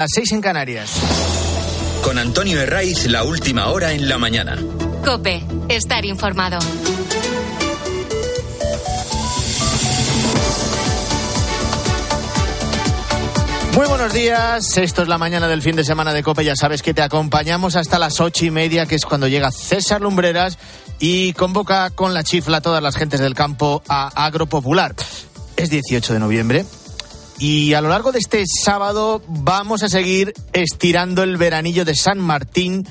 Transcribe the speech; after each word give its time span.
Las 0.00 0.08
seis 0.14 0.32
en 0.32 0.40
Canarias. 0.40 0.98
Con 2.02 2.16
Antonio 2.16 2.58
Herraiz, 2.58 3.04
la 3.04 3.22
última 3.22 3.66
hora 3.66 3.92
en 3.92 4.08
la 4.08 4.16
mañana. 4.16 4.56
Cope, 5.04 5.44
estar 5.68 6.06
informado. 6.06 6.58
Muy 13.74 13.86
buenos 13.88 14.14
días, 14.14 14.78
esto 14.78 15.02
es 15.02 15.08
la 15.08 15.18
mañana 15.18 15.48
del 15.48 15.60
fin 15.60 15.76
de 15.76 15.84
semana 15.84 16.14
de 16.14 16.22
Cope, 16.22 16.46
ya 16.46 16.56
sabes 16.56 16.80
que 16.80 16.94
te 16.94 17.02
acompañamos 17.02 17.76
hasta 17.76 17.98
las 17.98 18.22
ocho 18.22 18.46
y 18.46 18.50
media, 18.50 18.86
que 18.86 18.94
es 18.94 19.04
cuando 19.04 19.28
llega 19.28 19.52
César 19.52 20.00
Lumbreras 20.00 20.56
y 20.98 21.34
convoca 21.34 21.90
con 21.90 22.14
la 22.14 22.24
chifla 22.24 22.56
a 22.56 22.60
todas 22.62 22.82
las 22.82 22.96
gentes 22.96 23.20
del 23.20 23.34
campo 23.34 23.82
a 23.86 24.08
Agropopular. 24.24 24.94
Es 25.58 25.68
18 25.68 26.14
de 26.14 26.20
noviembre 26.20 26.64
y 27.40 27.72
a 27.72 27.80
lo 27.80 27.88
largo 27.88 28.12
de 28.12 28.18
este 28.18 28.44
sábado 28.46 29.22
vamos 29.26 29.82
a 29.82 29.88
seguir 29.88 30.34
estirando 30.52 31.22
el 31.22 31.38
veranillo 31.38 31.86
de 31.86 31.94
San 31.94 32.18
Martín 32.18 32.86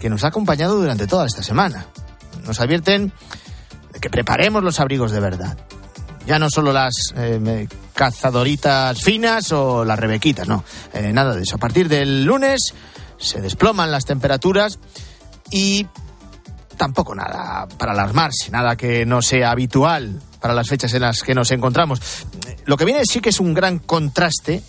que 0.00 0.08
nos 0.08 0.24
ha 0.24 0.28
acompañado 0.28 0.80
durante 0.80 1.06
toda 1.06 1.26
esta 1.26 1.42
semana. 1.42 1.86
Nos 2.46 2.60
advierten 2.60 3.12
de 3.92 4.00
que 4.00 4.08
preparemos 4.08 4.64
los 4.64 4.80
abrigos 4.80 5.12
de 5.12 5.20
verdad. 5.20 5.58
Ya 6.26 6.38
no 6.38 6.48
solo 6.48 6.72
las 6.72 6.94
eh, 7.14 7.68
cazadoritas 7.92 9.02
finas 9.02 9.52
o 9.52 9.84
las 9.84 9.98
rebequitas, 9.98 10.48
no, 10.48 10.64
eh, 10.94 11.12
nada 11.12 11.34
de 11.34 11.42
eso. 11.42 11.56
A 11.56 11.58
partir 11.58 11.86
del 11.90 12.24
lunes 12.24 12.72
se 13.18 13.42
desploman 13.42 13.92
las 13.92 14.06
temperaturas 14.06 14.78
y 15.50 15.86
tampoco 16.80 17.14
nada 17.14 17.68
para 17.76 17.92
alarmarse, 17.92 18.50
nada 18.50 18.74
que 18.74 19.04
no 19.04 19.20
sea 19.20 19.50
habitual 19.50 20.18
para 20.40 20.54
las 20.54 20.66
fechas 20.66 20.94
en 20.94 21.02
las 21.02 21.22
que 21.22 21.34
nos 21.34 21.50
encontramos. 21.50 22.00
Lo 22.64 22.78
que 22.78 22.86
viene 22.86 23.02
sí 23.04 23.20
que 23.20 23.28
es 23.28 23.38
un 23.38 23.52
gran 23.52 23.78
contraste 23.78 24.62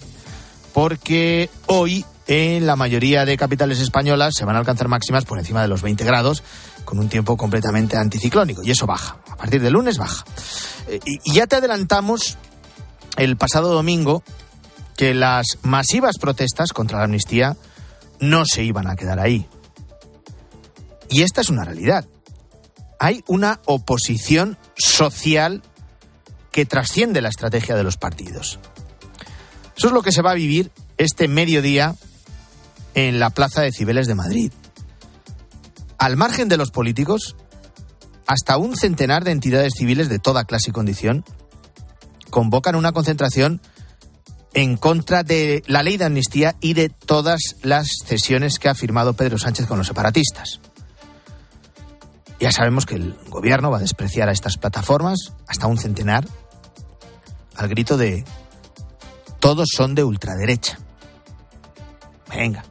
porque 0.74 1.50
hoy 1.68 2.04
en 2.28 2.68
la 2.68 2.76
mayoría 2.76 3.24
de 3.24 3.38
capitales 3.38 3.80
españolas 3.80 4.34
se 4.36 4.44
van 4.44 4.58
a 4.58 4.60
alcanzar 4.60 4.90
máximas 4.90 5.24
por 5.24 5.40
encima 5.40 5.62
de 5.62 5.70
los 5.70 5.82
20 5.82 6.04
grados 6.04 6.44
con 6.84 7.00
un 7.00 7.08
tiempo 7.08 7.38
completamente 7.38 7.96
anticiclónico 7.96 8.62
y 8.62 8.72
eso 8.72 8.86
baja. 8.86 9.16
A 9.30 9.38
partir 9.38 9.62
del 9.62 9.72
lunes 9.72 9.98
baja. 9.98 10.26
Eh, 10.90 11.00
y 11.06 11.34
ya 11.34 11.48
te 11.48 11.56
adelantamos 11.56 12.38
el 13.16 13.38
pasado 13.38 13.74
domingo 13.74 14.22
que 14.98 15.14
las 15.14 15.60
masivas 15.62 16.18
protestas 16.20 16.74
contra 16.74 16.98
la 16.98 17.06
amnistía 17.06 17.56
no 18.20 18.44
se 18.46 18.64
iban 18.64 18.88
a 18.88 18.98
quedar 18.98 19.22
ahí. 19.22 19.48
Y 21.12 21.24
esta 21.24 21.42
es 21.42 21.50
una 21.50 21.66
realidad. 21.66 22.06
Hay 22.98 23.24
una 23.28 23.60
oposición 23.66 24.58
social 24.78 25.62
que 26.52 26.66
trasciende 26.66 27.22
la 27.22 27.30
estrategia 27.30 27.76
de 27.76 27.84
los 27.84 27.98
partidos. 27.98 28.60
Eso 29.76 29.88
es 29.88 29.94
lo 29.94 30.04
que 30.04 30.14
se 30.14 30.22
va 30.22 30.32
a 30.32 30.36
vivir 30.36 30.72
este 30.98 31.28
mediodía 31.28 31.96
en 32.94 33.20
la 33.20 33.30
Plaza 33.30 33.62
de 33.62 33.74
Cibeles 33.74 34.08
de 34.08 34.16
Madrid. 34.16 34.52
Al 35.98 36.16
margen 36.16 36.48
de 36.48 36.58
los 36.58 36.72
políticos, 36.72 37.36
hasta 38.26 38.58
un 38.58 38.78
centenar 38.78 39.26
de 39.26 39.32
entidades 39.32 39.74
civiles 39.78 40.08
de 40.08 40.20
toda 40.20 40.46
clase 40.46 40.70
y 40.70 40.74
condición 40.74 41.26
convocan 42.30 42.76
una 42.76 42.94
concentración 42.94 43.62
en 44.54 44.78
contra 44.78 45.24
de 45.24 45.64
la 45.68 45.84
ley 45.84 45.98
de 45.98 46.06
amnistía 46.06 46.56
y 46.62 46.74
de 46.74 46.88
todas 46.88 47.42
las 47.62 47.88
cesiones 48.06 48.60
que 48.60 48.70
ha 48.70 48.76
firmado 48.76 49.14
Pedro 49.14 49.38
Sánchez 49.38 49.66
con 49.66 49.78
los 49.78 49.88
separatistas. 49.88 50.62
Ya 52.42 52.52
sabemos 52.52 52.88
que 52.88 52.96
el 52.96 53.16
gobierno 53.30 53.70
va 53.70 53.78
a 53.78 53.82
despreciar 53.82 54.28
a 54.28 54.32
estas 54.32 54.58
plataformas, 54.58 55.34
hasta 55.48 55.68
un 55.68 55.78
centenar, 55.78 56.28
al 57.56 57.70
grito 57.70 57.98
de 57.98 58.26
todos 59.40 59.70
son 59.72 59.94
de 59.94 60.04
ultraderecha. 60.04 60.80
Venga, 62.32 62.64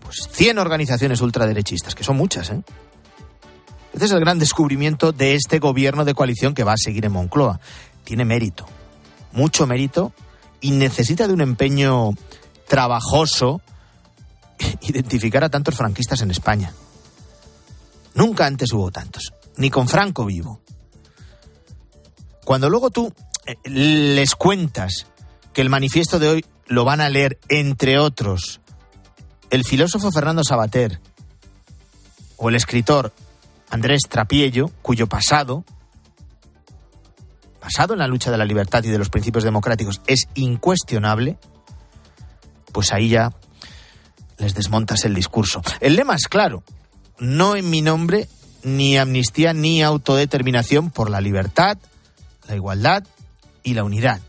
pues 0.00 0.28
100 0.32 0.58
organizaciones 0.58 1.20
ultraderechistas, 1.20 1.94
que 1.94 2.02
son 2.02 2.16
muchas, 2.16 2.50
¿eh? 2.50 2.60
Este 3.92 4.06
es 4.06 4.10
el 4.10 4.18
gran 4.18 4.40
descubrimiento 4.40 5.12
de 5.12 5.36
este 5.36 5.60
gobierno 5.60 6.04
de 6.04 6.14
coalición 6.14 6.52
que 6.52 6.64
va 6.64 6.72
a 6.72 6.76
seguir 6.76 7.04
en 7.04 7.12
Moncloa. 7.12 7.60
Tiene 8.02 8.24
mérito, 8.24 8.66
mucho 9.30 9.64
mérito, 9.64 10.12
y 10.60 10.72
necesita 10.72 11.28
de 11.28 11.34
un 11.34 11.40
empeño 11.40 12.14
trabajoso 12.66 13.60
identificar 14.82 15.44
a 15.44 15.50
tantos 15.50 15.76
franquistas 15.76 16.20
en 16.22 16.32
España. 16.32 16.72
Nunca 18.14 18.46
antes 18.46 18.72
hubo 18.72 18.90
tantos, 18.90 19.32
ni 19.56 19.70
con 19.70 19.88
Franco 19.88 20.24
vivo. 20.24 20.60
Cuando 22.44 22.68
luego 22.68 22.90
tú 22.90 23.12
eh, 23.46 23.56
les 23.64 24.34
cuentas 24.34 25.06
que 25.52 25.62
el 25.62 25.70
manifiesto 25.70 26.18
de 26.18 26.28
hoy 26.28 26.44
lo 26.66 26.84
van 26.84 27.00
a 27.00 27.08
leer, 27.08 27.38
entre 27.48 27.98
otros, 27.98 28.60
el 29.50 29.64
filósofo 29.64 30.10
Fernando 30.10 30.42
Sabater 30.44 31.00
o 32.36 32.48
el 32.48 32.54
escritor 32.54 33.12
Andrés 33.70 34.02
Trapiello, 34.08 34.70
cuyo 34.82 35.06
pasado, 35.06 35.64
basado 37.60 37.94
en 37.94 38.00
la 38.00 38.06
lucha 38.06 38.30
de 38.30 38.38
la 38.38 38.44
libertad 38.44 38.82
y 38.84 38.88
de 38.88 38.98
los 38.98 39.08
principios 39.08 39.44
democráticos, 39.44 40.00
es 40.06 40.26
incuestionable, 40.34 41.38
pues 42.72 42.92
ahí 42.92 43.08
ya 43.08 43.32
les 44.38 44.54
desmontas 44.54 45.04
el 45.04 45.14
discurso. 45.14 45.62
El 45.80 45.96
lema 45.96 46.16
es 46.16 46.26
claro, 46.28 46.64
no 47.22 47.54
en 47.54 47.70
mi 47.70 47.82
nombre, 47.82 48.28
ni 48.64 48.98
amnistía 48.98 49.52
ni 49.52 49.82
autodeterminación 49.82 50.90
por 50.90 51.08
la 51.08 51.20
libertad, 51.20 51.78
la 52.48 52.56
igualdad 52.56 53.04
y 53.62 53.74
la 53.74 53.84
unidad. 53.84 54.20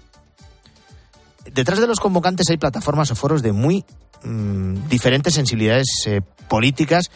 Detrás 1.51 1.79
de 1.79 1.87
los 1.87 1.99
convocantes 1.99 2.49
hay 2.51 2.57
plataformas 2.57 3.09
o 3.09 3.15
foros 3.15 3.41
de 3.41 3.51
muy 3.51 3.83
mm, 4.23 4.87
diferentes 4.89 5.33
sensibilidades 5.33 5.87
eh, 6.05 6.21
políticas 6.47 7.09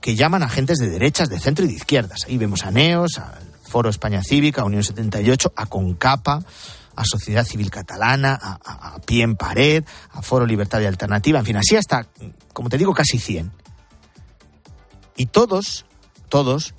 que 0.00 0.16
llaman 0.16 0.42
a 0.42 0.46
agentes 0.46 0.78
de 0.78 0.88
derechas, 0.88 1.28
de 1.28 1.38
centro 1.38 1.66
y 1.66 1.68
de 1.68 1.74
izquierdas. 1.74 2.24
Ahí 2.26 2.38
vemos 2.38 2.64
a 2.64 2.70
NEOS, 2.70 3.18
al 3.18 3.46
Foro 3.62 3.90
España 3.90 4.22
Cívica, 4.26 4.62
a 4.62 4.64
Unión 4.64 4.82
78, 4.82 5.52
a 5.54 5.66
CONCAPA, 5.66 6.42
a 6.96 7.04
Sociedad 7.04 7.44
Civil 7.44 7.70
Catalana, 7.70 8.38
a, 8.40 8.94
a 8.94 8.98
Pie 9.00 9.22
en 9.22 9.36
Pared, 9.36 9.84
a 10.12 10.22
Foro 10.22 10.46
Libertad 10.46 10.80
y 10.80 10.86
Alternativa, 10.86 11.38
en 11.38 11.44
fin, 11.44 11.56
así 11.56 11.76
hasta, 11.76 12.06
como 12.54 12.70
te 12.70 12.78
digo, 12.78 12.94
casi 12.94 13.18
100. 13.18 13.59
Y 15.16 15.26
todos, 15.26 15.84
todos, 16.28 16.74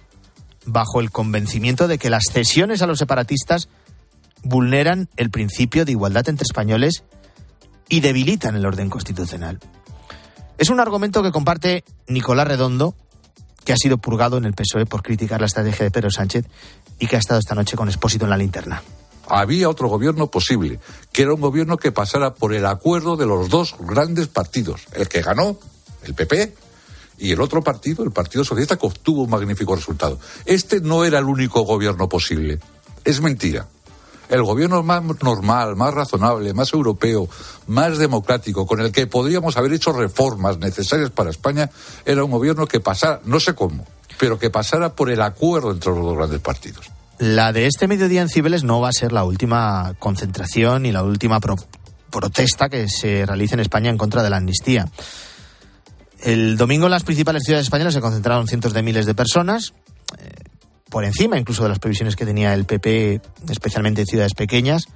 bajo 0.65 0.99
el 0.99 1.11
convencimiento 1.11 1.87
de 1.87 1.97
que 1.97 2.09
las 2.09 2.23
cesiones 2.31 2.81
a 2.81 2.87
los 2.87 2.99
separatistas 2.99 3.69
vulneran 4.43 5.09
el 5.17 5.29
principio 5.29 5.85
de 5.85 5.91
igualdad 5.91 6.27
entre 6.29 6.43
españoles 6.43 7.03
y 7.89 7.99
debilitan 7.99 8.55
el 8.55 8.65
orden 8.65 8.89
constitucional. 8.89 9.59
Es 10.57 10.69
un 10.69 10.79
argumento 10.79 11.23
que 11.23 11.31
comparte 11.31 11.83
Nicolás 12.07 12.47
Redondo, 12.47 12.95
que 13.63 13.73
ha 13.73 13.77
sido 13.77 13.97
purgado 13.97 14.37
en 14.37 14.45
el 14.45 14.53
PSOE 14.53 14.85
por 14.85 15.03
criticar 15.03 15.39
la 15.39 15.47
estrategia 15.47 15.85
de 15.85 15.91
Pedro 15.91 16.11
Sánchez 16.11 16.45
y 16.99 17.07
que 17.07 17.15
ha 17.15 17.19
estado 17.19 17.39
esta 17.39 17.55
noche 17.55 17.75
con 17.75 17.89
Expósito 17.89 18.25
en 18.25 18.31
la 18.31 18.37
linterna. 18.37 18.81
Había 19.27 19.69
otro 19.69 19.87
gobierno 19.87 20.27
posible, 20.27 20.79
que 21.11 21.23
era 21.23 21.33
un 21.33 21.41
gobierno 21.41 21.77
que 21.77 21.91
pasara 21.91 22.33
por 22.33 22.53
el 22.53 22.65
acuerdo 22.65 23.17
de 23.17 23.25
los 23.25 23.49
dos 23.49 23.75
grandes 23.79 24.27
partidos, 24.27 24.87
el 24.93 25.07
que 25.07 25.21
ganó, 25.21 25.57
el 26.03 26.13
PP, 26.13 26.53
y 27.21 27.31
el 27.31 27.39
otro 27.39 27.61
partido, 27.61 28.03
el 28.03 28.11
Partido 28.11 28.43
Socialista, 28.43 28.77
que 28.77 28.87
obtuvo 28.87 29.23
un 29.23 29.29
magnífico 29.29 29.75
resultado. 29.75 30.19
Este 30.45 30.81
no 30.81 31.05
era 31.05 31.19
el 31.19 31.25
único 31.25 31.61
gobierno 31.61 32.09
posible. 32.09 32.59
Es 33.05 33.21
mentira. 33.21 33.67
El 34.27 34.41
gobierno 34.43 34.81
más 34.81 35.03
normal, 35.21 35.75
más 35.75 35.93
razonable, 35.93 36.53
más 36.53 36.73
europeo, 36.73 37.29
más 37.67 37.99
democrático, 37.99 38.65
con 38.65 38.79
el 38.79 38.91
que 38.91 39.05
podríamos 39.05 39.55
haber 39.57 39.73
hecho 39.73 39.91
reformas 39.91 40.57
necesarias 40.57 41.11
para 41.11 41.29
España, 41.29 41.69
era 42.05 42.23
un 42.23 42.31
gobierno 42.31 42.65
que 42.65 42.79
pasara, 42.79 43.19
no 43.25 43.39
sé 43.39 43.53
cómo, 43.53 43.85
pero 44.17 44.39
que 44.39 44.49
pasara 44.49 44.95
por 44.95 45.11
el 45.11 45.21
acuerdo 45.21 45.71
entre 45.71 45.91
los 45.91 46.03
dos 46.03 46.17
grandes 46.17 46.39
partidos. 46.39 46.89
La 47.19 47.53
de 47.53 47.67
este 47.67 47.87
mediodía 47.87 48.21
en 48.21 48.29
Cibeles 48.29 48.63
no 48.63 48.81
va 48.81 48.89
a 48.89 48.93
ser 48.93 49.11
la 49.11 49.25
última 49.25 49.93
concentración 49.99 50.87
y 50.87 50.91
la 50.91 51.03
última 51.03 51.39
protesta 52.09 52.67
que 52.69 52.89
se 52.89 53.25
realice 53.27 53.53
en 53.53 53.59
España 53.59 53.91
en 53.91 53.97
contra 53.97 54.23
de 54.23 54.29
la 54.31 54.37
amnistía. 54.37 54.87
El 56.21 56.55
domingo 56.55 56.85
en 56.85 56.91
las 56.91 57.03
principales 57.03 57.43
ciudades 57.43 57.65
españolas 57.65 57.95
se 57.95 58.01
concentraron 58.01 58.47
cientos 58.47 58.73
de 58.73 58.83
miles 58.83 59.07
de 59.07 59.15
personas, 59.15 59.73
eh, 60.19 60.29
por 60.89 61.03
encima 61.03 61.39
incluso 61.39 61.63
de 61.63 61.69
las 61.69 61.79
previsiones 61.79 62.15
que 62.15 62.25
tenía 62.25 62.53
el 62.53 62.65
PP, 62.65 63.21
especialmente 63.49 64.01
en 64.01 64.07
ciudades 64.07 64.35
pequeñas. 64.35 64.87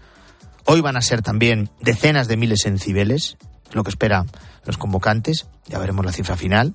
Hoy 0.65 0.81
van 0.81 0.97
a 0.97 1.01
ser 1.01 1.23
también 1.23 1.69
decenas 1.79 2.27
de 2.27 2.37
miles 2.37 2.65
en 2.65 2.77
Cibeles, 2.77 3.37
lo 3.71 3.83
que 3.83 3.89
esperan 3.89 4.29
los 4.65 4.77
convocantes. 4.77 5.47
Ya 5.67 5.79
veremos 5.79 6.05
la 6.05 6.11
cifra 6.11 6.37
final. 6.37 6.73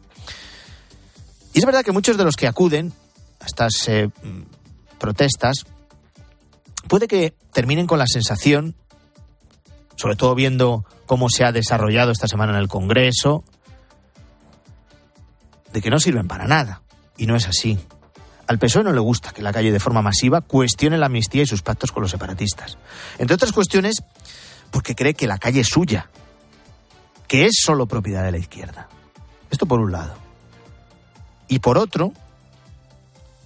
Y 1.53 1.58
es 1.58 1.64
verdad 1.64 1.85
que 1.85 1.93
muchos 1.93 2.17
de 2.17 2.25
los 2.25 2.37
que 2.37 2.49
acuden 2.49 2.93
a 3.41 3.46
estas 3.46 3.73
eh, 3.88 4.08
protestas 4.99 5.64
puede 6.88 7.06
que 7.06 7.35
terminen 7.53 7.87
con 7.87 7.99
la 7.99 8.06
sensación, 8.06 8.75
sobre 9.94 10.17
todo 10.17 10.35
viendo 10.35 10.85
cómo 11.06 11.29
se 11.29 11.44
ha 11.44 11.53
desarrollado 11.53 12.11
esta 12.11 12.26
semana 12.26 12.53
en 12.53 12.58
el 12.58 12.69
Congreso, 12.69 13.44
de 15.72 15.81
que 15.81 15.90
no 15.90 16.00
sirven 16.00 16.28
para 16.28 16.46
nada. 16.46 16.82
Y 17.17 17.26
no 17.26 17.37
es 17.37 17.46
así. 17.46 17.78
Al 18.46 18.58
PSOE 18.58 18.82
no 18.82 18.93
le 18.93 19.00
gusta 19.00 19.32
que 19.32 19.43
la 19.43 19.52
calle 19.52 19.70
de 19.70 19.78
forma 19.78 20.02
masiva 20.02 20.40
cuestione 20.40 20.99
la 20.99 21.06
amnistía 21.06 21.43
y 21.43 21.46
sus 21.46 21.62
pactos 21.62 21.93
con 21.93 22.02
los 22.02 22.11
separatistas. 22.11 22.78
Entre 23.19 23.34
otras 23.34 23.52
cuestiones, 23.52 24.02
porque 24.70 24.94
cree 24.94 25.14
que 25.14 25.26
la 25.26 25.38
calle 25.38 25.61
es 25.61 25.69
suya. 25.69 26.11
que 27.28 27.46
es 27.46 27.61
solo 27.64 27.87
propiedad 27.87 28.25
de 28.25 28.32
la 28.32 28.38
izquierda. 28.38 28.88
Esto 29.52 29.67
por 29.67 29.78
un 29.78 29.93
lado. 29.93 30.17
Y 31.46 31.61
por 31.61 31.78
otro, 31.78 32.12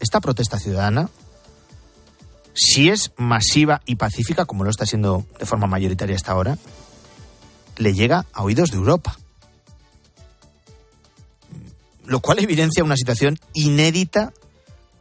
esta 0.01 0.23
protesta 0.23 0.59
ciudadana, 0.59 1.11
si 2.55 2.89
es 2.89 3.13
masiva 3.19 3.83
y 3.85 3.97
pacífica, 3.97 4.47
como 4.47 4.65
lo 4.65 4.71
está 4.71 4.87
siendo 4.87 5.27
de 5.39 5.45
forma 5.45 5.67
mayoritaria 5.67 6.17
hasta 6.17 6.33
ahora, 6.33 6.57
le 7.77 7.93
llega 7.93 8.25
a 8.33 8.43
oídos 8.43 8.71
de 8.71 8.79
Europa. 8.79 9.19
Lo 12.05 12.21
cual 12.21 12.39
evidencia 12.39 12.85
una 12.85 12.97
situación 12.97 13.39
inédita 13.53 14.33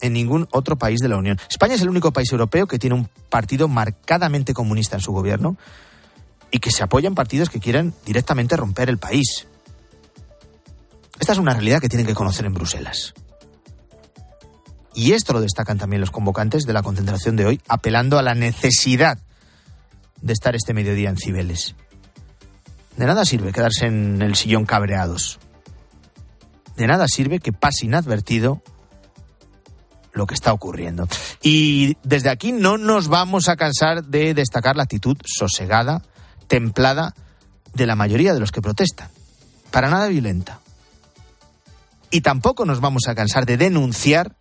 en 0.02 0.14
ningún 0.14 0.48
otro 0.52 0.78
país 0.78 1.00
de 1.00 1.08
la 1.08 1.18
Unión. 1.18 1.40
España 1.50 1.76
es 1.76 1.82
el 1.82 1.90
único 1.90 2.12
país 2.12 2.32
europeo 2.32 2.68
que 2.68 2.80
tiene 2.80 2.96
un 2.96 3.10
partido 3.30 3.68
marcadamente 3.68 4.54
comunista 4.54 4.98
en 4.98 5.02
su 5.02 5.14
gobierno 5.14 5.58
y 6.52 6.60
que 6.60 6.72
se 6.72 6.84
apoya 6.84 7.08
en 7.08 7.16
partidos 7.16 7.50
que 7.50 7.60
quieren 7.60 7.94
directamente 8.06 8.58
romper 8.58 8.90
el 8.90 8.98
país. 8.98 9.48
Esta 11.20 11.32
es 11.32 11.40
una 11.40 11.54
realidad 11.54 11.80
que 11.80 11.90
tienen 11.90 12.06
que 12.06 12.14
conocer 12.14 12.46
en 12.46 12.54
Bruselas. 12.54 13.14
Y 14.94 15.14
esto 15.14 15.34
lo 15.34 15.42
destacan 15.42 15.78
también 15.78 16.02
los 16.02 16.12
convocantes 16.12 16.66
de 16.66 16.74
la 16.74 16.84
concentración 16.84 17.36
de 17.36 17.46
hoy, 17.46 17.62
apelando 17.68 18.20
a 18.20 18.22
la 18.22 18.36
necesidad 18.36 19.18
de 20.22 20.34
estar 20.34 20.56
este 20.56 20.74
mediodía 20.74 21.10
en 21.10 21.18
Cibeles. 21.18 21.76
De 22.98 23.06
nada 23.06 23.26
sirve 23.26 23.52
quedarse 23.52 23.88
en 23.88 24.22
el 24.22 24.36
sillón 24.36 24.66
cabreados. 24.66 25.40
De 26.76 26.88
nada 26.88 27.08
sirve 27.08 27.40
que 27.40 27.54
pase 27.54 27.86
inadvertido 27.86 28.62
lo 30.14 30.28
que 30.28 30.36
está 30.36 30.54
ocurriendo. 30.54 31.08
Y 31.42 31.98
desde 32.04 32.30
aquí 32.30 32.52
no 32.52 32.78
nos 32.78 33.08
vamos 33.08 33.50
a 33.50 33.56
cansar 33.56 34.04
de 34.06 34.34
destacar 34.34 34.76
la 34.76 34.84
actitud 34.84 35.18
sosegada, 35.26 36.04
templada 36.48 37.16
de 37.74 37.88
la 37.88 37.96
mayoría 37.96 38.34
de 38.34 38.40
los 38.40 38.52
que 38.52 38.62
protestan. 38.62 39.10
Para 39.72 39.90
nada 39.90 40.08
violenta. 40.08 40.60
Y 42.12 42.22
tampoco 42.22 42.66
nos 42.66 42.80
vamos 42.80 43.08
a 43.08 43.16
cansar 43.16 43.46
de 43.46 43.58
denunciar 43.58 44.36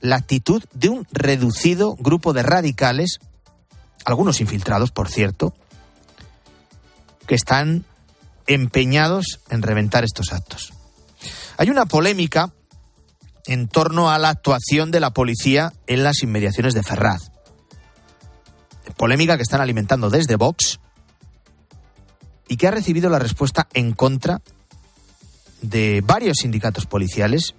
la 0.00 0.16
actitud 0.16 0.64
de 0.72 0.88
un 0.88 1.06
reducido 1.12 1.94
grupo 1.96 2.32
de 2.32 2.42
radicales, 2.42 3.20
algunos 4.04 4.40
infiltrados, 4.40 4.90
por 4.90 5.08
cierto, 5.08 5.54
que 7.26 7.34
están 7.34 7.84
empeñados 8.48 9.40
en 9.50 9.62
reventar 9.62 10.02
estos 10.02 10.32
actos. 10.32 10.72
Hay 11.58 11.70
una 11.70 11.86
polémica 11.86 12.52
en 13.46 13.68
torno 13.68 14.10
a 14.10 14.18
la 14.18 14.30
actuación 14.30 14.90
de 14.90 15.00
la 15.00 15.12
policía 15.12 15.72
en 15.86 16.02
las 16.02 16.22
inmediaciones 16.22 16.74
de 16.74 16.82
Ferraz. 16.82 17.30
Polémica 18.96 19.36
que 19.36 19.42
están 19.42 19.60
alimentando 19.60 20.10
desde 20.10 20.36
Vox 20.36 20.80
y 22.48 22.56
que 22.56 22.66
ha 22.66 22.70
recibido 22.70 23.10
la 23.10 23.18
respuesta 23.18 23.68
en 23.74 23.92
contra 23.92 24.40
de 25.60 26.02
varios 26.04 26.38
sindicatos 26.38 26.86
policiales 26.86 27.54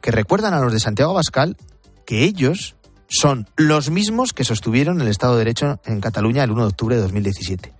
que 0.00 0.10
recuerdan 0.10 0.52
a 0.52 0.60
los 0.60 0.72
de 0.72 0.80
Santiago 0.80 1.12
Abascal 1.12 1.56
que 2.04 2.24
ellos 2.24 2.76
son 3.08 3.48
los 3.56 3.90
mismos 3.90 4.32
que 4.32 4.44
sostuvieron 4.44 5.00
el 5.00 5.08
Estado 5.08 5.34
de 5.34 5.40
Derecho 5.40 5.80
en 5.84 6.00
Cataluña 6.00 6.42
el 6.42 6.50
1 6.50 6.62
de 6.62 6.68
octubre 6.68 6.96
de 6.96 7.02
2017 7.02 7.75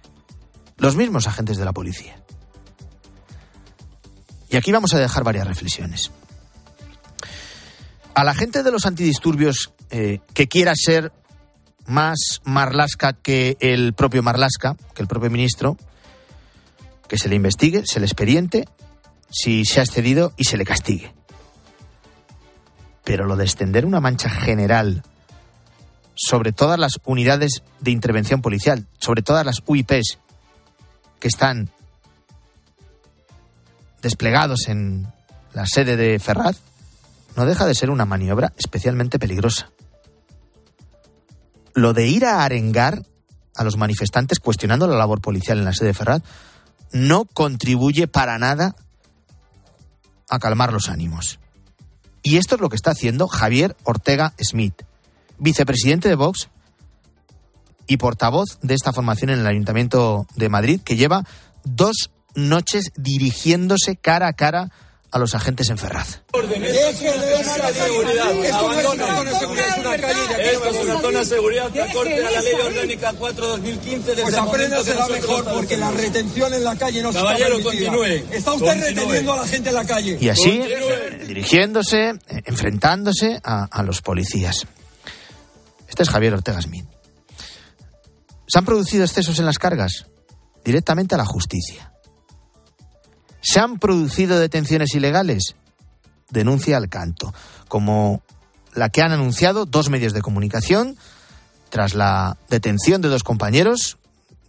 los 0.78 0.96
mismos 0.96 1.26
agentes 1.26 1.56
de 1.56 1.64
la 1.64 1.72
policía. 1.72 2.20
Y 4.48 4.56
aquí 4.56 4.72
vamos 4.72 4.94
a 4.94 4.98
dejar 4.98 5.24
varias 5.24 5.46
reflexiones. 5.46 6.10
A 8.14 8.24
la 8.24 8.34
gente 8.34 8.62
de 8.62 8.70
los 8.70 8.86
antidisturbios 8.86 9.72
eh, 9.90 10.20
que 10.32 10.48
quiera 10.48 10.72
ser 10.74 11.12
más 11.86 12.40
marlasca 12.44 13.12
que 13.12 13.56
el 13.60 13.92
propio 13.92 14.22
Marlasca, 14.22 14.76
que 14.94 15.02
el 15.02 15.08
propio 15.08 15.30
ministro, 15.30 15.76
que 17.08 17.18
se 17.18 17.28
le 17.28 17.36
investigue, 17.36 17.84
se 17.86 18.00
le 18.00 18.06
expediente 18.06 18.68
si 19.30 19.64
se 19.64 19.80
ha 19.80 19.84
excedido 19.84 20.32
y 20.36 20.44
se 20.44 20.56
le 20.56 20.64
castigue. 20.64 21.14
Pero 23.04 23.26
lo 23.26 23.36
de 23.36 23.44
extender 23.44 23.86
una 23.86 24.00
mancha 24.00 24.28
general 24.28 25.04
sobre 26.14 26.52
todas 26.52 26.78
las 26.78 26.98
unidades 27.04 27.62
de 27.80 27.90
intervención 27.90 28.40
policial, 28.42 28.86
sobre 28.98 29.22
todas 29.22 29.44
las 29.44 29.62
UIPs 29.66 30.18
que 31.18 31.28
están 31.28 31.70
desplegados 34.02 34.68
en 34.68 35.06
la 35.52 35.66
sede 35.66 35.96
de 35.96 36.18
Ferraz, 36.18 36.58
no 37.36 37.46
deja 37.46 37.66
de 37.66 37.74
ser 37.74 37.90
una 37.90 38.04
maniobra 38.04 38.52
especialmente 38.56 39.18
peligrosa. 39.18 39.70
Lo 41.74 41.92
de 41.92 42.06
ir 42.06 42.24
a 42.24 42.44
arengar 42.44 43.02
a 43.54 43.64
los 43.64 43.76
manifestantes 43.76 44.40
cuestionando 44.40 44.86
la 44.86 44.96
labor 44.96 45.20
policial 45.20 45.58
en 45.58 45.64
la 45.64 45.72
sede 45.72 45.88
de 45.88 45.94
Ferraz 45.94 46.22
no 46.92 47.24
contribuye 47.24 48.06
para 48.06 48.38
nada 48.38 48.76
a 50.28 50.38
calmar 50.38 50.72
los 50.72 50.88
ánimos. 50.88 51.38
Y 52.22 52.38
esto 52.38 52.56
es 52.56 52.60
lo 52.60 52.68
que 52.68 52.76
está 52.76 52.90
haciendo 52.90 53.28
Javier 53.28 53.76
Ortega 53.84 54.34
Smith, 54.40 54.82
vicepresidente 55.38 56.08
de 56.08 56.16
Vox 56.16 56.48
y 57.86 57.96
portavoz 57.96 58.58
de 58.62 58.74
esta 58.74 58.92
formación 58.92 59.30
en 59.30 59.40
el 59.40 59.46
Ayuntamiento 59.46 60.26
de 60.34 60.48
Madrid, 60.48 60.80
que 60.84 60.96
lleva 60.96 61.24
dos 61.64 62.10
noches 62.34 62.92
dirigiéndose 62.96 63.96
cara 63.96 64.28
a 64.28 64.32
cara 64.34 64.70
a 65.10 65.18
los 65.18 65.34
agentes 65.34 65.70
en 65.70 65.78
Ferraz. 65.78 66.20
Esto 66.34 66.50
es 71.10 71.28
seguridad 71.28 71.70
que 71.70 71.80
acorte 71.82 72.26
a 72.26 72.30
la 72.30 72.40
ley 72.42 72.54
orgánica 72.54 73.12
4-2015 73.12 74.22
Pues 74.22 74.34
apréndasela 74.34 75.08
mejor 75.08 75.44
porque 75.44 75.76
la 75.76 75.90
retención 75.90 76.52
en 76.52 76.64
la 76.64 76.76
calle 76.76 77.02
no 77.02 77.12
se 77.12 77.18
Caballero, 77.18 77.62
continúe. 77.62 78.24
Está 78.30 78.52
usted 78.52 78.80
reteniendo 78.80 79.32
a 79.32 79.36
la 79.38 79.46
gente 79.46 79.70
en 79.70 79.74
la 79.74 79.86
calle. 79.86 80.18
Y 80.20 80.28
así, 80.28 80.62
dirigiéndose, 81.26 82.10
eh, 82.10 82.42
enfrentándose 82.44 83.40
a, 83.42 83.64
a 83.64 83.82
los 83.82 84.02
policías. 84.02 84.66
Este 85.88 86.02
es 86.02 86.10
Javier 86.10 86.34
Ortega 86.34 86.60
Smith. 86.60 86.84
¿Se 88.46 88.58
han 88.58 88.64
producido 88.64 89.04
excesos 89.04 89.38
en 89.38 89.46
las 89.46 89.58
cargas? 89.58 90.06
Directamente 90.64 91.14
a 91.14 91.18
la 91.18 91.26
justicia. 91.26 91.92
¿Se 93.40 93.60
han 93.60 93.78
producido 93.78 94.38
detenciones 94.38 94.94
ilegales? 94.94 95.54
Denuncia 96.30 96.76
al 96.76 96.88
canto, 96.88 97.32
como 97.68 98.22
la 98.74 98.88
que 98.88 99.02
han 99.02 99.12
anunciado 99.12 99.64
dos 99.64 99.88
medios 99.90 100.12
de 100.12 100.22
comunicación 100.22 100.96
tras 101.70 101.94
la 101.94 102.36
detención 102.48 103.00
de 103.00 103.08
dos 103.08 103.22
compañeros, 103.22 103.98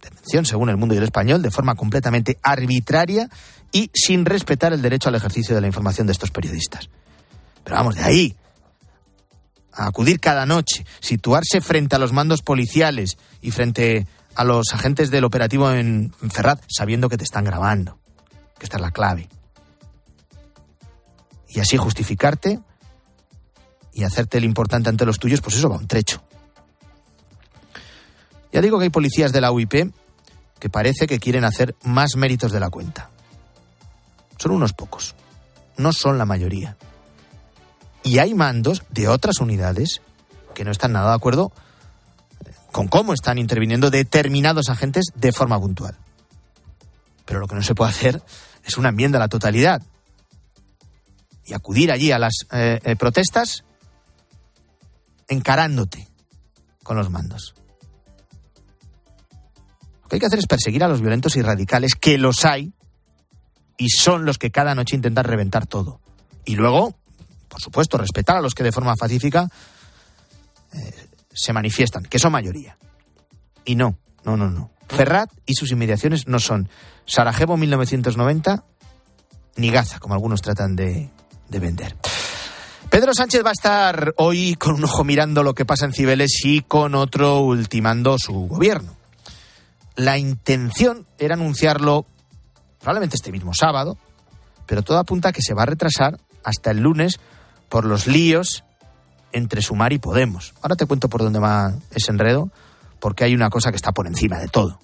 detención 0.02 0.44
según 0.44 0.70
el 0.70 0.76
mundo 0.76 0.94
y 0.94 0.98
el 0.98 1.04
español, 1.04 1.42
de 1.42 1.50
forma 1.50 1.74
completamente 1.74 2.38
arbitraria 2.42 3.28
y 3.72 3.90
sin 3.94 4.24
respetar 4.24 4.72
el 4.72 4.82
derecho 4.82 5.08
al 5.08 5.14
ejercicio 5.14 5.54
de 5.54 5.60
la 5.60 5.66
información 5.66 6.06
de 6.06 6.12
estos 6.12 6.30
periodistas. 6.30 6.88
Pero 7.64 7.76
vamos, 7.76 7.96
de 7.96 8.02
ahí 8.02 8.36
acudir 9.86 10.20
cada 10.20 10.46
noche, 10.46 10.84
situarse 11.00 11.60
frente 11.60 11.96
a 11.96 11.98
los 11.98 12.12
mandos 12.12 12.42
policiales 12.42 13.18
y 13.40 13.50
frente 13.50 14.06
a 14.34 14.44
los 14.44 14.72
agentes 14.72 15.10
del 15.10 15.24
operativo 15.24 15.70
en 15.70 16.12
Ferrat, 16.30 16.62
sabiendo 16.68 17.08
que 17.08 17.16
te 17.16 17.24
están 17.24 17.44
grabando, 17.44 17.98
que 18.58 18.64
esta 18.64 18.76
es 18.76 18.82
la 18.82 18.90
clave. 18.90 19.28
Y 21.48 21.60
así 21.60 21.76
justificarte 21.76 22.60
y 23.92 24.04
hacerte 24.04 24.38
el 24.38 24.44
importante 24.44 24.88
ante 24.88 25.06
los 25.06 25.18
tuyos, 25.18 25.40
pues 25.40 25.56
eso 25.56 25.68
va 25.68 25.76
un 25.76 25.88
trecho. 25.88 26.22
Ya 28.52 28.60
digo 28.60 28.78
que 28.78 28.84
hay 28.84 28.90
policías 28.90 29.32
de 29.32 29.40
la 29.40 29.52
UIP 29.52 29.92
que 30.58 30.70
parece 30.70 31.06
que 31.06 31.18
quieren 31.18 31.44
hacer 31.44 31.74
más 31.82 32.16
méritos 32.16 32.52
de 32.52 32.60
la 32.60 32.70
cuenta. 32.70 33.10
Son 34.38 34.52
unos 34.52 34.72
pocos, 34.72 35.14
no 35.76 35.92
son 35.92 36.18
la 36.18 36.24
mayoría. 36.24 36.76
Y 38.02 38.18
hay 38.18 38.34
mandos 38.34 38.84
de 38.90 39.08
otras 39.08 39.40
unidades 39.40 40.00
que 40.54 40.64
no 40.64 40.70
están 40.70 40.92
nada 40.92 41.10
de 41.10 41.16
acuerdo 41.16 41.52
con 42.72 42.88
cómo 42.88 43.12
están 43.12 43.38
interviniendo 43.38 43.90
determinados 43.90 44.68
agentes 44.68 45.06
de 45.14 45.32
forma 45.32 45.58
puntual. 45.58 45.96
Pero 47.24 47.40
lo 47.40 47.46
que 47.46 47.54
no 47.54 47.62
se 47.62 47.74
puede 47.74 47.90
hacer 47.90 48.22
es 48.64 48.76
una 48.76 48.90
enmienda 48.90 49.18
a 49.18 49.20
la 49.20 49.28
totalidad 49.28 49.82
y 51.44 51.54
acudir 51.54 51.90
allí 51.90 52.12
a 52.12 52.18
las 52.18 52.46
eh, 52.52 52.78
eh, 52.84 52.96
protestas 52.96 53.64
encarándote 55.28 56.08
con 56.82 56.96
los 56.96 57.10
mandos. 57.10 57.54
Lo 60.02 60.08
que 60.08 60.16
hay 60.16 60.20
que 60.20 60.26
hacer 60.26 60.38
es 60.38 60.46
perseguir 60.46 60.84
a 60.84 60.88
los 60.88 61.00
violentos 61.00 61.36
y 61.36 61.42
radicales, 61.42 61.94
que 61.94 62.16
los 62.16 62.44
hay, 62.44 62.72
y 63.76 63.90
son 63.90 64.24
los 64.24 64.38
que 64.38 64.50
cada 64.50 64.74
noche 64.74 64.96
intentan 64.96 65.24
reventar 65.24 65.66
todo. 65.66 66.00
Y 66.44 66.56
luego 66.56 66.98
por 67.48 67.60
supuesto, 67.60 67.98
respetar 67.98 68.36
a 68.36 68.40
los 68.40 68.54
que 68.54 68.62
de 68.62 68.72
forma 68.72 68.94
pacífica 68.96 69.48
eh, 70.72 71.08
se 71.32 71.52
manifiestan, 71.52 72.04
que 72.04 72.18
son 72.18 72.32
mayoría. 72.32 72.78
Y 73.64 73.74
no, 73.74 73.98
no, 74.24 74.36
no, 74.36 74.50
no. 74.50 74.70
Ferrat 74.88 75.30
y 75.46 75.54
sus 75.54 75.70
inmediaciones 75.70 76.26
no 76.26 76.38
son 76.38 76.68
Sarajevo 77.06 77.56
1990 77.56 78.64
ni 79.56 79.70
Gaza, 79.70 79.98
como 79.98 80.14
algunos 80.14 80.40
tratan 80.40 80.76
de, 80.76 81.10
de 81.48 81.58
vender. 81.58 81.96
Pedro 82.90 83.12
Sánchez 83.12 83.44
va 83.44 83.50
a 83.50 83.52
estar 83.52 84.14
hoy 84.16 84.54
con 84.54 84.74
un 84.74 84.84
ojo 84.84 85.04
mirando 85.04 85.42
lo 85.42 85.54
que 85.54 85.66
pasa 85.66 85.84
en 85.84 85.92
Cibeles 85.92 86.40
y 86.44 86.62
con 86.62 86.94
otro 86.94 87.40
ultimando 87.40 88.16
su 88.18 88.32
gobierno. 88.46 88.96
La 89.94 90.16
intención 90.16 91.06
era 91.18 91.34
anunciarlo 91.34 92.06
probablemente 92.78 93.16
este 93.16 93.32
mismo 93.32 93.52
sábado, 93.52 93.98
pero 94.64 94.82
todo 94.82 94.98
apunta 94.98 95.30
a 95.30 95.32
que 95.32 95.42
se 95.42 95.54
va 95.54 95.64
a 95.64 95.66
retrasar 95.66 96.18
hasta 96.44 96.70
el 96.70 96.78
lunes 96.78 97.20
por 97.68 97.84
los 97.84 98.06
líos 98.06 98.64
entre 99.32 99.62
Sumar 99.62 99.92
y 99.92 99.98
Podemos. 99.98 100.54
Ahora 100.62 100.76
te 100.76 100.86
cuento 100.86 101.08
por 101.08 101.22
dónde 101.22 101.38
va 101.38 101.74
ese 101.90 102.10
enredo, 102.10 102.50
porque 103.00 103.24
hay 103.24 103.34
una 103.34 103.50
cosa 103.50 103.70
que 103.70 103.76
está 103.76 103.92
por 103.92 104.06
encima 104.06 104.38
de 104.38 104.48
todo. 104.48 104.80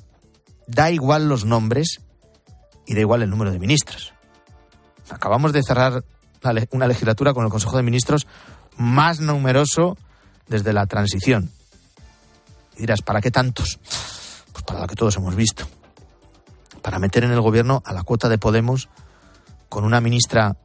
Da 0.67 0.91
igual 0.91 1.29
los 1.29 1.45
nombres 1.45 2.01
y 2.87 2.95
da 2.95 3.01
igual 3.01 3.23
el 3.23 3.31
número 3.31 3.51
de 3.51 3.59
ministros. 3.59 4.13
Acabamos 5.11 5.53
de 5.53 5.63
cerrar 5.63 6.05
una 6.71 6.87
legislatura 6.87 7.33
con 7.33 7.45
el 7.45 7.51
Consejo 7.51 7.77
de 7.77 7.83
Ministros 7.83 8.27
más 8.77 9.21
numeroso 9.21 9.97
desde 10.49 10.73
la 10.73 10.87
transición. 10.87 11.51
Y 12.77 12.81
dirás, 12.81 13.03
¿para 13.03 13.21
qué 13.21 13.31
tantos? 13.31 13.79
Pues 14.53 14.65
para 14.65 14.81
lo 14.81 14.87
que 14.87 14.97
todos 14.97 15.17
hemos 15.17 15.35
visto. 15.35 15.67
Para 16.83 16.99
meter 16.99 17.25
en 17.25 17.33
el 17.33 17.41
gobierno 17.41 17.83
a 17.87 17.93
la 17.93 18.03
cuota 18.03 18.29
de 18.29 18.39
Podemos 18.39 18.89
con 19.69 19.85
una 19.85 20.01
ministra 20.01 20.57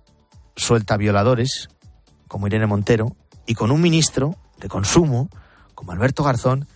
suelta 0.56 0.98
violadores, 0.98 1.70
como 2.30 2.48
Irene 2.48 2.68
Montero, 2.68 3.18
y 3.46 3.56
con 3.56 3.72
un 3.72 3.82
ministro 3.82 4.38
de 4.58 4.70
consumo, 4.70 5.30
como 5.76 5.92
Alberto 5.92 6.24
Garzón, 6.24 6.68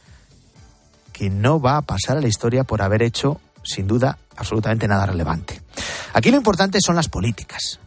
que 1.13 1.29
no 1.29 1.61
va 1.61 1.77
a 1.77 1.81
pasar 1.83 2.17
a 2.17 2.21
la 2.21 2.27
historia 2.27 2.65
por 2.65 2.81
haber 2.81 3.03
hecho, 3.03 3.39
sin 3.63 3.87
duda, 3.87 4.17
absolutamente 4.35 4.87
nada 4.87 5.05
relevante. 5.05 5.61
Aquí 6.13 6.31
lo 6.31 6.37
importante 6.37 6.79
son 6.81 6.95
las 6.95 7.07
políticas, 7.07 7.79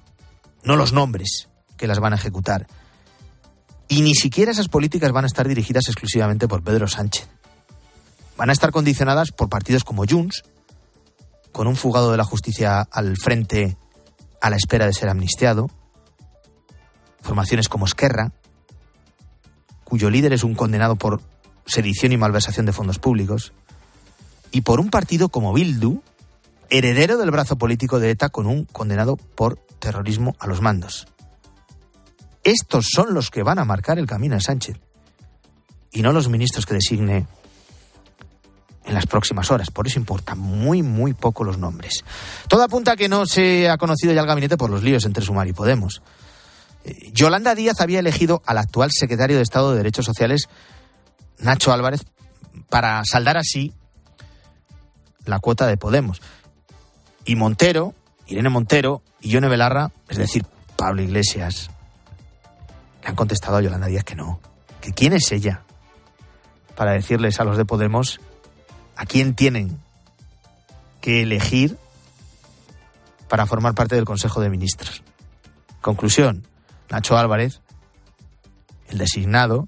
no 0.63 0.77
los 0.77 0.93
nombres 0.93 1.49
que 1.77 1.87
las 1.87 1.99
van 1.99 2.13
a 2.13 2.17
ejecutar. 2.17 2.67
Y 3.89 4.01
ni 4.01 4.15
siquiera 4.15 4.53
esas 4.53 4.69
políticas 4.69 5.13
van 5.13 5.25
a 5.25 5.29
estar 5.29 5.47
dirigidas 5.47 5.89
exclusivamente 5.89 6.49
por 6.49 6.63
Pedro 6.63 6.89
Sánchez. 6.89 7.29
Van 8.37 8.51
a 8.51 8.53
estar 8.53 8.71
condicionadas 8.71 9.33
por 9.33 9.49
partidos 9.49 9.85
como 9.85 10.05
Junts, 10.09 10.45
con 11.53 11.67
un 11.67 11.77
fugado 11.77 12.11
de 12.11 12.17
la 12.17 12.25
justicia 12.25 12.81
al 12.91 13.17
frente 13.17 13.77
a 14.41 14.51
la 14.51 14.57
espera 14.57 14.87
de 14.87 14.93
ser 14.93 15.09
amnistiado, 15.09 15.71
formaciones 17.27 17.69
como 17.69 17.87
Esquerra, 17.87 18.33
cuyo 19.85 20.11
líder 20.11 20.33
es 20.33 20.45
un 20.45 20.55
condenado 20.55 20.95
por 20.97 21.21
sedición 21.67 22.13
y 22.13 22.17
malversación 22.17 22.67
de 22.67 22.73
fondos 22.73 23.01
públicos, 23.01 23.53
y 24.53 24.61
por 24.61 24.79
un 24.79 24.91
partido 24.91 25.29
como 25.29 25.53
Bildu, 25.53 26.03
heredero 26.71 27.19
del 27.19 27.33
brazo 27.33 27.59
político 27.59 27.99
de 27.99 28.11
ETA 28.11 28.29
con 28.29 28.47
un 28.47 28.65
condenado 28.65 29.17
por 29.17 29.59
terrorismo 29.81 30.37
a 30.39 30.47
los 30.47 30.61
mandos. 30.61 31.09
Estos 32.45 32.87
son 32.95 33.13
los 33.13 33.31
que 33.31 33.43
van 33.43 33.59
a 33.59 33.65
marcar 33.65 33.99
el 33.99 34.07
camino 34.07 34.37
a 34.37 34.41
Sánchez 34.41 34.79
y 35.91 36.03
no 36.03 36.13
los 36.13 36.29
ministros 36.29 36.65
que 36.65 36.75
designe 36.75 37.27
en 38.85 38.95
las 38.95 39.07
próximas 39.07 39.51
horas. 39.51 39.73
Por 39.73 39.89
eso 39.89 39.99
importan 39.99 40.39
muy, 40.39 40.83
muy 40.83 41.13
poco 41.13 41.43
los 41.43 41.59
nombres. 41.59 42.05
Todo 42.47 42.63
apunta 42.63 42.93
a 42.93 42.97
que 42.97 43.09
no 43.09 43.27
se 43.27 43.69
ha 43.69 43.79
conocido 43.79 44.13
ya 44.13 44.21
el 44.21 44.27
gabinete 44.29 44.57
por 44.57 44.71
los 44.71 44.85
líos 44.85 45.05
entre 45.05 45.25
Sumar 45.25 45.49
y 45.49 45.53
Podemos. 45.53 46.03
Yolanda 47.13 47.55
Díaz 47.55 47.81
había 47.81 47.99
elegido 47.99 48.43
al 48.47 48.59
actual 48.59 48.91
secretario 48.93 49.37
de 49.37 49.43
Estado 49.43 49.71
de 49.71 49.79
Derechos 49.79 50.05
Sociales, 50.05 50.49
Nacho 51.39 51.73
Álvarez, 51.73 52.05
para 52.69 53.03
saldar 53.05 53.37
así 53.37 53.73
la 55.25 55.39
cuota 55.41 55.67
de 55.67 55.77
Podemos. 55.77 56.23
Y 57.25 57.35
Montero, 57.35 57.95
Irene 58.27 58.49
Montero 58.49 59.03
y 59.21 59.31
Yone 59.31 59.49
Belarra, 59.49 59.91
es 60.09 60.19
decir, 60.19 60.47
Pablo 60.77 61.03
Iglesias, 61.03 61.71
le 63.03 63.09
han 63.09 63.17
contestado 63.17 63.57
a 63.57 63.63
Yolanda 63.63 63.89
Díaz 63.89 64.05
que 64.05 64.15
no. 64.15 64.41
¿Que 64.81 64.93
quién 64.93 65.13
es 65.13 65.33
ella? 65.33 65.63
Para 66.77 66.93
decirles 66.93 67.41
a 67.41 67.45
los 67.45 67.57
de 67.57 67.65
Podemos 67.65 68.21
a 68.97 69.05
quién 69.07 69.35
tienen 69.35 69.79
que 71.01 71.23
elegir 71.23 71.77
para 73.29 73.47
formar 73.47 73.75
parte 73.75 73.95
del 73.95 74.05
Consejo 74.05 74.41
de 74.41 74.51
Ministros. 74.51 75.03
Conclusión, 75.81 76.47
Nacho 76.91 77.17
Álvarez, 77.17 77.61
el 78.89 78.99
designado, 78.99 79.67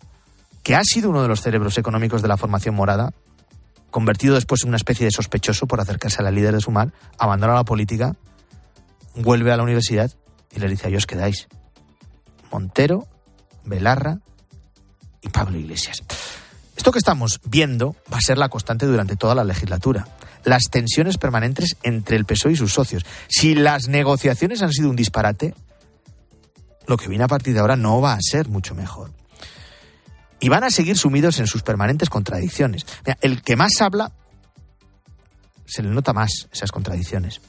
que 0.62 0.74
ha 0.74 0.82
sido 0.84 1.10
uno 1.10 1.22
de 1.22 1.28
los 1.28 1.40
cerebros 1.40 1.78
económicos 1.78 2.22
de 2.22 2.28
la 2.28 2.36
formación 2.36 2.74
morada, 2.74 3.12
convertido 3.90 4.34
después 4.34 4.62
en 4.62 4.68
una 4.68 4.76
especie 4.76 5.06
de 5.06 5.10
sospechoso 5.10 5.66
por 5.66 5.80
acercarse 5.80 6.20
a 6.20 6.24
la 6.24 6.30
líder 6.30 6.54
de 6.54 6.60
Sumar, 6.60 6.92
abandona 7.18 7.54
la 7.54 7.64
política, 7.64 8.16
vuelve 9.14 9.52
a 9.52 9.56
la 9.56 9.62
universidad 9.62 10.12
y 10.54 10.60
le 10.60 10.68
dice 10.68 10.86
a 10.86 10.90
ellos 10.90 11.06
quedáis. 11.06 11.48
Montero, 12.50 13.06
Belarra 13.64 14.18
y 15.20 15.28
Pablo 15.28 15.58
Iglesias. 15.58 16.02
Esto 16.76 16.92
que 16.92 16.98
estamos 16.98 17.40
viendo 17.44 17.96
va 18.12 18.18
a 18.18 18.22
ser 18.22 18.38
la 18.38 18.48
constante 18.48 18.86
durante 18.86 19.16
toda 19.16 19.34
la 19.34 19.44
legislatura. 19.44 20.06
Las 20.44 20.64
tensiones 20.70 21.18
permanentes 21.18 21.76
entre 21.82 22.16
el 22.16 22.24
PSOE 22.24 22.52
y 22.52 22.56
sus 22.56 22.72
socios. 22.72 23.04
Si 23.28 23.54
las 23.54 23.88
negociaciones 23.88 24.62
han 24.62 24.72
sido 24.72 24.88
un 24.88 24.96
disparate, 24.96 25.54
lo 26.88 26.96
que 26.96 27.06
viene 27.06 27.24
a 27.24 27.28
partir 27.28 27.52
de 27.54 27.60
ahora 27.60 27.76
no 27.76 28.00
va 28.00 28.14
a 28.14 28.18
ser 28.20 28.48
mucho 28.48 28.74
mejor. 28.74 29.12
Y 30.40 30.48
van 30.48 30.64
a 30.64 30.70
seguir 30.70 30.96
sumidos 30.96 31.38
en 31.38 31.46
sus 31.46 31.62
permanentes 31.62 32.08
contradicciones. 32.08 32.86
el 33.20 33.42
que 33.42 33.56
más 33.56 33.72
habla, 33.80 34.10
se 35.66 35.82
le 35.82 35.90
nota 35.90 36.14
más 36.14 36.48
esas 36.50 36.72
contradicciones. 36.72 37.42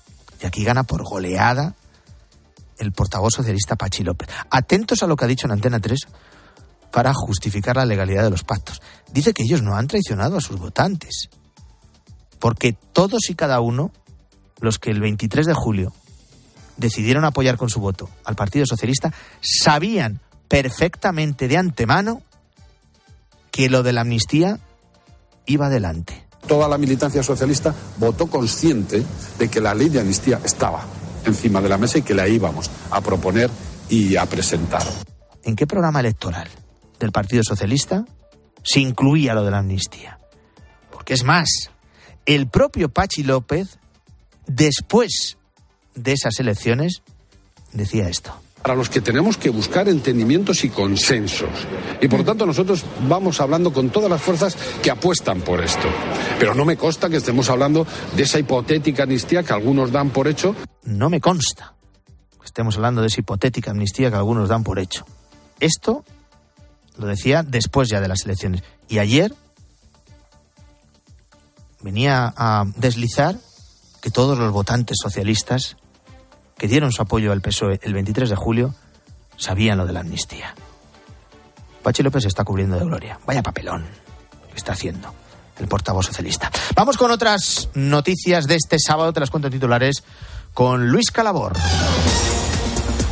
Y 0.44 0.46
aquí 0.46 0.64
gana 0.64 0.84
por 0.84 1.04
goleada 1.04 1.76
el 2.78 2.92
portavoz 2.92 3.34
socialista 3.34 3.78
Pachi 3.78 4.04
López. 4.04 4.28
Atentos 4.50 5.04
a 5.04 5.08
lo 5.08 5.16
que 5.16 5.26
ha 5.26 5.28
dicho 5.28 5.48
en 5.48 5.52
Antena 5.52 5.80
3 5.80 6.00
para 6.92 7.14
justificar 7.14 7.78
la 7.78 7.86
legalidad 7.86 8.24
de 8.24 8.32
los 8.32 8.44
pactos. 8.44 8.82
Dice 9.12 9.34
que 9.34 9.44
ellos 9.44 9.62
no 9.62 9.76
han 9.76 9.88
traicionado 9.88 10.38
a 10.38 10.42
sus 10.42 10.60
votantes, 10.60 11.30
porque 12.40 12.74
todos 12.74 13.30
y 13.30 13.36
cada 13.36 13.62
uno, 13.62 13.92
los 14.60 14.80
que 14.80 14.92
el 14.92 15.00
23 15.00 15.46
de 15.46 15.54
julio 15.54 15.94
decidieron 16.80 17.26
apoyar 17.26 17.58
con 17.58 17.70
su 17.70 17.80
voto 17.80 18.10
al 18.24 18.36
Partido 18.36 18.66
Socialista, 18.66 19.14
sabían 19.42 20.20
perfectamente 20.48 21.48
de 21.48 21.58
antemano 21.58 22.24
que 23.52 23.70
lo 23.70 23.84
de 23.84 23.94
la 23.94 24.02
amnistía 24.02 24.60
iba 25.46 25.68
adelante. 25.68 26.26
Toda 26.48 26.68
la 26.68 26.78
militancia 26.78 27.22
socialista 27.22 27.76
votó 27.98 28.28
consciente 28.28 29.04
de 29.38 29.50
que 29.50 29.60
la 29.60 29.74
ley 29.74 29.90
de 29.90 30.00
amnistía 30.00 30.40
estaba 30.44 30.86
encima 31.26 31.62
de 31.62 31.70
la 31.70 31.78
mesa 31.78 31.98
y 31.98 32.02
que 32.02 32.14
la 32.14 32.28
íbamos 32.28 32.72
a 32.90 33.02
proponer 33.02 33.50
y 33.90 34.16
a 34.16 34.26
presentar. 34.26 34.84
¿En 35.44 35.56
qué 35.56 35.68
programa 35.68 36.00
electoral 36.00 36.48
del 37.00 37.12
Partido 37.12 37.44
Socialista 37.44 38.06
se 38.64 38.80
incluía 38.80 39.34
lo 39.34 39.44
de 39.44 39.52
la 39.52 39.60
amnistía? 39.60 40.20
Porque 40.92 41.14
es 41.14 41.24
más, 41.24 41.70
el 42.26 42.48
propio 42.48 42.90
Pachi 42.90 43.24
López, 43.24 43.78
después 44.48 45.39
de 46.04 46.14
esas 46.14 46.40
elecciones, 46.40 47.02
decía 47.74 48.10
esto 48.10 48.34
para 48.62 48.76
los 48.76 48.90
que 48.90 49.02
tenemos 49.02 49.38
que 49.38 49.50
buscar 49.50 49.88
entendimientos 49.88 50.64
y 50.64 50.70
consensos. 50.70 51.50
Y 52.02 52.08
por 52.08 52.24
tanto 52.24 52.46
nosotros 52.46 52.84
vamos 53.08 53.40
hablando 53.40 53.72
con 53.72 53.90
todas 53.90 54.10
las 54.10 54.22
fuerzas 54.22 54.58
que 54.84 54.92
apuestan 54.92 55.42
por 55.42 55.64
esto. 55.64 55.88
Pero 56.40 56.54
no 56.54 56.66
me 56.66 56.78
consta 56.78 57.10
que 57.10 57.18
estemos 57.18 57.50
hablando 57.50 57.88
de 58.16 58.24
esa 58.24 58.40
hipotética 58.40 59.04
amnistía 59.04 59.44
que 59.44 59.54
algunos 59.54 59.92
dan 59.92 60.10
por 60.10 60.28
hecho. 60.28 60.56
No 60.84 61.10
me 61.10 61.22
consta 61.22 61.74
que 62.40 62.46
estemos 62.46 62.76
hablando 62.76 63.02
de 63.02 63.08
esa 63.08 63.22
hipotética 63.22 63.72
amnistía 63.72 64.10
que 64.10 64.18
algunos 64.18 64.50
dan 64.50 64.64
por 64.64 64.80
hecho. 64.80 65.06
Esto 65.60 66.04
lo 66.98 67.08
decía 67.08 67.44
después 67.44 67.88
ya 67.90 68.02
de 68.02 68.10
las 68.10 68.26
elecciones. 68.26 68.64
Y 68.90 69.00
ayer 69.00 69.34
venía 71.82 72.34
a 72.36 72.66
deslizar 72.76 73.38
que 74.02 74.10
todos 74.10 74.38
los 74.38 74.52
votantes 74.52 74.98
socialistas 75.02 75.78
que 76.60 76.68
dieron 76.68 76.92
su 76.92 77.02
apoyo 77.02 77.32
al 77.32 77.42
PSOE 77.42 77.80
el 77.82 77.94
23 77.94 78.30
de 78.30 78.36
julio 78.36 78.76
sabían 79.38 79.78
lo 79.80 79.88
de 79.88 79.94
la 79.94 80.02
amnistía. 80.02 80.54
Pachi 81.82 82.04
López 82.04 82.26
está 82.26 82.44
cubriendo 82.44 82.78
de 82.78 82.86
gloria. 82.86 83.20
Vaya 83.26 83.42
papelón 83.42 83.86
está 84.56 84.74
haciendo 84.74 85.14
el 85.58 85.68
portavoz 85.68 86.06
socialista. 86.06 86.52
Vamos 86.76 86.98
con 86.98 87.12
otras 87.12 87.70
noticias 87.74 88.46
de 88.48 88.56
este 88.56 88.78
sábado, 88.80 89.14
te 89.14 89.20
las 89.20 89.30
cuento 89.30 89.48
en 89.48 89.54
titulares, 89.54 90.04
con 90.54 90.90
Luis 90.90 91.12
Calabor. 91.12 91.54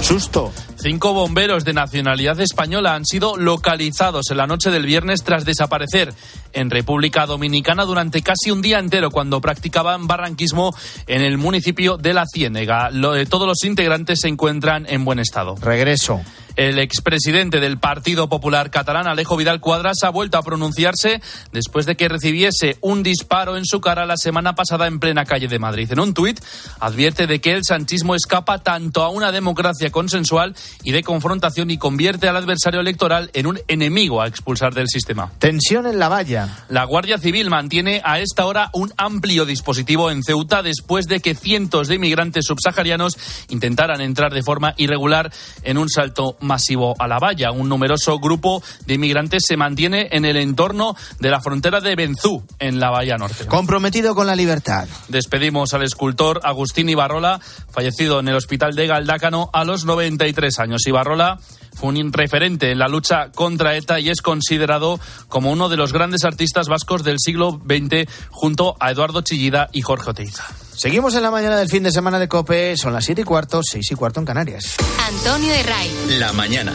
Susto. 0.01 0.51
Cinco 0.89 1.11
bomberos 1.11 1.65
de 1.65 1.73
nacionalidad 1.73 2.39
española 2.39 2.95
han 2.95 3.05
sido 3.05 3.35
localizados 3.35 4.31
en 4.31 4.37
la 4.37 4.47
noche 4.47 4.71
del 4.71 4.85
viernes 4.85 5.21
tras 5.21 5.43
desaparecer 5.43 6.13
en 6.53 6.69
República 6.69 7.25
Dominicana 7.25 7.83
durante 7.83 8.21
casi 8.21 8.51
un 8.51 8.61
día 8.61 8.79
entero 8.79 9.11
cuando 9.11 9.41
practicaban 9.41 10.07
barranquismo 10.07 10.73
en 11.07 11.23
el 11.23 11.37
municipio 11.37 11.97
de 11.97 12.13
La 12.13 12.23
Ciénega. 12.25 12.89
Lo 12.89 13.11
de 13.11 13.25
todos 13.25 13.45
los 13.45 13.65
integrantes 13.65 14.19
se 14.21 14.29
encuentran 14.29 14.85
en 14.87 15.03
buen 15.03 15.19
estado. 15.19 15.55
Regreso. 15.59 16.21
El 16.57 16.79
expresidente 16.79 17.59
del 17.59 17.77
Partido 17.77 18.29
Popular 18.29 18.71
Catalán, 18.71 19.05
Alejo 19.05 19.37
Vidal 19.37 19.59
Cuadras, 19.59 19.97
ha 20.01 20.09
vuelto 20.09 20.39
a 20.39 20.41
pronunciarse 20.41 21.21
después 21.51 21.85
de 21.85 21.95
que 21.95 22.07
recibiese 22.07 22.77
un 22.81 23.03
disparo 23.03 23.57
en 23.57 23.65
su 23.65 23.79
cara 23.79 24.07
la 24.07 24.17
semana 24.17 24.55
pasada 24.55 24.87
en 24.87 24.99
plena 24.99 25.23
calle 25.23 25.47
de 25.47 25.59
Madrid. 25.59 25.91
En 25.91 25.99
un 25.99 26.15
tuit 26.15 26.41
advierte 26.79 27.27
de 27.27 27.39
que 27.41 27.53
el 27.53 27.63
sanchismo 27.63 28.15
escapa 28.15 28.57
tanto 28.63 29.03
a 29.03 29.09
una 29.09 29.31
democracia 29.31 29.91
consensual 29.91 30.55
y 30.83 30.91
de 30.91 31.03
confrontación 31.03 31.71
y 31.71 31.77
convierte 31.77 32.27
al 32.27 32.37
adversario 32.37 32.79
electoral 32.79 33.29
en 33.33 33.47
un 33.47 33.59
enemigo 33.67 34.21
a 34.21 34.27
expulsar 34.27 34.73
del 34.73 34.87
sistema. 34.87 35.31
Tensión 35.39 35.87
en 35.87 35.99
la 35.99 36.09
valla. 36.09 36.65
La 36.69 36.85
Guardia 36.85 37.17
Civil 37.17 37.49
mantiene 37.49 38.01
a 38.03 38.19
esta 38.19 38.45
hora 38.45 38.69
un 38.73 38.93
amplio 38.97 39.45
dispositivo 39.45 40.11
en 40.11 40.23
Ceuta 40.23 40.61
después 40.61 41.07
de 41.07 41.19
que 41.19 41.35
cientos 41.35 41.87
de 41.87 41.95
inmigrantes 41.95 42.45
subsaharianos 42.45 43.17
intentaran 43.49 44.01
entrar 44.01 44.33
de 44.33 44.43
forma 44.43 44.73
irregular 44.77 45.31
en 45.63 45.77
un 45.77 45.89
salto 45.89 46.37
masivo 46.41 46.95
a 46.99 47.07
la 47.07 47.19
valla. 47.19 47.51
Un 47.51 47.69
numeroso 47.69 48.19
grupo 48.19 48.63
de 48.85 48.95
inmigrantes 48.95 49.43
se 49.47 49.57
mantiene 49.57 50.09
en 50.11 50.25
el 50.25 50.37
entorno 50.37 50.95
de 51.19 51.29
la 51.29 51.41
frontera 51.41 51.81
de 51.81 51.95
Benzú, 51.95 52.43
en 52.59 52.79
la 52.79 52.89
Bahía 52.89 53.17
Norte. 53.17 53.45
Comprometido 53.45 54.15
con 54.15 54.27
la 54.27 54.35
libertad. 54.35 54.87
Despedimos 55.07 55.73
al 55.73 55.83
escultor 55.83 56.41
Agustín 56.43 56.89
Ibarrola, 56.89 57.39
fallecido 57.71 58.19
en 58.19 58.27
el 58.27 58.35
hospital 58.35 58.75
de 58.75 58.87
Galdácano 58.87 59.49
a 59.53 59.63
los 59.63 59.85
93 59.85 60.56
años. 60.59 60.85
Ibarrola 60.85 61.39
fue 61.73 61.89
un 61.89 62.11
referente 62.11 62.71
en 62.71 62.79
la 62.79 62.87
lucha 62.87 63.31
contra 63.31 63.75
ETA 63.75 63.99
y 63.99 64.09
es 64.09 64.21
considerado 64.21 64.99
como 65.27 65.51
uno 65.51 65.69
de 65.69 65.77
los 65.77 65.93
grandes 65.93 66.23
artistas 66.23 66.67
vascos 66.67 67.03
del 67.03 67.19
siglo 67.19 67.61
XX 67.63 68.09
junto 68.31 68.75
a 68.79 68.91
Eduardo 68.91 69.21
Chillida 69.21 69.69
y 69.71 69.81
Jorge 69.81 70.09
Oteiza. 70.09 70.43
Seguimos 70.75 71.15
en 71.15 71.23
la 71.23 71.31
mañana 71.31 71.57
del 71.57 71.69
fin 71.69 71.83
de 71.83 71.91
semana 71.91 72.19
de 72.19 72.27
COPE, 72.27 72.77
son 72.77 72.93
las 72.93 73.05
7 73.05 73.21
y 73.21 73.23
cuarto, 73.23 73.61
6 73.63 73.91
y 73.91 73.95
cuarto 73.95 74.19
en 74.19 74.25
Canarias. 74.25 74.75
Antonio 75.07 75.53
Herray. 75.53 75.91
La 76.19 76.33
mañana. 76.33 76.73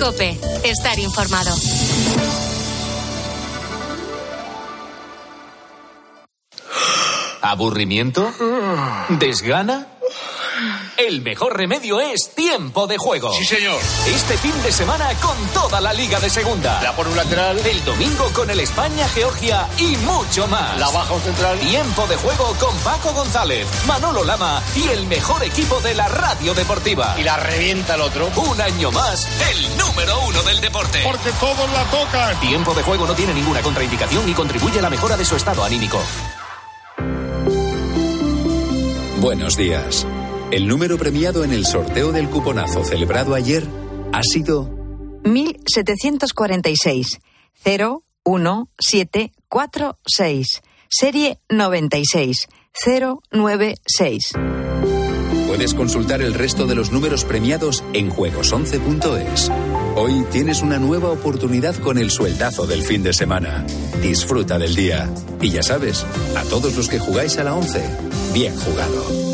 COPE, 0.00 0.38
estar 0.64 0.98
informado. 0.98 1.54
¿Aburrimiento? 7.42 8.32
¿Desgana? 9.08 9.86
El 10.96 11.20
mejor 11.20 11.54
remedio 11.54 12.00
es 12.00 12.30
tiempo 12.34 12.86
de 12.86 12.96
juego. 12.96 13.30
Sí, 13.34 13.44
señor. 13.44 13.78
Este 14.06 14.38
fin 14.38 14.54
de 14.62 14.72
semana 14.72 15.12
con 15.20 15.36
toda 15.48 15.78
la 15.78 15.92
Liga 15.92 16.18
de 16.20 16.30
Segunda. 16.30 16.80
La 16.82 16.96
por 16.96 17.06
un 17.06 17.14
lateral. 17.14 17.58
El 17.66 17.84
domingo 17.84 18.30
con 18.32 18.48
el 18.48 18.60
España, 18.60 19.06
Georgia 19.08 19.68
y 19.76 19.94
mucho 19.98 20.46
más. 20.46 20.78
La 20.78 20.88
baja 20.88 21.18
central. 21.20 21.58
Tiempo 21.58 22.06
de 22.06 22.16
juego 22.16 22.54
con 22.58 22.74
Paco 22.78 23.12
González, 23.12 23.66
Manolo 23.86 24.24
Lama 24.24 24.62
y 24.74 24.88
el 24.88 25.06
mejor 25.06 25.44
equipo 25.44 25.80
de 25.80 25.94
la 25.94 26.08
radio 26.08 26.54
deportiva. 26.54 27.14
Y 27.18 27.24
la 27.24 27.36
revienta 27.36 27.96
el 27.96 28.00
otro. 28.00 28.30
Un 28.34 28.58
año 28.58 28.90
más, 28.90 29.28
el 29.50 29.76
número 29.76 30.18
uno 30.20 30.42
del 30.44 30.62
deporte. 30.62 31.00
Porque 31.04 31.30
todos 31.38 31.70
la 31.72 31.84
tocan. 31.90 32.40
Tiempo 32.40 32.72
de 32.72 32.82
juego 32.82 33.06
no 33.06 33.14
tiene 33.14 33.34
ninguna 33.34 33.60
contraindicación 33.60 34.26
y 34.30 34.32
contribuye 34.32 34.78
a 34.78 34.82
la 34.82 34.90
mejora 34.90 35.16
de 35.18 35.26
su 35.26 35.36
estado 35.36 35.62
anímico. 35.62 36.00
Buenos 39.18 39.56
días. 39.56 40.06
El 40.50 40.66
número 40.68 40.96
premiado 40.96 41.42
en 41.42 41.52
el 41.52 41.66
sorteo 41.66 42.12
del 42.12 42.30
cuponazo 42.30 42.84
celebrado 42.84 43.34
ayer 43.34 43.66
ha 44.12 44.22
sido 44.22 44.70
1746 45.24 47.18
01746 47.64 50.62
serie 50.88 51.40
96 51.48 52.46
096. 53.32 54.32
Puedes 55.48 55.74
consultar 55.74 56.22
el 56.22 56.34
resto 56.34 56.66
de 56.66 56.74
los 56.74 56.92
números 56.92 57.24
premiados 57.24 57.82
en 57.92 58.12
juegos11.es. 58.12 59.50
Hoy 59.96 60.24
tienes 60.30 60.62
una 60.62 60.78
nueva 60.78 61.10
oportunidad 61.10 61.74
con 61.76 61.98
el 61.98 62.10
sueldazo 62.10 62.66
del 62.66 62.82
fin 62.82 63.02
de 63.02 63.14
semana. 63.14 63.64
Disfruta 64.02 64.58
del 64.58 64.76
día. 64.76 65.10
Y 65.40 65.50
ya 65.50 65.62
sabes, 65.62 66.04
a 66.36 66.42
todos 66.44 66.76
los 66.76 66.88
que 66.88 66.98
jugáis 66.98 67.38
a 67.38 67.44
la 67.44 67.54
11, 67.54 67.82
bien 68.34 68.54
jugado. 68.54 69.25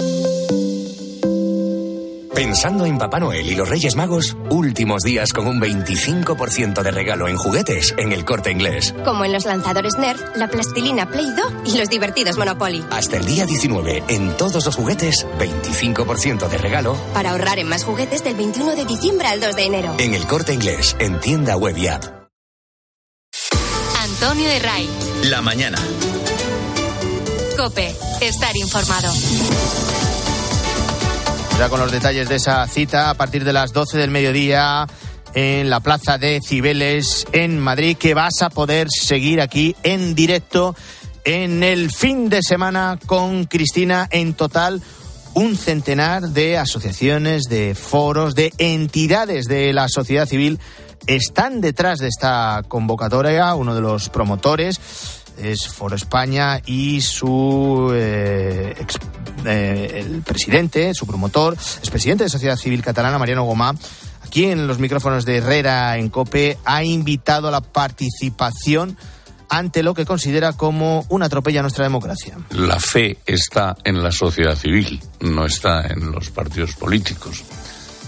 Pensando 2.34 2.86
en 2.86 2.96
Papá 2.96 3.20
Noel 3.20 3.50
y 3.50 3.54
los 3.54 3.68
Reyes 3.68 3.94
Magos, 3.94 4.38
últimos 4.48 5.02
días 5.02 5.34
con 5.34 5.46
un 5.46 5.60
25% 5.60 6.82
de 6.82 6.90
regalo 6.90 7.28
en 7.28 7.36
juguetes 7.36 7.94
en 7.98 8.10
el 8.10 8.24
corte 8.24 8.50
inglés. 8.50 8.94
Como 9.04 9.26
en 9.26 9.32
los 9.32 9.44
lanzadores 9.44 9.98
Nerf, 9.98 10.22
la 10.34 10.48
plastilina 10.48 11.10
Play-Doh 11.10 11.52
y 11.66 11.76
los 11.76 11.90
divertidos 11.90 12.38
Monopoly. 12.38 12.82
Hasta 12.90 13.18
el 13.18 13.26
día 13.26 13.44
19, 13.44 14.04
en 14.08 14.34
todos 14.38 14.64
los 14.64 14.74
juguetes, 14.74 15.26
25% 15.38 16.48
de 16.48 16.56
regalo. 16.56 16.94
Para 17.12 17.32
ahorrar 17.32 17.58
en 17.58 17.68
más 17.68 17.84
juguetes 17.84 18.24
del 18.24 18.34
21 18.34 18.76
de 18.76 18.86
diciembre 18.86 19.28
al 19.28 19.38
2 19.38 19.54
de 19.54 19.64
enero. 19.64 19.94
En 19.98 20.14
el 20.14 20.26
corte 20.26 20.54
inglés, 20.54 20.96
en 21.00 21.20
tienda 21.20 21.58
web 21.58 21.76
y 21.76 21.88
app. 21.88 22.02
Antonio 24.00 24.48
de 24.48 24.58
Ray. 24.58 24.88
La 25.24 25.42
mañana. 25.42 25.78
Cope, 27.58 27.94
estar 28.22 28.56
informado. 28.56 29.12
Ya 31.58 31.68
con 31.68 31.80
los 31.80 31.92
detalles 31.92 32.28
de 32.28 32.36
esa 32.36 32.66
cita, 32.66 33.10
a 33.10 33.14
partir 33.14 33.44
de 33.44 33.52
las 33.52 33.72
12 33.72 33.98
del 33.98 34.10
mediodía 34.10 34.86
en 35.34 35.70
la 35.70 35.80
plaza 35.80 36.18
de 36.18 36.40
Cibeles 36.44 37.26
en 37.32 37.58
Madrid, 37.58 37.96
que 37.96 38.14
vas 38.14 38.42
a 38.42 38.50
poder 38.50 38.88
seguir 38.90 39.40
aquí 39.40 39.76
en 39.82 40.14
directo 40.14 40.74
en 41.24 41.62
el 41.62 41.90
fin 41.90 42.28
de 42.28 42.42
semana 42.42 42.98
con 43.06 43.44
Cristina 43.44 44.08
en 44.10 44.34
total 44.34 44.82
un 45.34 45.56
centenar 45.56 46.28
de 46.28 46.58
asociaciones, 46.58 47.44
de 47.44 47.74
foros, 47.74 48.34
de 48.34 48.52
entidades 48.58 49.46
de 49.46 49.72
la 49.72 49.88
sociedad 49.88 50.26
civil 50.26 50.58
están 51.06 51.60
detrás 51.60 51.98
de 51.98 52.08
esta 52.08 52.62
convocatoria. 52.68 53.54
Uno 53.54 53.74
de 53.74 53.80
los 53.80 54.08
promotores 54.08 54.80
es 55.38 55.68
Foro 55.68 55.96
España 55.96 56.60
y 56.64 57.00
su 57.00 57.90
eh, 57.94 58.74
ex, 58.78 58.98
eh, 59.44 60.04
el 60.04 60.22
presidente, 60.22 60.94
su 60.94 61.06
promotor, 61.06 61.56
es 61.82 61.90
presidente 61.90 62.24
de 62.24 62.30
Sociedad 62.30 62.56
Civil 62.56 62.82
Catalana, 62.82 63.18
Mariano 63.18 63.44
Gomá, 63.44 63.74
aquí 64.24 64.46
en 64.46 64.66
los 64.66 64.78
micrófonos 64.78 65.24
de 65.24 65.38
Herrera 65.38 65.96
en 65.98 66.08
COPE, 66.08 66.58
ha 66.64 66.84
invitado 66.84 67.48
a 67.48 67.50
la 67.50 67.60
participación 67.60 68.96
ante 69.48 69.82
lo 69.82 69.92
que 69.92 70.06
considera 70.06 70.54
como 70.54 71.04
una 71.10 71.26
atropella 71.26 71.60
a 71.60 71.62
nuestra 71.62 71.84
democracia. 71.84 72.38
La 72.50 72.80
fe 72.80 73.18
está 73.26 73.76
en 73.84 74.02
la 74.02 74.10
sociedad 74.10 74.56
civil, 74.56 74.98
no 75.20 75.44
está 75.44 75.86
en 75.88 76.10
los 76.10 76.30
partidos 76.30 76.74
políticos. 76.74 77.44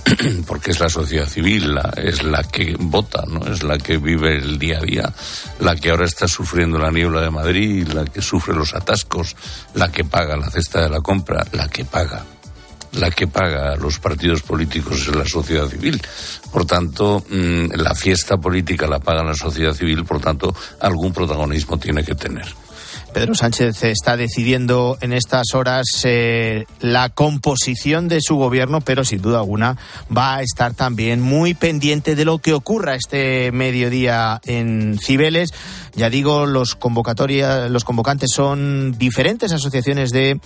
porque 0.46 0.70
es 0.70 0.80
la 0.80 0.88
sociedad 0.88 1.26
civil, 1.26 1.74
la, 1.74 1.92
es 1.96 2.22
la 2.22 2.42
que 2.42 2.76
vota, 2.78 3.24
no 3.26 3.46
es 3.46 3.62
la 3.62 3.78
que 3.78 3.96
vive 3.96 4.36
el 4.36 4.58
día 4.58 4.78
a 4.78 4.82
día, 4.82 5.12
la 5.60 5.76
que 5.76 5.90
ahora 5.90 6.04
está 6.04 6.28
sufriendo 6.28 6.78
la 6.78 6.90
niebla 6.90 7.20
de 7.20 7.30
Madrid, 7.30 7.88
la 7.88 8.04
que 8.04 8.20
sufre 8.20 8.54
los 8.54 8.74
atascos, 8.74 9.36
la 9.74 9.90
que 9.90 10.04
paga 10.04 10.36
la 10.36 10.50
cesta 10.50 10.82
de 10.82 10.90
la 10.90 11.00
compra, 11.00 11.46
la 11.52 11.68
que 11.68 11.84
paga 11.84 12.24
la 12.94 13.10
que 13.10 13.26
paga 13.26 13.72
a 13.72 13.76
los 13.76 13.98
partidos 13.98 14.42
políticos 14.42 15.08
es 15.08 15.14
la 15.14 15.26
sociedad 15.26 15.68
civil. 15.68 16.00
Por 16.52 16.64
tanto, 16.64 17.24
mmm, 17.28 17.66
la 17.74 17.94
fiesta 17.94 18.36
política 18.36 18.86
la 18.86 19.00
paga 19.00 19.24
la 19.24 19.34
sociedad 19.34 19.74
civil, 19.74 20.04
por 20.04 20.20
tanto, 20.20 20.54
algún 20.80 21.12
protagonismo 21.12 21.78
tiene 21.78 22.04
que 22.04 22.14
tener. 22.14 22.46
Pedro 23.14 23.36
Sánchez 23.36 23.84
está 23.84 24.16
decidiendo 24.16 24.98
en 25.00 25.12
estas 25.12 25.54
horas 25.54 25.84
eh, 26.02 26.66
la 26.80 27.10
composición 27.10 28.08
de 28.08 28.20
su 28.20 28.34
gobierno, 28.34 28.80
pero 28.80 29.04
sin 29.04 29.22
duda 29.22 29.38
alguna 29.38 29.76
va 30.14 30.34
a 30.34 30.42
estar 30.42 30.74
también 30.74 31.20
muy 31.20 31.54
pendiente 31.54 32.16
de 32.16 32.24
lo 32.24 32.38
que 32.38 32.52
ocurra 32.52 32.96
este 32.96 33.52
mediodía 33.52 34.40
en 34.44 34.98
Cibeles. 34.98 35.50
Ya 35.94 36.10
digo, 36.10 36.44
los 36.44 36.74
convocatorias, 36.74 37.70
los 37.70 37.84
convocantes 37.84 38.30
son 38.34 38.98
diferentes 38.98 39.52
asociaciones 39.52 40.10
de 40.10 40.40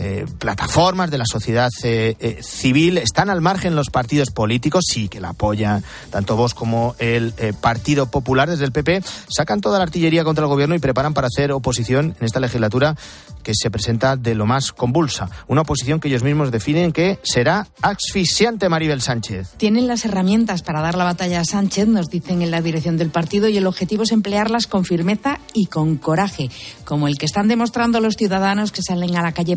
eh, 0.00 0.26
plataformas 0.38 1.10
de 1.10 1.18
la 1.18 1.24
sociedad 1.26 1.70
eh, 1.82 2.14
eh, 2.20 2.38
civil 2.40 2.98
están 2.98 3.30
al 3.30 3.40
margen 3.40 3.74
los 3.74 3.90
partidos 3.90 4.30
políticos, 4.30 4.84
sí 4.88 5.08
que 5.08 5.20
la 5.20 5.30
apoyan, 5.30 5.82
tanto 6.10 6.36
vos 6.36 6.54
como 6.54 6.94
el 7.00 7.34
Partido 7.60 8.06
Popular 8.06 8.48
desde 8.48 8.64
el 8.64 8.70
PP, 8.70 9.02
sacan 9.28 9.60
toda 9.60 9.78
la 9.78 9.84
artillería 9.84 10.22
contra 10.22 10.44
el 10.44 10.48
gobierno 10.48 10.76
y 10.76 10.78
preparan 10.78 11.14
para 11.14 11.26
hacer 11.26 11.50
oposición 11.50 12.14
en 12.20 12.26
esta 12.26 12.38
legislatura 12.38 12.94
que 13.42 13.54
se 13.54 13.70
presenta 13.70 14.16
de 14.16 14.34
lo 14.34 14.46
más 14.46 14.72
convulsa. 14.72 15.30
Una 15.48 15.62
oposición 15.62 16.00
que 16.00 16.08
ellos 16.08 16.22
mismos 16.22 16.50
definen 16.50 16.92
que 16.92 17.18
será 17.22 17.66
asfixiante, 17.82 18.68
Maribel 18.68 19.00
Sánchez. 19.00 19.54
Tienen 19.56 19.88
las 19.88 20.04
herramientas 20.04 20.62
para 20.62 20.80
dar 20.80 20.96
la 20.96 21.04
batalla 21.04 21.40
a 21.40 21.44
Sánchez, 21.44 21.88
nos 21.88 22.10
dicen 22.10 22.42
en 22.42 22.50
la 22.50 22.62
dirección 22.62 22.98
del 22.98 23.10
partido, 23.10 23.48
y 23.48 23.56
el 23.56 23.66
objetivo 23.66 24.02
es 24.04 24.12
emplearlas 24.12 24.66
con 24.66 24.84
firmeza 24.84 25.40
y 25.54 25.66
con 25.66 25.96
coraje, 25.96 26.50
como 26.84 27.08
el 27.08 27.18
que 27.18 27.26
están 27.26 27.48
demostrando 27.48 28.00
los 28.00 28.14
ciudadanos 28.14 28.70
que 28.70 28.82
salen 28.82 29.16
a 29.16 29.22
la 29.22 29.32
calle 29.32 29.56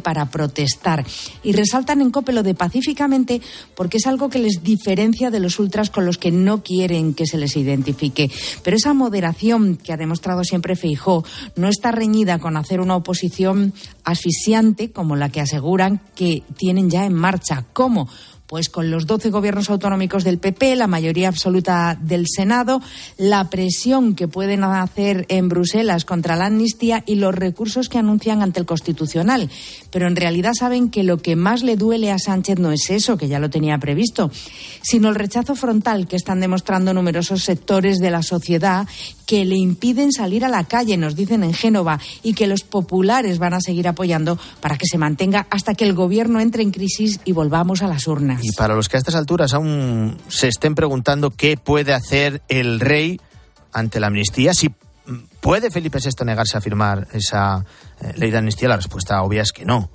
para 0.00 0.30
protestar. 0.30 1.04
Y 1.42 1.52
resaltan 1.52 2.00
en 2.00 2.10
COPE 2.10 2.32
lo 2.32 2.42
de 2.42 2.54
pacíficamente 2.54 3.40
porque 3.74 3.98
es 3.98 4.06
algo 4.06 4.28
que 4.28 4.38
les 4.38 4.62
diferencia 4.62 5.30
de 5.30 5.40
los 5.40 5.58
ultras 5.58 5.90
con 5.90 6.06
los 6.06 6.18
que 6.18 6.30
no 6.30 6.62
quieren 6.62 7.14
que 7.14 7.26
se 7.26 7.38
les 7.38 7.56
identifique. 7.56 8.30
Pero 8.62 8.76
esa 8.76 8.94
moderación 8.94 9.76
que 9.76 9.92
ha 9.92 9.96
demostrado 9.96 10.44
siempre 10.44 10.76
Feijó 10.76 11.24
no 11.56 11.68
está 11.68 11.92
reñida 11.92 12.38
con 12.38 12.56
hacer 12.56 12.80
una 12.80 12.96
oposición 12.96 13.72
asfixiante 14.04 14.90
como 14.90 15.16
la 15.16 15.30
que 15.30 15.40
aseguran 15.40 16.00
que 16.14 16.42
tienen 16.56 16.90
ya 16.90 17.04
en 17.04 17.14
marcha. 17.14 17.64
¿Cómo? 17.72 18.08
Pues 18.52 18.68
con 18.68 18.90
los 18.90 19.06
12 19.06 19.30
gobiernos 19.30 19.70
autonómicos 19.70 20.24
del 20.24 20.36
PP, 20.36 20.76
la 20.76 20.86
mayoría 20.86 21.28
absoluta 21.28 21.98
del 21.98 22.26
Senado, 22.28 22.82
la 23.16 23.48
presión 23.48 24.14
que 24.14 24.28
pueden 24.28 24.62
hacer 24.62 25.24
en 25.30 25.48
Bruselas 25.48 26.04
contra 26.04 26.36
la 26.36 26.44
amnistía 26.48 27.02
y 27.06 27.14
los 27.14 27.34
recursos 27.34 27.88
que 27.88 27.96
anuncian 27.96 28.42
ante 28.42 28.60
el 28.60 28.66
Constitucional. 28.66 29.48
Pero 29.92 30.08
en 30.08 30.16
realidad 30.16 30.52
saben 30.58 30.90
que 30.90 31.04
lo 31.04 31.18
que 31.18 31.36
más 31.36 31.62
le 31.62 31.76
duele 31.76 32.10
a 32.10 32.18
Sánchez 32.18 32.58
no 32.58 32.72
es 32.72 32.90
eso, 32.90 33.16
que 33.16 33.28
ya 33.28 33.38
lo 33.38 33.50
tenía 33.50 33.78
previsto, 33.78 34.30
sino 34.82 35.10
el 35.10 35.14
rechazo 35.14 35.54
frontal 35.54 36.08
que 36.08 36.16
están 36.16 36.40
demostrando 36.40 36.94
numerosos 36.94 37.44
sectores 37.44 37.98
de 37.98 38.10
la 38.10 38.22
sociedad 38.22 38.88
que 39.26 39.44
le 39.44 39.56
impiden 39.56 40.10
salir 40.10 40.44
a 40.44 40.48
la 40.48 40.64
calle, 40.64 40.96
nos 40.96 41.14
dicen 41.14 41.44
en 41.44 41.52
Génova, 41.52 42.00
y 42.22 42.34
que 42.34 42.46
los 42.46 42.62
populares 42.62 43.38
van 43.38 43.54
a 43.54 43.60
seguir 43.60 43.86
apoyando 43.86 44.38
para 44.60 44.78
que 44.78 44.86
se 44.86 44.98
mantenga 44.98 45.46
hasta 45.50 45.74
que 45.74 45.84
el 45.84 45.94
gobierno 45.94 46.40
entre 46.40 46.62
en 46.62 46.70
crisis 46.70 47.20
y 47.24 47.32
volvamos 47.32 47.82
a 47.82 47.86
las 47.86 48.06
urnas. 48.06 48.40
Y 48.42 48.52
para 48.52 48.74
los 48.74 48.88
que 48.88 48.96
a 48.96 48.98
estas 48.98 49.14
alturas 49.14 49.52
aún 49.52 50.16
se 50.28 50.48
estén 50.48 50.74
preguntando 50.74 51.30
qué 51.30 51.56
puede 51.56 51.92
hacer 51.92 52.42
el 52.48 52.80
rey 52.80 53.20
ante 53.72 54.00
la 54.00 54.08
amnistía, 54.08 54.54
si 54.54 54.70
puede 55.40 55.70
Felipe 55.70 55.98
VI 55.98 56.24
negarse 56.24 56.56
a 56.56 56.60
firmar 56.60 57.08
esa 57.12 57.64
ley 58.16 58.30
de 58.30 58.38
amnistía, 58.38 58.68
la 58.68 58.76
respuesta 58.76 59.22
obvia 59.22 59.42
es 59.42 59.52
que 59.52 59.64
no. 59.64 59.90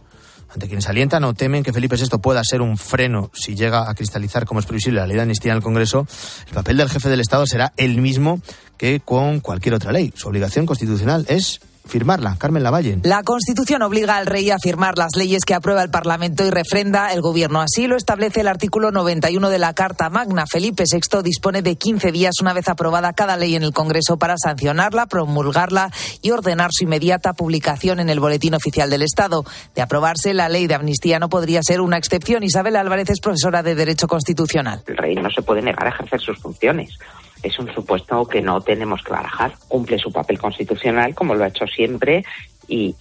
Ante 0.50 0.68
quienes 0.68 0.88
alientan 0.88 1.24
o 1.26 1.34
temen 1.34 1.64
que 1.64 1.74
Felipe 1.74 1.98
VI 1.98 2.18
pueda 2.20 2.42
ser 2.44 2.62
un 2.62 2.78
freno 2.78 3.30
si 3.34 3.56
llega 3.56 3.90
a 3.90 3.94
cristalizar, 3.96 4.46
como 4.46 4.60
es 4.60 4.66
previsible, 4.66 5.00
la 5.00 5.08
ley 5.08 5.18
de 5.18 5.24
amnistía 5.24 5.52
en 5.52 5.58
el 5.58 5.64
Congreso, 5.64 6.08
el 6.48 6.54
papel 6.54 6.78
del 6.78 6.90
jefe 6.90 7.10
del 7.10 7.20
Estado 7.20 7.46
será 7.46 7.74
el 7.76 8.00
mismo 8.00 8.40
que 8.78 9.02
con 9.02 9.42
cualquier 9.42 9.76
otra 9.76 9.92
ley. 9.92 10.14
Su 10.16 10.30
obligación 10.30 10.66
constitucional 10.66 11.26
es 11.28 11.60
firmarla. 11.88 12.36
Carmen 12.38 12.64
Lavalle. 12.64 13.00
La 13.04 13.24
Constitución 13.24 13.82
obliga 13.82 14.18
al 14.18 14.26
rey 14.26 14.52
a 14.52 14.58
firmar 14.62 14.98
las 14.98 15.16
leyes 15.16 15.44
que 15.46 15.54
aprueba 15.54 15.84
el 15.84 15.90
Parlamento 15.90 16.46
y 16.46 16.50
refrenda 16.50 17.14
el 17.14 17.22
Gobierno. 17.22 17.62
Así 17.62 17.88
lo 17.88 17.96
establece 17.96 18.42
el 18.42 18.48
artículo 18.48 18.92
91 18.92 19.50
de 19.50 19.60
la 19.60 19.74
Carta 19.74 20.10
Magna. 20.10 20.46
Felipe 20.52 20.84
VI 20.84 21.22
dispone 21.24 21.62
de 21.62 21.76
15 21.76 22.12
días 22.12 22.36
una 22.42 22.54
vez 22.54 22.68
aprobada 22.68 23.14
cada 23.14 23.38
ley 23.38 23.56
en 23.56 23.64
el 23.64 23.74
Congreso 23.74 24.18
para 24.18 24.36
sancionarla, 24.38 25.08
promulgarla 25.08 25.92
y 26.22 26.32
ordenar 26.32 26.70
su 26.72 26.84
inmediata 26.84 27.34
publicación 27.34 28.00
en 28.00 28.10
el 28.10 28.20
Boletín 28.20 28.54
Oficial 28.54 28.90
del 28.90 29.02
Estado. 29.02 29.44
De 29.76 29.82
aprobarse, 29.82 30.34
la 30.34 30.50
ley 30.50 30.68
de 30.68 30.76
amnistía 30.76 31.20
no 31.20 31.30
podría 31.30 31.62
ser 31.64 31.82
una 31.82 31.98
excepción. 31.98 32.44
Isabel 32.44 32.76
Álvarez 32.76 33.10
es 33.10 33.20
profesora 33.20 33.64
de 33.64 33.76
Derecho 33.76 34.08
Constitucional. 34.08 34.84
El 34.88 34.98
rey 34.98 35.16
no 35.16 35.30
se 35.30 35.42
puede 35.42 35.62
negar 35.62 35.88
a 35.88 35.90
ejercer 35.90 36.20
sus 36.20 36.38
funciones 36.40 36.98
es 37.44 37.60
un 37.60 37.74
supuesto 37.74 38.26
que 38.26 38.42
no 38.42 38.62
tenemos 38.62 39.04
que 39.04 39.12
barajar. 39.12 39.54
Cumple 39.68 39.98
su 39.98 40.12
papel 40.12 40.40
constitucional 40.40 41.16
como 41.16 41.36
lo 41.36 41.44
ha 41.44 41.48
hecho 41.48 41.68
siempre 41.68 42.24
y, 42.68 42.96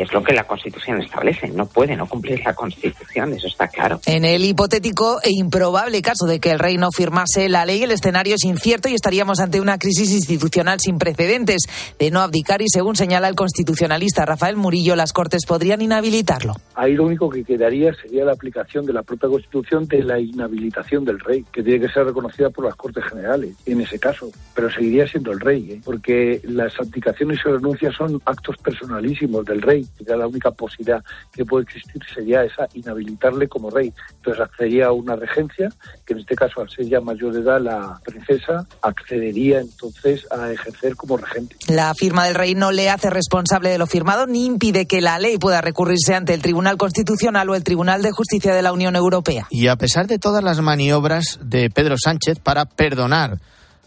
es 0.00 0.12
lo 0.12 0.22
que 0.22 0.34
la 0.34 0.44
Constitución 0.44 1.00
establece. 1.00 1.48
No 1.48 1.66
puede 1.66 1.96
no 1.96 2.06
cumplir 2.06 2.40
la 2.44 2.54
Constitución, 2.54 3.32
eso 3.32 3.46
está 3.46 3.68
claro. 3.68 4.00
En 4.06 4.24
el 4.24 4.44
hipotético 4.44 5.20
e 5.22 5.30
improbable 5.30 6.02
caso 6.02 6.26
de 6.26 6.40
que 6.40 6.50
el 6.50 6.58
rey 6.58 6.76
no 6.76 6.90
firmase 6.90 7.48
la 7.48 7.64
ley, 7.64 7.82
el 7.82 7.92
escenario 7.92 8.34
es 8.34 8.44
incierto 8.44 8.88
y 8.88 8.94
estaríamos 8.94 9.40
ante 9.40 9.60
una 9.60 9.78
crisis 9.78 10.12
institucional 10.12 10.80
sin 10.80 10.98
precedentes. 10.98 11.62
De 11.98 12.10
no 12.10 12.20
abdicar 12.20 12.62
y 12.62 12.68
según 12.68 12.96
señala 12.96 13.28
el 13.28 13.34
constitucionalista 13.34 14.24
Rafael 14.24 14.56
Murillo, 14.56 14.96
las 14.96 15.12
Cortes 15.12 15.46
podrían 15.46 15.80
inhabilitarlo. 15.80 16.54
Ahí 16.74 16.94
lo 16.94 17.04
único 17.04 17.30
que 17.30 17.44
quedaría 17.44 17.94
sería 17.94 18.24
la 18.24 18.32
aplicación 18.32 18.84
de 18.84 18.92
la 18.92 19.02
propia 19.02 19.28
Constitución 19.28 19.86
de 19.86 20.02
la 20.02 20.18
inhabilitación 20.18 21.04
del 21.04 21.20
rey, 21.20 21.44
que 21.52 21.62
tiene 21.62 21.86
que 21.86 21.92
ser 21.92 22.04
reconocida 22.04 22.50
por 22.50 22.64
las 22.64 22.74
Cortes 22.74 23.04
Generales, 23.04 23.54
en 23.66 23.80
ese 23.80 23.98
caso. 23.98 24.30
Pero 24.54 24.70
seguiría 24.70 25.06
siendo 25.06 25.32
el 25.32 25.40
rey, 25.40 25.72
¿eh? 25.72 25.80
porque 25.84 26.40
las 26.44 26.78
abdicaciones 26.78 27.38
y 27.44 27.48
renuncias 27.48 27.94
son 27.94 28.20
actos 28.24 28.56
personales 28.58 29.03
del 29.44 29.62
rey, 29.62 29.86
y 29.98 30.04
la 30.04 30.26
única 30.26 30.50
posibilidad 30.50 31.02
que 31.32 31.44
puede 31.44 31.64
existir 31.64 32.02
sería 32.12 32.44
esa, 32.44 32.68
inhabilitarle 32.74 33.48
como 33.48 33.70
rey. 33.70 33.92
Entonces 34.16 34.42
accedería 34.42 34.86
a 34.86 34.92
una 34.92 35.16
regencia, 35.16 35.70
que 36.04 36.14
en 36.14 36.20
este 36.20 36.34
caso 36.34 36.60
al 36.60 36.70
ser 36.70 36.86
ya 36.86 37.00
mayor 37.00 37.32
de 37.32 37.40
edad 37.40 37.60
la 37.60 38.00
princesa 38.04 38.66
accedería 38.82 39.60
entonces 39.60 40.26
a 40.30 40.50
ejercer 40.50 40.96
como 40.96 41.16
regente. 41.16 41.56
La 41.68 41.94
firma 41.94 42.24
del 42.24 42.34
rey 42.34 42.54
no 42.54 42.72
le 42.72 42.90
hace 42.90 43.10
responsable 43.10 43.70
de 43.70 43.78
lo 43.78 43.86
firmado 43.86 44.26
ni 44.26 44.46
impide 44.46 44.86
que 44.86 45.00
la 45.00 45.18
ley 45.18 45.38
pueda 45.38 45.60
recurrirse 45.60 46.14
ante 46.14 46.34
el 46.34 46.42
Tribunal 46.42 46.76
Constitucional 46.76 47.48
o 47.50 47.54
el 47.54 47.64
Tribunal 47.64 48.02
de 48.02 48.12
Justicia 48.12 48.54
de 48.54 48.62
la 48.62 48.72
Unión 48.72 48.96
Europea. 48.96 49.46
Y 49.50 49.68
a 49.68 49.76
pesar 49.76 50.06
de 50.06 50.18
todas 50.18 50.42
las 50.42 50.60
maniobras 50.60 51.38
de 51.42 51.70
Pedro 51.70 51.96
Sánchez 51.98 52.38
para 52.38 52.64
perdonar 52.64 53.38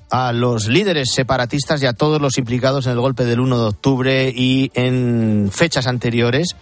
a 0.09 0.31
los 0.31 0.67
líderes 0.67 1.09
separatistas 1.13 1.81
y 1.81 1.85
a 1.85 1.93
todos 1.93 2.21
los 2.21 2.37
implicados 2.37 2.85
en 2.85 2.93
el 2.93 2.99
golpe 2.99 3.25
del 3.25 3.39
1 3.39 3.57
de 3.57 3.65
octubre 3.65 4.33
y 4.35 4.71
en 4.73 5.49
fechas 5.51 5.87
anteriores, 5.87 6.55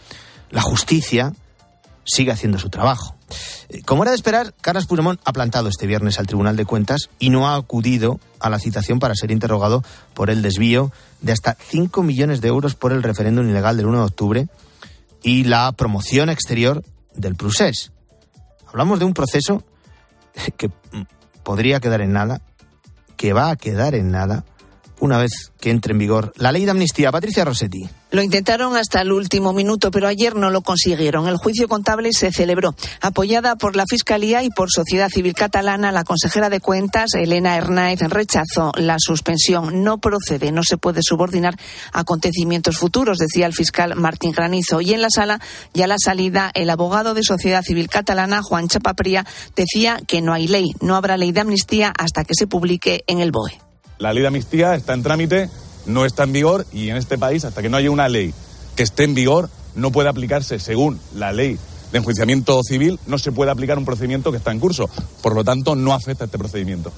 la 0.50 0.62
justicia 0.62 1.34
sigue 2.06 2.32
haciendo 2.32 2.58
su 2.58 2.70
trabajo. 2.70 3.16
Eh, 3.70 3.82
como 3.84 4.04
era 4.04 4.12
de 4.12 4.16
esperar, 4.16 4.54
Carlos 4.62 4.86
Puigdemont 4.86 5.20
ha 5.26 5.34
plantado 5.34 5.70
este 5.70 5.88
viernes 5.88 6.20
al 6.20 6.28
Tribunal 6.28 6.56
de 6.56 6.66
Cuentas 6.66 7.10
y 7.20 7.30
no 7.30 7.48
ha 7.48 7.56
acudido 7.56 8.20
a 8.40 8.50
la 8.50 8.60
citación 8.60 9.00
para 9.00 9.16
ser 9.16 9.32
interrogado 9.32 9.84
por 10.14 10.30
el 10.30 10.42
desvío 10.42 10.92
de 11.22 11.32
hasta 11.32 11.58
5 11.60 12.04
millones 12.04 12.42
de 12.42 12.50
euros 12.50 12.76
por 12.76 12.92
el 12.92 13.04
referéndum 13.04 13.50
ilegal 13.50 13.78
del 13.78 13.88
1 13.88 13.98
de 13.98 14.06
octubre 14.06 14.48
y 15.24 15.46
la 15.46 15.72
promoción 15.72 16.30
exterior 16.30 16.84
del 17.16 17.36
Prusés. 17.36 17.92
Hablamos 18.68 19.00
de 19.00 19.06
un 19.06 19.14
proceso 19.14 19.64
que 20.58 20.70
podría 21.44 21.80
quedar 21.80 22.02
en 22.02 22.14
nada 22.14 22.42
que 23.26 23.34
va 23.34 23.50
a 23.50 23.56
quedar 23.56 23.96
en 23.96 24.12
nada 24.12 24.46
una 25.00 25.18
vez 25.18 25.52
que 25.60 25.72
entre 25.72 25.94
en 25.94 25.98
vigor 25.98 26.32
la 26.38 26.52
ley 26.52 26.64
de 26.64 26.70
amnistía. 26.70 27.12
Patricia 27.12 27.44
Rossetti. 27.44 27.90
Lo 28.16 28.24
intentaron 28.24 28.78
hasta 28.78 29.02
el 29.02 29.12
último 29.12 29.52
minuto, 29.52 29.92
pero 29.92 30.08
ayer 30.08 30.38
no 30.38 30.50
lo 30.50 30.62
consiguieron. 30.62 31.28
El 31.28 31.36
juicio 31.36 31.68
contable 31.68 32.14
se 32.14 32.32
celebró. 32.32 32.74
Apoyada 33.02 33.58
por 33.58 33.76
la 33.76 33.84
Fiscalía 33.86 34.42
y 34.42 34.50
por 34.50 34.72
Sociedad 34.72 35.10
Civil 35.10 35.34
Catalana, 35.34 35.92
la 35.92 36.06
consejera 36.06 36.50
de 36.50 36.62
Cuentas, 36.62 37.14
Elena 37.14 37.58
Hernáez, 37.58 38.00
rechazó 38.04 38.72
la 38.78 38.96
suspensión. 39.00 39.84
No 39.84 39.98
procede, 39.98 40.54
no 40.54 40.64
se 40.64 40.78
puede 40.78 41.02
subordinar 41.04 41.58
acontecimientos 41.92 42.78
futuros, 42.78 43.18
decía 43.18 43.48
el 43.48 43.54
fiscal 43.54 43.98
Martín 43.98 44.32
Granizo. 44.32 44.80
Y 44.80 44.94
en 44.94 45.02
la 45.02 45.10
sala, 45.10 45.42
ya 45.74 45.86
la 45.86 45.98
salida, 46.02 46.52
el 46.54 46.70
abogado 46.70 47.16
de 47.16 47.24
Sociedad 47.24 47.64
Civil 47.64 47.90
Catalana, 47.90 48.42
Juan 48.42 48.70
Chapapría, 48.70 49.26
decía 49.58 50.00
que 50.08 50.22
no 50.22 50.32
hay 50.32 50.48
ley, 50.48 50.72
no 50.80 50.96
habrá 50.96 51.18
ley 51.18 51.34
de 51.34 51.42
amnistía 51.42 51.92
hasta 51.98 52.24
que 52.24 52.34
se 52.34 52.48
publique 52.48 53.04
en 53.08 53.20
el 53.20 53.34
BOE. 53.34 53.60
La 53.98 54.14
ley 54.14 54.22
de 54.22 54.28
amnistía 54.28 54.74
está 54.74 54.94
en 54.94 55.04
trámite, 55.04 55.50
no 55.86 56.06
está 56.06 56.24
en 56.24 56.34
vigor 56.34 56.66
y 56.72 56.90
en 56.90 56.98
este 56.98 57.18
país, 57.18 57.46
hasta 57.46 57.62
que 57.62 57.70
no 57.70 57.78
haya 57.78 57.92
una 57.92 58.10
ley 58.10 58.34
que 58.76 58.84
esté 58.84 59.04
en 59.04 59.16
vigor, 59.16 59.50
no 59.76 59.92
puede 59.92 60.10
aplicarse 60.10 60.60
según 60.60 61.00
la 61.16 61.32
ley 61.32 61.58
de 61.92 61.98
enjuiciamiento 61.98 62.62
civil, 62.64 63.00
no 63.08 63.18
se 63.18 63.32
puede 63.32 63.52
aplicar 63.52 63.78
un 63.78 63.86
procedimiento 63.86 64.32
que 64.32 64.38
está 64.38 64.52
en 64.52 64.60
curso. 64.60 64.90
Por 65.22 65.36
lo 65.36 65.44
tanto, 65.44 65.76
no 65.76 65.94
afecta 65.94 66.26
este 66.26 66.38
procedimiento. 66.38 66.92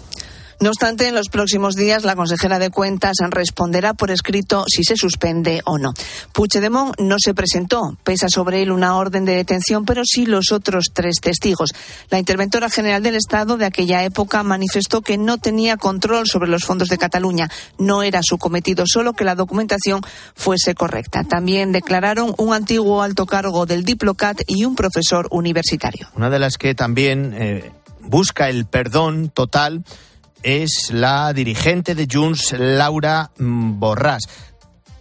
No 0.60 0.70
obstante, 0.70 1.08
en 1.08 1.14
los 1.14 1.30
próximos 1.30 1.76
días 1.76 2.04
la 2.04 2.16
consejera 2.16 2.58
de 2.58 2.72
Cuentas 2.72 3.18
responderá 3.30 3.94
por 3.94 4.10
escrito 4.10 4.66
si 4.68 4.84
se 4.84 4.96
suspende 4.96 5.62
o 5.66 5.78
no. 5.78 5.94
Puigdemont 6.34 7.00
no 7.00 7.18
se 7.20 7.36
presentó, 7.36 7.96
pesa 8.04 8.28
sobre 8.28 8.64
él 8.64 8.72
una 8.72 8.98
orden 8.98 9.24
de 9.24 9.36
detención, 9.36 9.86
pero 9.86 10.02
sí 10.04 10.26
los 10.26 10.52
otros 10.52 10.86
tres 10.94 11.18
testigos. 11.22 11.70
La 12.10 12.18
interventora 12.18 12.72
general 12.72 13.04
del 13.04 13.14
Estado 13.14 13.58
de 13.58 13.66
aquella 13.66 14.04
época 14.04 14.42
manifestó 14.42 15.02
que 15.02 15.20
no 15.20 15.38
tenía 15.38 15.78
control 15.78 16.26
sobre 16.26 16.50
los 16.50 16.66
fondos 16.66 16.90
de 16.90 16.98
Cataluña. 16.98 17.52
No 17.78 18.02
era 18.02 18.22
su 18.24 18.40
cometido, 18.40 18.86
solo 18.88 19.14
que 19.14 19.26
la 19.26 19.36
documentación 19.36 20.02
fuese 20.34 20.74
correcta. 20.74 21.24
También 21.24 21.72
declararon 21.72 22.34
un 22.40 22.56
antiguo 22.56 23.04
alto 23.04 23.28
cargo 23.28 23.68
del 23.68 23.84
Diplocat 23.84 24.42
y 24.48 24.66
un 24.66 24.76
profesor 24.76 25.28
universitario. 25.30 26.08
Una 26.16 26.32
de 26.32 26.40
las 26.40 26.58
que 26.58 26.74
también 26.74 27.36
eh, 27.38 27.72
busca 28.02 28.50
el 28.50 28.66
perdón 28.66 29.30
total 29.30 29.84
es 30.44 30.92
la 30.92 31.34
dirigente 31.34 31.96
de 31.96 32.08
Junts, 32.12 32.54
Laura 32.58 33.32
Borràs. 33.38 34.28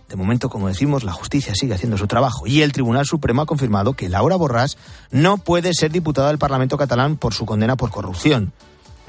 De 0.08 0.16
momento, 0.16 0.48
como 0.48 0.68
decimos, 0.68 1.02
la 1.02 1.12
justicia 1.12 1.54
sigue 1.54 1.74
haciendo 1.74 1.98
su 1.98 2.06
trabajo 2.06 2.46
y 2.46 2.62
el 2.62 2.72
Tribunal 2.72 3.06
Supremo 3.06 3.42
ha 3.42 3.46
confirmado 3.46 3.94
que 3.94 4.08
Laura 4.08 4.36
Borràs 4.36 4.76
no 5.10 5.38
puede 5.38 5.72
ser 5.74 5.90
diputada 5.90 6.28
del 6.28 6.38
Parlamento 6.38 6.78
catalán 6.78 7.16
por 7.16 7.34
su 7.34 7.44
condena 7.44 7.76
por 7.76 7.90
corrupción. 7.90 8.52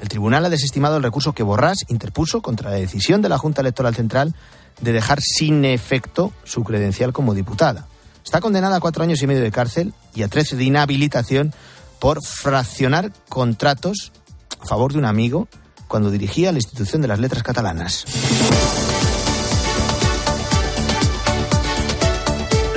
El 0.00 0.08
tribunal 0.08 0.44
ha 0.44 0.50
desestimado 0.50 0.96
el 0.96 1.02
recurso 1.02 1.32
que 1.32 1.44
Borràs 1.44 1.84
interpuso 1.88 2.40
contra 2.40 2.70
la 2.70 2.76
decisión 2.76 3.22
de 3.22 3.28
la 3.28 3.38
Junta 3.38 3.60
Electoral 3.60 3.94
Central 3.94 4.34
de 4.80 4.92
dejar 4.92 5.20
sin 5.20 5.64
efecto 5.64 6.32
su 6.44 6.62
credencial 6.62 7.12
como 7.12 7.34
diputada. 7.34 7.86
Está 8.24 8.40
condenada 8.40 8.76
a 8.76 8.80
cuatro 8.80 9.02
años 9.02 9.22
y 9.22 9.26
medio 9.26 9.42
de 9.42 9.50
cárcel 9.50 9.94
y 10.14 10.22
a 10.22 10.28
trece 10.28 10.56
de 10.56 10.64
inhabilitación 10.64 11.52
por 11.98 12.22
fraccionar 12.22 13.12
contratos 13.28 14.12
a 14.60 14.66
favor 14.66 14.92
de 14.92 14.98
un 14.98 15.04
amigo 15.04 15.48
cuando 15.88 16.10
dirigía 16.10 16.52
la 16.52 16.58
institución 16.58 17.02
de 17.02 17.08
las 17.08 17.18
letras 17.18 17.42
catalanas. 17.42 18.04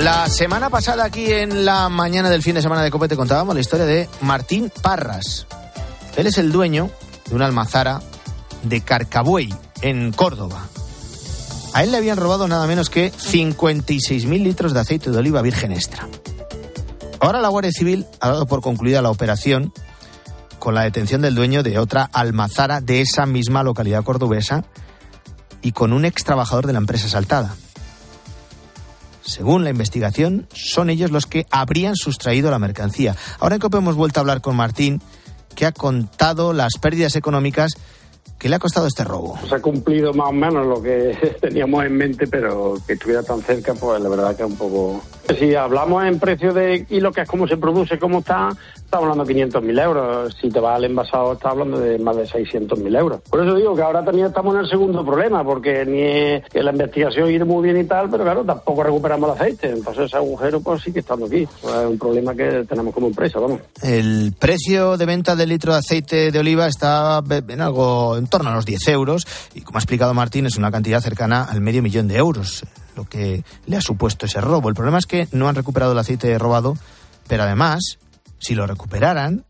La 0.00 0.28
semana 0.28 0.68
pasada 0.68 1.04
aquí 1.04 1.30
en 1.30 1.64
la 1.64 1.88
mañana 1.88 2.28
del 2.28 2.42
fin 2.42 2.56
de 2.56 2.62
semana 2.62 2.82
de 2.82 2.90
Copete 2.90 3.14
contábamos 3.14 3.54
la 3.54 3.60
historia 3.60 3.86
de 3.86 4.08
Martín 4.20 4.72
Parras. 4.82 5.46
Él 6.16 6.26
es 6.26 6.38
el 6.38 6.50
dueño 6.50 6.90
de 7.28 7.36
una 7.36 7.46
almazara 7.46 8.00
de 8.64 8.80
Carcabuey, 8.80 9.54
en 9.80 10.12
Córdoba. 10.12 10.66
A 11.72 11.84
él 11.84 11.92
le 11.92 11.98
habían 11.98 12.16
robado 12.16 12.48
nada 12.48 12.66
menos 12.66 12.90
que 12.90 13.12
56.000 13.12 14.42
litros 14.42 14.74
de 14.74 14.80
aceite 14.80 15.10
de 15.10 15.18
oliva 15.18 15.40
virgen 15.40 15.72
extra. 15.72 16.08
Ahora 17.20 17.40
la 17.40 17.48
Guardia 17.48 17.70
Civil 17.70 18.06
ha 18.20 18.30
dado 18.30 18.46
por 18.46 18.60
concluida 18.60 19.02
la 19.02 19.10
operación 19.10 19.72
con 20.62 20.76
la 20.76 20.82
detención 20.82 21.22
del 21.22 21.34
dueño 21.34 21.64
de 21.64 21.80
otra 21.80 22.08
almazara 22.12 22.80
de 22.80 23.00
esa 23.00 23.26
misma 23.26 23.64
localidad 23.64 24.04
cordobesa 24.04 24.64
y 25.60 25.72
con 25.72 25.92
un 25.92 26.04
ex 26.04 26.22
trabajador 26.22 26.68
de 26.68 26.72
la 26.72 26.78
empresa 26.78 27.08
saltada. 27.08 27.56
Según 29.22 29.64
la 29.64 29.70
investigación, 29.70 30.46
son 30.54 30.88
ellos 30.88 31.10
los 31.10 31.26
que 31.26 31.48
habrían 31.50 31.96
sustraído 31.96 32.48
la 32.48 32.60
mercancía. 32.60 33.16
Ahora 33.40 33.56
en 33.56 33.60
COPE 33.60 33.78
hemos 33.78 33.96
vuelto 33.96 34.20
a 34.20 34.22
hablar 34.22 34.40
con 34.40 34.54
Martín, 34.54 35.02
que 35.56 35.66
ha 35.66 35.72
contado 35.72 36.52
las 36.52 36.74
pérdidas 36.80 37.16
económicas 37.16 37.72
que 38.42 38.48
le 38.48 38.56
ha 38.56 38.58
costado 38.58 38.88
este 38.88 39.04
robo. 39.04 39.38
Se 39.48 39.54
ha 39.54 39.62
cumplido 39.62 40.12
más 40.12 40.30
o 40.30 40.32
menos 40.32 40.66
lo 40.66 40.82
que 40.82 41.36
teníamos 41.40 41.84
en 41.84 41.96
mente, 41.96 42.26
pero 42.26 42.74
que 42.84 42.94
estuviera 42.94 43.22
tan 43.22 43.40
cerca, 43.40 43.72
pues 43.74 44.00
la 44.02 44.08
verdad 44.08 44.34
que 44.34 44.42
es 44.42 44.48
un 44.48 44.56
poco... 44.56 45.00
Si 45.38 45.54
hablamos 45.54 46.04
en 46.04 46.18
precio 46.18 46.52
de 46.52 46.84
y 46.90 46.98
lo 46.98 47.12
que 47.12 47.20
es 47.20 47.28
cómo 47.28 47.46
se 47.46 47.56
produce, 47.56 48.00
cómo 48.00 48.18
está, 48.18 48.50
estamos 48.74 49.08
hablando 49.08 49.24
de 49.24 49.46
500.000 49.46 49.82
euros. 49.84 50.36
Si 50.40 50.50
te 50.50 50.58
vas 50.58 50.76
al 50.76 50.84
envasado, 50.84 51.34
estás 51.34 51.52
hablando 51.52 51.78
de 51.78 51.98
más 52.00 52.16
de 52.16 52.24
600.000 52.24 52.98
euros. 52.98 53.20
Por 53.30 53.40
eso 53.40 53.54
digo 53.54 53.76
que 53.76 53.82
ahora 53.82 54.04
también 54.04 54.26
estamos 54.26 54.56
en 54.56 54.62
el 54.62 54.68
segundo 54.68 55.06
problema, 55.06 55.44
porque 55.44 55.86
ni 55.86 56.02
es 56.02 56.44
que 56.50 56.64
la 56.64 56.72
investigación 56.72 57.30
ir 57.30 57.44
muy 57.46 57.62
bien 57.62 57.78
y 57.78 57.84
tal, 57.84 58.10
pero 58.10 58.24
claro, 58.24 58.44
tampoco 58.44 58.82
recuperamos 58.82 59.30
el 59.30 59.36
aceite. 59.36 59.70
Entonces 59.70 60.06
ese 60.06 60.16
agujero 60.16 60.60
pues 60.60 60.82
sigue 60.82 60.98
estando 60.98 61.26
aquí. 61.26 61.46
Pues, 61.62 61.74
es 61.74 61.86
un 61.86 61.98
problema 61.98 62.34
que 62.34 62.64
tenemos 62.68 62.92
como 62.92 63.06
empresa, 63.06 63.38
vamos. 63.38 63.60
El 63.80 64.34
precio 64.36 64.96
de 64.96 65.06
venta 65.06 65.36
del 65.36 65.50
litro 65.50 65.72
de 65.72 65.78
aceite 65.78 66.32
de 66.32 66.38
oliva 66.40 66.66
está 66.66 67.22
en 67.30 67.60
algo 67.60 68.16
torno 68.32 68.50
a 68.50 68.54
los 68.54 68.64
10 68.64 68.88
euros 68.88 69.26
y 69.54 69.60
como 69.60 69.76
ha 69.76 69.80
explicado 69.80 70.14
Martín 70.14 70.46
es 70.46 70.56
una 70.56 70.70
cantidad 70.70 71.00
cercana 71.00 71.44
al 71.44 71.60
medio 71.60 71.82
millón 71.82 72.08
de 72.08 72.16
euros 72.16 72.64
lo 72.96 73.04
que 73.04 73.44
le 73.66 73.76
ha 73.76 73.80
supuesto 73.80 74.26
ese 74.26 74.40
robo. 74.40 74.68
El 74.68 74.74
problema 74.74 74.98
es 74.98 75.06
que 75.06 75.28
no 75.32 75.48
han 75.48 75.54
recuperado 75.54 75.92
el 75.92 75.98
aceite 75.98 76.36
robado, 76.38 76.74
pero 77.28 77.42
además, 77.42 77.98
si 78.38 78.54
lo 78.54 78.66
recuperaran, 78.66 79.44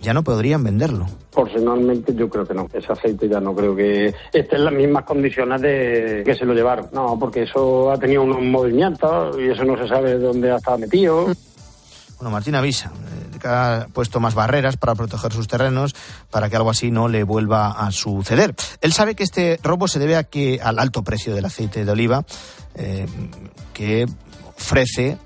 ya 0.00 0.14
no 0.14 0.22
podrían 0.22 0.62
venderlo. 0.62 1.06
Personalmente 1.34 2.14
yo 2.14 2.28
creo 2.28 2.46
que 2.46 2.54
no. 2.54 2.68
Ese 2.72 2.92
aceite 2.92 3.28
ya 3.28 3.40
no 3.40 3.54
creo 3.54 3.74
que 3.74 4.14
esté 4.32 4.56
en 4.56 4.64
las 4.64 4.74
mismas 4.74 5.04
condiciones 5.04 5.60
de 5.60 6.22
que 6.24 6.34
se 6.34 6.44
lo 6.44 6.54
llevaron. 6.54 6.88
No, 6.92 7.18
porque 7.18 7.42
eso 7.42 7.90
ha 7.90 7.98
tenido 7.98 8.22
unos 8.22 8.40
movimientos 8.42 9.36
y 9.38 9.50
eso 9.50 9.64
no 9.64 9.76
se 9.76 9.88
sabe 9.88 10.18
dónde 10.18 10.52
ha 10.52 10.56
estado 10.56 10.78
metido. 10.78 11.26
Bueno, 12.18 12.30
Martín 12.30 12.54
avisa 12.54 12.90
eh, 12.90 13.38
que 13.38 13.48
ha 13.48 13.86
puesto 13.92 14.20
más 14.20 14.34
barreras 14.34 14.76
para 14.76 14.94
proteger 14.94 15.32
sus 15.32 15.48
terrenos 15.48 15.94
para 16.30 16.48
que 16.48 16.56
algo 16.56 16.70
así 16.70 16.90
no 16.90 17.08
le 17.08 17.24
vuelva 17.24 17.72
a 17.72 17.90
suceder. 17.90 18.54
Él 18.80 18.92
sabe 18.92 19.14
que 19.14 19.24
este 19.24 19.58
robo 19.62 19.88
se 19.88 19.98
debe 19.98 20.16
a 20.16 20.24
que 20.24 20.60
al 20.62 20.78
alto 20.78 21.02
precio 21.02 21.34
del 21.34 21.44
aceite 21.44 21.84
de 21.84 21.92
oliva 21.92 22.24
eh, 22.74 23.06
que 23.72 24.06
ofrece 24.56 25.18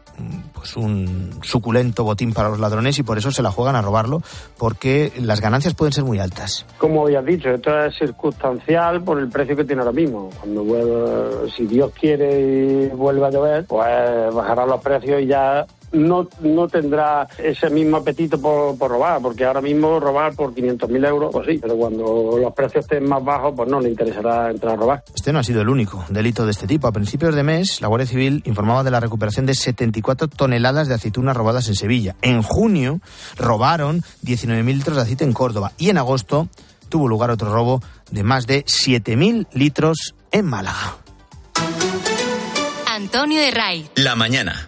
pues 0.52 0.76
un 0.76 1.38
suculento 1.42 2.04
botín 2.04 2.32
para 2.32 2.48
los 2.48 2.58
ladrones 2.58 2.98
y 2.98 3.02
por 3.02 3.18
eso 3.18 3.30
se 3.30 3.42
la 3.42 3.52
juegan 3.52 3.76
a 3.76 3.82
robarlo 3.82 4.22
porque 4.56 5.12
las 5.20 5.40
ganancias 5.40 5.74
pueden 5.74 5.92
ser 5.92 6.04
muy 6.04 6.18
altas. 6.18 6.66
Como 6.78 7.04
habías 7.04 7.24
dicho, 7.24 7.50
esto 7.50 7.78
es 7.84 7.96
circunstancial 7.96 9.02
por 9.02 9.18
el 9.18 9.28
precio 9.28 9.56
que 9.56 9.64
tiene 9.64 9.82
ahora 9.82 9.92
mismo. 9.92 10.30
Cuando 10.40 10.64
vuelva, 10.64 11.48
si 11.56 11.66
Dios 11.66 11.92
quiere 11.98 12.40
y 12.40 12.88
vuelva 12.88 13.28
a 13.28 13.30
llover, 13.30 13.64
pues 13.66 14.34
bajarán 14.34 14.68
los 14.68 14.80
precios 14.80 15.22
y 15.22 15.26
ya 15.26 15.64
no, 15.92 16.28
no 16.40 16.68
tendrá 16.68 17.26
ese 17.38 17.70
mismo 17.70 17.98
apetito 17.98 18.40
por, 18.40 18.76
por 18.76 18.90
robar, 18.90 19.20
porque 19.20 19.44
ahora 19.44 19.60
mismo 19.60 19.98
robar 20.00 20.34
por 20.34 20.54
500.000 20.54 21.08
euros, 21.08 21.30
pues 21.32 21.46
sí, 21.46 21.58
pero 21.60 21.76
cuando 21.76 22.38
los 22.38 22.52
precios 22.52 22.84
estén 22.84 23.08
más 23.08 23.24
bajos, 23.24 23.54
pues 23.56 23.68
no 23.68 23.80
le 23.80 23.90
interesará 23.90 24.50
entrar 24.50 24.74
a 24.74 24.76
robar. 24.76 25.04
Este 25.14 25.32
no 25.32 25.38
ha 25.38 25.44
sido 25.44 25.62
el 25.62 25.68
único 25.68 26.04
delito 26.08 26.44
de 26.44 26.50
este 26.50 26.66
tipo. 26.66 26.88
A 26.88 26.92
principios 26.92 27.34
de 27.34 27.42
mes, 27.42 27.80
la 27.80 27.88
Guardia 27.88 28.06
Civil 28.06 28.42
informaba 28.44 28.82
de 28.84 28.90
la 28.90 29.00
recuperación 29.00 29.46
de 29.46 29.54
74 29.54 30.28
toneladas 30.28 30.88
de 30.88 30.94
aceitunas 30.94 31.36
robadas 31.36 31.68
en 31.68 31.74
Sevilla. 31.74 32.16
En 32.22 32.42
junio, 32.42 33.00
robaron 33.36 34.02
19.000 34.24 34.64
litros 34.64 34.96
de 34.96 35.02
aceite 35.02 35.24
en 35.24 35.32
Córdoba 35.32 35.72
y 35.78 35.90
en 35.90 35.98
agosto 35.98 36.48
tuvo 36.88 37.08
lugar 37.08 37.30
otro 37.30 37.52
robo 37.52 37.82
de 38.10 38.22
más 38.22 38.46
de 38.46 38.64
7.000 38.64 39.48
litros 39.52 40.14
en 40.32 40.46
Málaga. 40.46 40.96
Antonio 42.86 43.40
de 43.40 43.50
Ray. 43.50 43.90
La 43.94 44.16
mañana. 44.16 44.67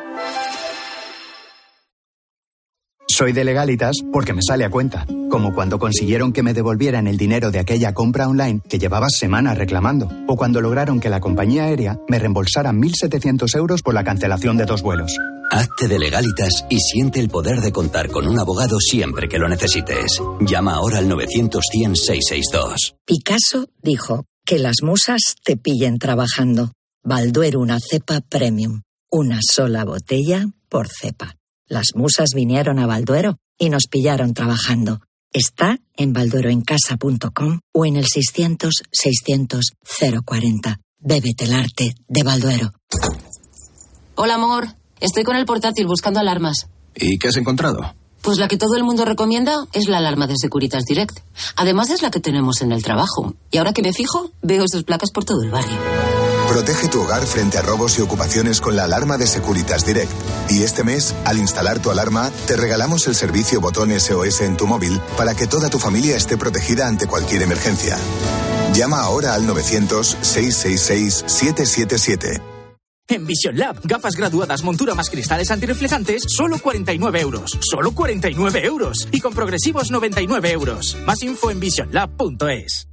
Soy 3.11 3.33
de 3.33 3.43
legalitas 3.43 3.97
porque 4.13 4.31
me 4.31 4.41
sale 4.41 4.63
a 4.63 4.69
cuenta, 4.69 5.05
como 5.29 5.53
cuando 5.53 5.79
consiguieron 5.79 6.31
que 6.31 6.43
me 6.43 6.53
devolvieran 6.53 7.07
el 7.07 7.17
dinero 7.17 7.51
de 7.51 7.59
aquella 7.59 7.93
compra 7.93 8.29
online 8.29 8.61
que 8.69 8.79
llevaba 8.79 9.07
semanas 9.09 9.57
reclamando, 9.57 10.09
o 10.27 10.37
cuando 10.37 10.61
lograron 10.61 11.01
que 11.01 11.09
la 11.09 11.19
compañía 11.19 11.65
aérea 11.65 11.99
me 12.07 12.19
reembolsara 12.19 12.71
1.700 12.71 13.53
euros 13.57 13.81
por 13.81 13.93
la 13.95 14.05
cancelación 14.05 14.55
de 14.55 14.63
dos 14.63 14.81
vuelos. 14.81 15.17
Hazte 15.51 15.89
de 15.89 15.99
legalitas 15.99 16.65
y 16.69 16.79
siente 16.79 17.19
el 17.19 17.27
poder 17.27 17.59
de 17.59 17.73
contar 17.73 18.07
con 18.07 18.29
un 18.29 18.39
abogado 18.39 18.79
siempre 18.79 19.27
que 19.27 19.39
lo 19.39 19.49
necesites. 19.49 20.21
Llama 20.39 20.75
ahora 20.75 20.99
al 20.99 21.09
900-100-662. 21.09 22.95
Picasso 23.05 23.67
dijo 23.83 24.23
que 24.45 24.57
las 24.57 24.77
musas 24.83 25.35
te 25.43 25.57
pillen 25.57 25.99
trabajando. 25.99 26.71
Balduero 27.03 27.59
una 27.59 27.77
cepa 27.81 28.21
premium. 28.21 28.83
Una 29.11 29.39
sola 29.41 29.83
botella 29.83 30.47
por 30.69 30.87
cepa. 30.87 31.35
Las 31.71 31.95
musas 31.95 32.29
vinieron 32.35 32.77
a 32.79 32.85
Balduero 32.85 33.37
y 33.57 33.69
nos 33.69 33.83
pillaron 33.89 34.33
trabajando. 34.33 34.99
Está 35.31 35.77
en 35.95 36.11
baldueroencasa.com 36.11 37.61
o 37.71 37.85
en 37.85 37.95
el 37.95 38.07
600-600-040. 38.07 40.79
Bébete 40.99 41.45
el 41.45 41.53
arte 41.53 41.95
de 42.09 42.23
Balduero. 42.23 42.73
Hola, 44.15 44.33
amor. 44.33 44.67
Estoy 44.99 45.23
con 45.23 45.37
el 45.37 45.45
portátil 45.45 45.87
buscando 45.87 46.19
alarmas. 46.19 46.67
¿Y 46.93 47.17
qué 47.17 47.29
has 47.29 47.37
encontrado? 47.37 47.95
Pues 48.21 48.37
la 48.37 48.49
que 48.49 48.57
todo 48.57 48.75
el 48.75 48.83
mundo 48.83 49.05
recomienda 49.05 49.65
es 49.71 49.87
la 49.87 49.99
alarma 49.99 50.27
de 50.27 50.35
Securitas 50.35 50.83
Direct. 50.83 51.19
Además 51.55 51.89
es 51.89 52.01
la 52.01 52.11
que 52.11 52.19
tenemos 52.19 52.61
en 52.61 52.73
el 52.73 52.83
trabajo. 52.83 53.35
Y 53.49 53.59
ahora 53.59 53.71
que 53.71 53.81
me 53.81 53.93
fijo, 53.93 54.31
veo 54.41 54.65
sus 54.67 54.83
placas 54.83 55.11
por 55.11 55.23
todo 55.23 55.41
el 55.41 55.51
barrio. 55.51 55.77
Protege 56.51 56.89
tu 56.89 57.03
hogar 57.03 57.25
frente 57.25 57.57
a 57.57 57.61
robos 57.61 57.97
y 57.97 58.01
ocupaciones 58.01 58.59
con 58.59 58.75
la 58.75 58.83
alarma 58.83 59.17
de 59.17 59.25
Securitas 59.25 59.85
Direct. 59.85 60.11
Y 60.49 60.63
este 60.63 60.83
mes, 60.83 61.15
al 61.23 61.37
instalar 61.37 61.79
tu 61.79 61.91
alarma, 61.91 62.29
te 62.45 62.57
regalamos 62.57 63.07
el 63.07 63.15
servicio 63.15 63.61
botón 63.61 63.97
SOS 63.97 64.41
en 64.41 64.57
tu 64.57 64.67
móvil 64.67 64.99
para 65.15 65.33
que 65.33 65.47
toda 65.47 65.69
tu 65.69 65.79
familia 65.79 66.17
esté 66.17 66.35
protegida 66.35 66.89
ante 66.89 67.07
cualquier 67.07 67.43
emergencia. 67.43 67.97
Llama 68.73 68.99
ahora 68.99 69.33
al 69.33 69.47
900-666-777. 69.47 72.41
En 73.07 73.25
Vision 73.25 73.57
Lab, 73.57 73.79
gafas 73.85 74.17
graduadas, 74.17 74.61
montura 74.61 74.93
más 74.93 75.09
cristales 75.09 75.51
antirreflejantes, 75.51 76.23
solo 76.27 76.59
49 76.59 77.21
euros. 77.21 77.57
Solo 77.61 77.93
49 77.93 78.65
euros. 78.65 79.07
Y 79.13 79.21
con 79.21 79.33
progresivos 79.33 79.89
99 79.89 80.51
euros. 80.51 80.97
Más 81.05 81.23
info 81.23 81.49
en 81.49 81.61
visionlab.es. 81.61 82.90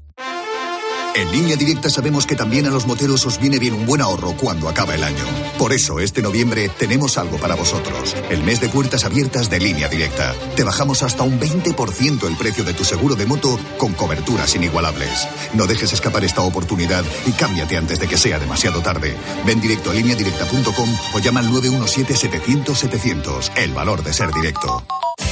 En 1.15 1.31
línea 1.33 1.57
directa 1.57 1.89
sabemos 1.91 2.27
que 2.27 2.37
también 2.37 2.67
a 2.67 2.71
los 2.71 2.87
moteros 2.87 3.27
os 3.27 3.41
viene 3.41 3.59
bien 3.59 3.75
un 3.75 3.87
buen 3.87 4.01
ahorro 4.01 4.37
cuando 4.37 4.69
acaba 4.69 4.95
el 4.95 5.03
año. 5.03 5.25
Por 5.59 5.73
eso, 5.73 5.99
este 5.99 6.23
noviembre 6.23 6.69
tenemos 6.69 7.19
algo 7.19 7.39
para 7.39 7.57
vosotros. 7.57 8.15
El 8.31 8.45
mes 8.45 8.61
de 8.61 8.69
puertas 8.69 9.05
abiertas 9.05 9.51
de 9.51 9.59
línea 9.59 9.89
directa. 9.89 10.33
Te 10.55 10.63
bajamos 10.63 11.03
hasta 11.03 11.25
un 11.25 11.41
20% 11.41 12.25
el 12.27 12.37
precio 12.37 12.63
de 12.65 12.75
tu 12.75 12.85
seguro 12.85 13.17
de 13.17 13.27
moto 13.27 13.59
con 13.79 13.95
coberturas 13.95 14.55
inigualables. 14.55 15.27
No 15.55 15.67
dejes 15.67 15.93
escapar 15.93 16.25
esta 16.25 16.43
oportunidad 16.43 17.05
y 17.27 17.33
cámbiate 17.33 17.77
antes 17.77 17.99
de 17.99 18.07
que 18.07 18.17
sea 18.17 18.39
demasiado 18.39 18.81
tarde. 18.81 19.17
Ven 19.45 19.61
directo 19.61 19.91
a 19.91 19.95
lineadirecta.com 19.95 20.89
o 21.15 21.19
llama 21.19 21.41
al 21.41 21.49
917-700-700. 21.49 23.51
El 23.57 23.73
valor 23.73 24.05
de 24.05 24.13
ser 24.13 24.33
directo. 24.33 24.85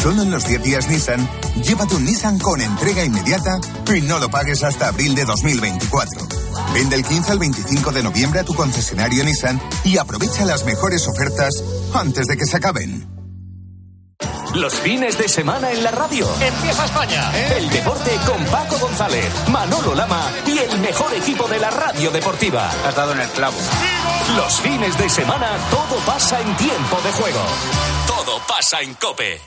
Solo 0.00 0.22
en 0.22 0.30
los 0.30 0.46
10 0.46 0.62
días 0.62 0.88
Nissan, 0.88 1.28
llévate 1.62 1.94
un 1.94 2.04
Nissan 2.04 2.38
con 2.38 2.60
entrega 2.60 3.04
inmediata 3.04 3.58
y 3.94 4.00
no 4.02 4.18
lo 4.18 4.28
pagues 4.28 4.62
hasta 4.62 4.88
abril 4.88 5.14
de 5.14 5.24
2024. 5.24 6.26
Vende 6.74 6.96
el 6.96 7.04
15 7.04 7.32
al 7.32 7.38
25 7.38 7.92
de 7.92 8.02
noviembre 8.02 8.40
a 8.40 8.44
tu 8.44 8.54
concesionario 8.54 9.24
Nissan 9.24 9.60
y 9.84 9.96
aprovecha 9.96 10.44
las 10.44 10.64
mejores 10.64 11.06
ofertas 11.08 11.62
antes 11.94 12.26
de 12.26 12.36
que 12.36 12.44
se 12.44 12.56
acaben. 12.56 13.14
Los 14.54 14.74
fines 14.74 15.18
de 15.18 15.28
semana 15.28 15.72
en 15.72 15.82
la 15.82 15.90
radio. 15.90 16.28
Empieza 16.40 16.84
España. 16.84 17.30
¿eh? 17.34 17.54
El 17.56 17.70
deporte 17.70 18.10
con 18.24 18.44
Paco 18.44 18.78
González, 18.78 19.32
Manolo 19.50 19.96
Lama 19.96 20.30
y 20.46 20.56
el 20.56 20.78
mejor 20.78 21.12
equipo 21.14 21.48
de 21.48 21.58
la 21.58 21.70
radio 21.70 22.10
deportiva. 22.12 22.70
Has 22.86 22.94
dado 22.94 23.12
en 23.12 23.20
el 23.20 23.28
clavo. 23.30 23.56
Los 24.36 24.60
fines 24.60 24.96
de 24.96 25.08
semana 25.08 25.58
todo 25.70 25.98
pasa 26.06 26.40
en 26.40 26.56
tiempo 26.56 27.00
de 27.02 27.12
juego. 27.12 27.40
Todo 28.06 28.40
pasa 28.46 28.80
en 28.80 28.94
Cope. 28.94 29.40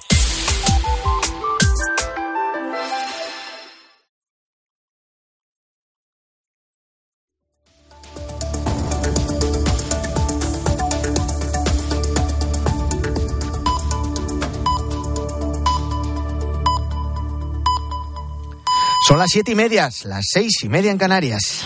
Son 19.07 19.19
las 19.19 19.29
siete 19.31 19.53
y 19.53 19.55
media, 19.55 19.89
las 20.03 20.25
seis 20.33 20.51
y 20.63 20.67
media 20.67 20.91
en 20.91 20.97
Canarias. 20.97 21.63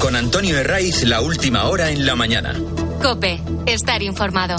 Con 0.00 0.14
Antonio 0.14 0.56
Herraiz, 0.56 1.02
la 1.02 1.22
última 1.22 1.64
hora 1.64 1.90
en 1.90 2.06
la 2.06 2.14
mañana. 2.14 2.54
Cope, 3.02 3.40
estar 3.66 4.00
informado. 4.00 4.54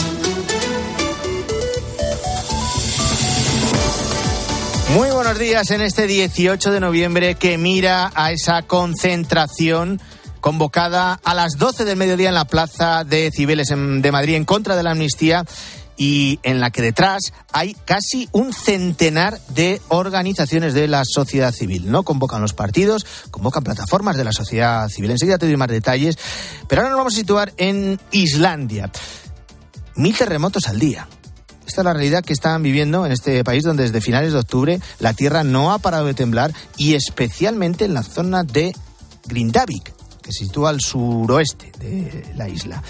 Muy 4.90 5.12
buenos 5.12 5.40
días 5.40 5.72
en 5.72 5.80
este 5.80 6.08
18 6.08 6.72
de 6.72 6.82
noviembre 6.82 7.36
que 7.36 7.58
mira 7.58 8.12
a 8.16 8.34
esa 8.34 8.64
concentración 8.64 10.02
convocada 10.42 11.22
a 11.24 11.34
las 11.34 11.58
12 11.58 11.86
del 11.86 11.96
mediodía 11.96 12.28
en 12.28 12.36
la 12.36 12.44
Plaza 12.44 13.06
de 13.06 13.32
Cibeles 13.32 13.70
de 13.70 14.12
Madrid 14.12 14.36
en 14.36 14.44
contra 14.44 14.76
de 14.76 14.84
la 14.84 14.92
amnistía 14.92 15.46
y 16.02 16.40
en 16.42 16.60
la 16.60 16.72
que 16.72 16.82
detrás 16.82 17.32
hay 17.54 17.76
casi 17.86 18.28
un 18.32 18.54
centenar 18.54 19.40
de 19.50 19.80
organizaciones 19.90 20.74
de 20.74 20.88
la 20.88 21.04
sociedad 21.06 21.54
civil. 21.54 21.92
No 21.92 22.02
convocan 22.02 22.42
los 22.42 22.54
partidos, 22.54 23.06
convocan 23.30 23.64
plataformas 23.64 24.18
de 24.18 24.24
la 24.24 24.32
sociedad 24.32 24.90
civil. 24.90 25.12
Enseguida 25.12 25.38
te 25.38 25.46
doy 25.46 25.58
más 25.58 25.68
detalles, 25.68 26.18
pero 26.68 26.82
ahora 26.82 26.90
nos 26.90 26.98
vamos 26.98 27.14
a 27.14 27.18
situar 27.18 27.54
en 27.56 28.00
Islandia. 28.10 28.90
Mil 29.96 30.18
terremotos 30.18 30.68
al 30.68 30.80
día. 30.80 31.08
Esta 31.68 31.82
es 31.82 31.86
la 31.86 31.94
realidad 31.94 32.24
que 32.24 32.34
están 32.34 32.64
viviendo 32.64 33.06
en 33.06 33.12
este 33.12 33.44
país 33.44 33.64
donde 33.64 33.84
desde 33.84 34.02
finales 34.02 34.34
de 34.34 34.40
octubre 34.40 34.80
la 34.98 35.14
tierra 35.14 35.44
no 35.44 35.72
ha 35.72 35.78
parado 35.78 36.08
de 36.08 36.16
temblar 36.16 36.52
y 36.78 36.96
especialmente 36.96 37.86
en 37.86 37.94
la 37.94 38.02
zona 38.02 38.44
de 38.44 38.74
Grindavik, 39.28 39.94
que 40.24 40.32
se 40.32 40.46
sitúa 40.46 40.72
al 40.72 40.82
suroeste 40.82 41.72
de 41.78 42.34
la 42.36 42.50
isla. 42.50 42.82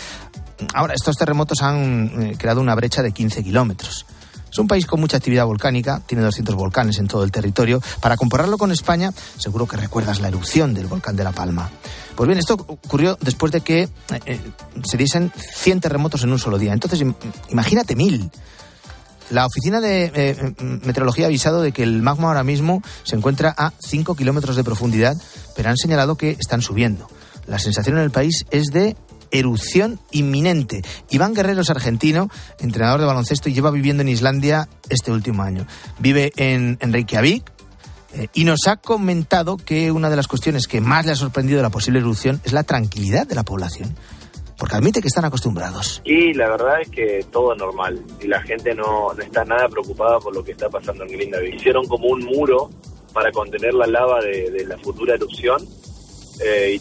Ahora, 0.73 0.93
estos 0.93 1.15
terremotos 1.15 1.61
han 1.61 2.21
eh, 2.21 2.35
creado 2.37 2.61
una 2.61 2.75
brecha 2.75 3.01
de 3.01 3.11
15 3.11 3.43
kilómetros. 3.43 4.05
Es 4.51 4.59
un 4.59 4.67
país 4.67 4.85
con 4.85 4.99
mucha 4.99 5.17
actividad 5.17 5.45
volcánica, 5.45 6.01
tiene 6.05 6.23
200 6.23 6.55
volcanes 6.55 6.97
en 6.99 7.07
todo 7.07 7.23
el 7.23 7.31
territorio. 7.31 7.81
Para 8.01 8.17
compararlo 8.17 8.57
con 8.57 8.71
España, 8.71 9.11
seguro 9.37 9.65
que 9.65 9.77
recuerdas 9.77 10.19
la 10.19 10.27
erupción 10.27 10.73
del 10.73 10.87
volcán 10.87 11.15
de 11.15 11.23
La 11.23 11.31
Palma. 11.31 11.69
Pues 12.15 12.27
bien, 12.27 12.37
esto 12.37 12.55
ocurrió 12.55 13.17
después 13.21 13.53
de 13.53 13.61
que 13.61 13.83
eh, 13.83 13.89
eh, 14.25 14.39
se 14.83 14.97
diesen 14.97 15.31
100 15.35 15.79
terremotos 15.79 16.23
en 16.23 16.31
un 16.33 16.39
solo 16.39 16.57
día. 16.57 16.73
Entonces, 16.73 17.01
imagínate 17.49 17.95
mil. 17.95 18.29
La 19.29 19.45
Oficina 19.45 19.79
de 19.79 20.53
Meteorología 20.83 21.25
ha 21.25 21.27
avisado 21.27 21.61
de 21.61 21.71
que 21.71 21.83
el 21.83 22.01
magma 22.01 22.27
ahora 22.27 22.43
mismo 22.43 22.83
se 23.03 23.15
encuentra 23.15 23.55
a 23.57 23.71
5 23.79 24.17
kilómetros 24.17 24.57
de 24.57 24.65
profundidad, 24.65 25.15
pero 25.55 25.69
han 25.69 25.77
señalado 25.77 26.15
que 26.15 26.31
están 26.31 26.61
subiendo. 26.61 27.07
La 27.47 27.57
sensación 27.57 27.97
en 27.97 28.03
el 28.03 28.11
país 28.11 28.45
es 28.51 28.67
de 28.67 28.97
erupción 29.31 29.99
inminente. 30.11 30.81
Iván 31.09 31.33
Guerrero 31.33 31.61
es 31.61 31.69
argentino, 31.69 32.29
entrenador 32.59 32.99
de 32.99 33.07
baloncesto 33.07 33.49
y 33.49 33.53
lleva 33.53 33.71
viviendo 33.71 34.01
en 34.01 34.09
Islandia 34.09 34.67
este 34.89 35.11
último 35.11 35.43
año. 35.43 35.65
Vive 35.99 36.31
en, 36.35 36.77
Reykjavik, 36.79 37.51
eh, 38.13 38.27
y 38.33 38.43
nos 38.43 38.67
ha 38.67 38.77
comentado 38.77 39.57
que 39.57 39.91
una 39.91 40.09
de 40.09 40.15
las 40.15 40.27
cuestiones 40.27 40.67
que 40.67 40.81
más 40.81 41.05
le 41.05 41.13
ha 41.13 41.15
sorprendido 41.15 41.57
de 41.57 41.63
la 41.63 41.69
posible 41.69 41.99
erupción 41.99 42.41
es 42.43 42.51
la 42.51 42.63
tranquilidad 42.63 43.25
de 43.25 43.35
la 43.35 43.43
población. 43.43 43.95
Porque 44.57 44.75
admite 44.75 45.01
que 45.01 45.07
están 45.07 45.25
acostumbrados. 45.25 46.03
Y 46.05 46.33
la 46.33 46.47
verdad 46.49 46.81
es 46.81 46.89
que 46.89 47.25
todo 47.31 47.53
es 47.53 47.59
normal. 47.59 47.99
Y 48.21 48.27
la 48.27 48.43
gente 48.43 48.75
no, 48.75 49.11
está 49.13 49.43
nada 49.43 49.67
preocupada 49.67 50.19
por 50.19 50.35
lo 50.35 50.43
que 50.43 50.51
está 50.51 50.69
pasando 50.69 51.03
en 51.03 51.13
Grindavik. 51.13 51.55
Hicieron 51.55 51.87
como 51.87 52.09
un 52.09 52.23
muro 52.23 52.69
para 53.11 53.31
contener 53.31 53.73
la 53.73 53.87
lava 53.87 54.19
de, 54.21 54.65
la 54.67 54.77
futura 54.77 55.15
erupción. 55.15 55.67
Eh, 56.45 56.79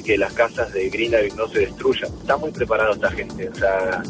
que 0.00 0.16
las 0.16 0.32
casas 0.32 0.72
de 0.72 0.88
Greenavik 0.88 1.34
no 1.34 1.46
se 1.48 1.60
destruyan. 1.60 2.10
Está 2.20 2.36
muy 2.36 2.50
preparada 2.50 2.92
esta 2.92 3.10
gente, 3.10 3.48
o 3.48 3.54
sea, 3.54 4.02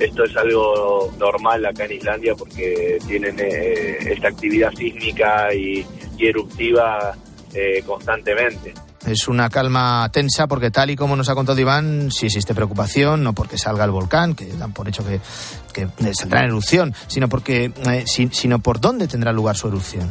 esto 0.00 0.24
es 0.24 0.36
algo 0.36 1.12
normal 1.18 1.64
acá 1.66 1.84
en 1.84 1.92
Islandia 1.92 2.34
porque 2.34 2.98
tienen 3.06 3.36
eh, 3.38 3.98
esta 4.12 4.28
actividad 4.28 4.72
sísmica 4.72 5.54
y, 5.54 5.86
eruptiva 6.18 7.14
eh, 7.54 7.80
constantemente. 7.86 8.74
Es 9.06 9.28
una 9.28 9.48
calma 9.48 10.10
tensa 10.12 10.48
porque 10.48 10.72
tal 10.72 10.90
y 10.90 10.96
como 10.96 11.14
nos 11.14 11.28
ha 11.28 11.34
contado 11.36 11.60
Iván, 11.60 12.10
si 12.10 12.26
existe 12.26 12.54
preocupación, 12.54 13.22
no 13.22 13.32
porque 13.34 13.56
salga 13.56 13.84
el 13.84 13.92
volcán, 13.92 14.34
que 14.34 14.46
dan 14.46 14.72
por 14.72 14.88
hecho 14.88 15.04
que, 15.06 15.20
saldrá 16.12 16.40
en 16.40 16.46
erupción, 16.46 16.94
sino 17.06 17.28
porque 17.28 17.72
eh, 17.88 18.04
sino 18.06 18.58
por 18.58 18.80
dónde 18.80 19.06
tendrá 19.06 19.32
lugar 19.32 19.56
su 19.56 19.68
erupción 19.68 20.10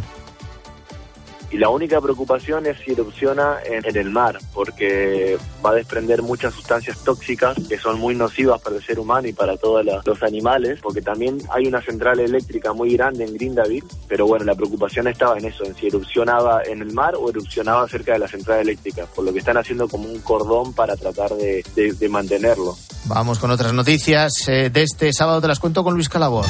y 1.51 1.57
la 1.57 1.69
única 1.69 2.01
preocupación 2.01 2.65
es 2.65 2.77
si 2.79 2.91
erupciona 2.91 3.57
en, 3.63 3.95
el 3.95 4.09
mar, 4.09 4.37
porque 4.53 5.37
va 5.65 5.71
a 5.71 5.75
desprender 5.75 6.21
muchas 6.21 6.53
sustancias 6.53 6.97
tóxicas 7.03 7.57
que 7.69 7.77
son 7.77 7.99
muy 7.99 8.15
nocivas 8.15 8.61
para 8.61 8.75
el 8.75 8.83
ser 8.83 8.99
humano 8.99 9.27
y 9.27 9.33
para 9.33 9.55
todos 9.57 9.85
los 10.05 10.23
animales, 10.23 10.79
porque 10.81 11.01
también 11.01 11.39
hay 11.49 11.67
una 11.67 11.81
central 11.81 12.19
eléctrica 12.19 12.73
muy 12.73 12.93
grande 12.95 13.23
en 13.23 13.33
Grindavik, 13.33 13.85
pero 14.07 14.27
bueno, 14.27 14.45
la 14.45 14.55
preocupación 14.55 15.07
estaba 15.07 15.37
en 15.37 15.45
eso, 15.45 15.63
en 15.63 15.75
si 15.75 15.87
erupcionaba 15.87 16.63
en 16.63 16.81
el 16.81 16.91
mar 16.93 17.15
o 17.15 17.29
erupcionaba 17.29 17.87
cerca 17.87 18.13
de 18.13 18.19
la 18.19 18.27
central 18.27 18.59
eléctrica, 18.59 19.05
por 19.15 19.23
lo 19.23 19.31
que 19.31 19.39
están 19.39 19.57
haciendo 19.57 19.87
como 19.87 20.09
un 20.09 20.19
cordón 20.19 20.73
para 20.73 20.95
tratar 20.97 21.31
de, 21.35 21.63
mantenerlo. 22.09 22.75
Vamos 23.05 23.39
con 23.39 23.51
otras 23.51 23.73
noticias 23.73 24.31
eh, 24.47 24.69
de 24.69 24.83
este 24.83 25.11
sábado, 25.13 25.41
te 25.41 25.47
las 25.47 25.59
cuento 25.59 25.83
con 25.83 25.93
Luis 25.93 26.09
Calabor. 26.09 26.45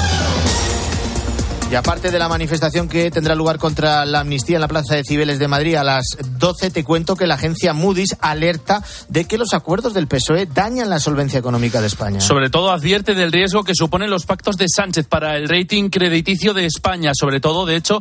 Y 1.70 1.74
aparte 1.74 2.10
de 2.10 2.18
la 2.18 2.30
manifestación 2.30 2.88
que 2.88 3.10
tendrá 3.10 3.34
lugar 3.34 3.58
contra 3.58 4.06
la 4.06 4.20
amnistía 4.20 4.56
en 4.56 4.62
la 4.62 4.68
Plaza 4.68 4.94
de 4.94 5.04
Cibeles 5.04 5.38
de 5.38 5.48
Madrid 5.48 5.74
a 5.74 5.84
las 5.84 6.16
12, 6.38 6.70
te 6.70 6.82
cuento 6.82 7.14
que 7.14 7.26
la 7.26 7.34
agencia 7.34 7.74
Moody's 7.74 8.16
alerta 8.20 8.82
de 9.10 9.26
que 9.26 9.36
los 9.36 9.52
acuerdos 9.52 9.92
del 9.92 10.06
PSOE 10.06 10.46
dañan 10.46 10.88
la 10.88 10.98
solvencia 10.98 11.38
económica 11.38 11.82
de 11.82 11.88
España. 11.88 12.22
Sobre 12.22 12.48
todo 12.48 12.70
advierte 12.70 13.14
del 13.14 13.32
riesgo 13.32 13.64
que 13.64 13.74
suponen 13.74 14.08
los 14.08 14.24
pactos 14.24 14.56
de 14.56 14.64
Sánchez 14.66 15.08
para 15.08 15.36
el 15.36 15.46
rating 15.46 15.90
crediticio 15.90 16.54
de 16.54 16.64
España, 16.64 17.12
sobre 17.12 17.38
todo, 17.38 17.66
de 17.66 17.76
hecho, 17.76 18.00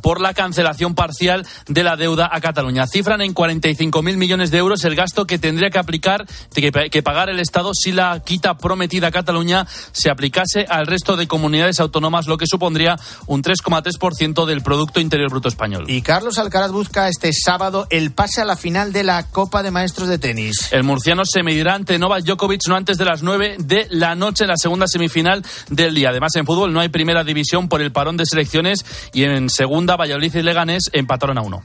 por 0.00 0.22
la 0.22 0.32
cancelación 0.32 0.94
parcial 0.94 1.46
de 1.68 1.84
la 1.84 1.96
deuda 1.96 2.30
a 2.32 2.40
Cataluña. 2.40 2.86
Cifran 2.86 3.20
en 3.20 3.34
45.000 3.34 4.16
millones 4.16 4.50
de 4.50 4.56
euros 4.56 4.82
el 4.86 4.94
gasto 4.94 5.26
que 5.26 5.38
tendría 5.38 5.68
que 5.68 5.78
aplicar, 5.78 6.24
que, 6.54 6.72
que 6.72 7.02
pagar 7.02 7.28
el 7.28 7.38
Estado 7.38 7.72
si 7.74 7.92
la 7.92 8.22
quita 8.24 8.56
prometida 8.56 9.08
a 9.08 9.10
Cataluña 9.10 9.66
se 9.92 10.08
aplicase 10.08 10.64
al 10.66 10.86
resto 10.86 11.16
de 11.16 11.28
comunidades 11.28 11.80
autónomas, 11.80 12.26
lo 12.26 12.38
que 12.38 12.46
supondría 12.46 12.93
un 13.26 13.42
3,3% 13.42 14.46
del 14.46 14.62
Producto 14.62 15.00
Interior 15.00 15.30
Bruto 15.30 15.48
Español. 15.48 15.84
Y 15.88 16.02
Carlos 16.02 16.38
Alcaraz 16.38 16.72
busca 16.72 17.08
este 17.08 17.32
sábado 17.32 17.86
el 17.90 18.12
pase 18.12 18.40
a 18.40 18.44
la 18.44 18.56
final 18.56 18.92
de 18.92 19.04
la 19.04 19.24
Copa 19.26 19.62
de 19.62 19.70
Maestros 19.70 20.08
de 20.08 20.18
Tenis. 20.18 20.72
El 20.72 20.84
murciano 20.84 21.24
se 21.24 21.42
medirá 21.42 21.74
ante 21.74 21.98
Novak 21.98 22.24
Djokovic 22.24 22.62
no 22.68 22.76
antes 22.76 22.98
de 22.98 23.04
las 23.04 23.22
9 23.22 23.56
de 23.58 23.86
la 23.90 24.14
noche 24.14 24.44
en 24.44 24.48
la 24.48 24.56
segunda 24.56 24.86
semifinal 24.86 25.44
del 25.70 25.94
día. 25.94 26.10
Además, 26.10 26.34
en 26.36 26.46
fútbol 26.46 26.72
no 26.72 26.80
hay 26.80 26.88
primera 26.88 27.24
división 27.24 27.68
por 27.68 27.80
el 27.80 27.92
parón 27.92 28.16
de 28.16 28.26
selecciones 28.26 28.84
y 29.12 29.24
en 29.24 29.50
segunda 29.50 29.96
Valladolid 29.96 30.34
y 30.34 30.42
Leganés 30.42 30.90
empataron 30.92 31.38
a 31.38 31.42
uno. 31.42 31.62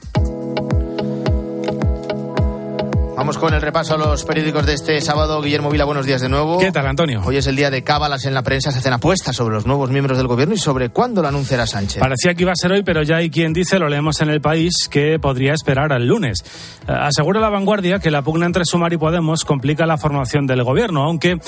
Vamos 3.19 3.37
con 3.37 3.53
el 3.53 3.61
repaso 3.61 3.95
a 3.95 3.97
los 3.97 4.23
periódicos 4.23 4.65
de 4.65 4.75
este 4.75 5.01
sábado. 5.01 5.41
Guillermo 5.41 5.69
Vila, 5.69 5.83
buenos 5.83 6.05
días 6.05 6.21
de 6.21 6.29
nuevo. 6.29 6.57
¿Qué 6.57 6.71
tal, 6.71 6.87
Antonio? 6.87 7.21
Hoy 7.25 7.35
es 7.35 7.47
el 7.47 7.57
día 7.57 7.69
de 7.69 7.83
cábalas 7.83 8.23
en 8.23 8.33
la 8.33 8.43
prensa. 8.43 8.71
Se 8.71 8.79
hacen 8.79 8.93
apuestas 8.93 9.35
sobre 9.35 9.55
los 9.55 9.65
nuevos 9.65 9.89
miembros 9.89 10.17
del 10.17 10.27
gobierno 10.27 10.55
y 10.55 10.57
sobre 10.57 10.87
cuándo 10.87 11.21
lo 11.21 11.27
anunciará 11.27 11.67
Sánchez. 11.67 11.99
Parecía 11.99 12.33
que 12.33 12.43
iba 12.43 12.53
a 12.53 12.55
ser 12.55 12.71
hoy, 12.71 12.81
pero 12.81 13.03
ya 13.03 13.17
hay 13.17 13.29
quien 13.29 13.51
dice, 13.51 13.77
lo 13.77 13.89
leemos 13.89 14.21
en 14.21 14.29
el 14.29 14.39
país, 14.39 14.87
que 14.89 15.19
podría 15.19 15.53
esperar 15.53 15.91
al 15.91 16.07
lunes. 16.07 16.45
Eh, 16.87 16.93
asegura 16.97 17.41
la 17.41 17.49
vanguardia 17.49 17.99
que 17.99 18.09
la 18.09 18.21
pugna 18.21 18.45
entre 18.45 18.63
Sumar 18.63 18.93
y 18.93 18.97
Podemos 18.97 19.43
complica 19.43 19.85
la 19.85 19.97
formación 19.97 20.47
del 20.47 20.63
gobierno, 20.63 21.03
aunque 21.03 21.41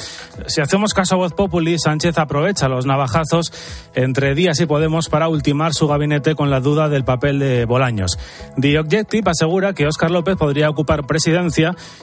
si 0.48 0.60
hacemos 0.60 0.94
caso 0.94 1.16
a 1.16 1.20
Voz 1.20 1.32
Populi, 1.32 1.80
Sánchez 1.80 2.18
aprovecha 2.18 2.68
los 2.68 2.86
navajazos 2.86 3.54
entre 3.96 4.36
Díaz 4.36 4.60
y 4.60 4.66
Podemos 4.66 5.08
para 5.08 5.30
ultimar 5.30 5.74
su 5.74 5.88
gabinete 5.88 6.36
con 6.36 6.50
la 6.50 6.60
duda 6.60 6.90
del 6.90 7.06
papel 7.06 7.40
de 7.40 7.64
Bolaños. 7.64 8.20
The 8.60 8.78
Objective 8.78 9.32
asegura 9.32 9.72
que 9.72 9.88
Óscar 9.88 10.12
López 10.12 10.36
podría 10.36 10.70
ocupar 10.70 11.08
presidencia 11.08 11.61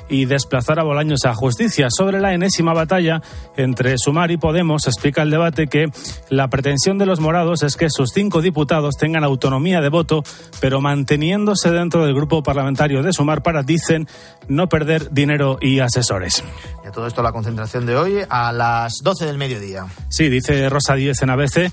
y 0.09 0.25
desplazar 0.25 0.79
a 0.79 0.85
Bolaños 0.85 1.25
a 1.25 1.35
justicia. 1.35 1.88
Sobre 1.90 2.21
la 2.21 2.35
enésima 2.35 2.73
batalla 2.73 3.21
entre 3.57 3.97
Sumar 3.99 4.31
y 4.31 4.37
Podemos, 4.37 4.87
explica 4.87 5.23
el 5.23 5.31
debate 5.31 5.67
que 5.67 5.87
la 6.31 6.48
pretensión 6.48 6.98
de 6.98 7.06
los 7.06 7.21
morados 7.21 7.63
es 7.63 7.77
que 7.77 7.90
sus 7.90 8.11
cinco 8.11 8.42
diputados 8.42 8.94
tengan 8.98 9.25
autonomía 9.25 9.81
de 9.81 9.88
voto, 9.88 10.23
pero 10.61 10.81
manteniéndose 10.81 11.71
dentro 11.71 12.04
del 12.04 12.15
grupo 12.15 12.42
parlamentario 12.42 13.02
de 13.02 13.13
Sumar 13.13 13.42
para, 13.42 13.63
dicen, 13.63 14.09
no 14.48 14.69
perder 14.69 15.11
dinero 15.11 15.59
y 15.61 15.81
asesores. 15.81 16.44
Y 16.85 16.88
a 16.88 16.92
todo 16.92 17.06
esto 17.06 17.23
la 17.23 17.33
concentración 17.33 17.87
de 17.87 17.96
hoy 17.96 18.19
a 18.29 18.52
las 18.52 18.98
12 19.02 19.27
del 19.27 19.38
mediodía. 19.38 19.87
Sí, 20.09 20.29
dice 20.29 20.69
Rosa 20.69 20.94
Díez 20.94 21.23
en 21.23 21.31
ABC 21.31 21.73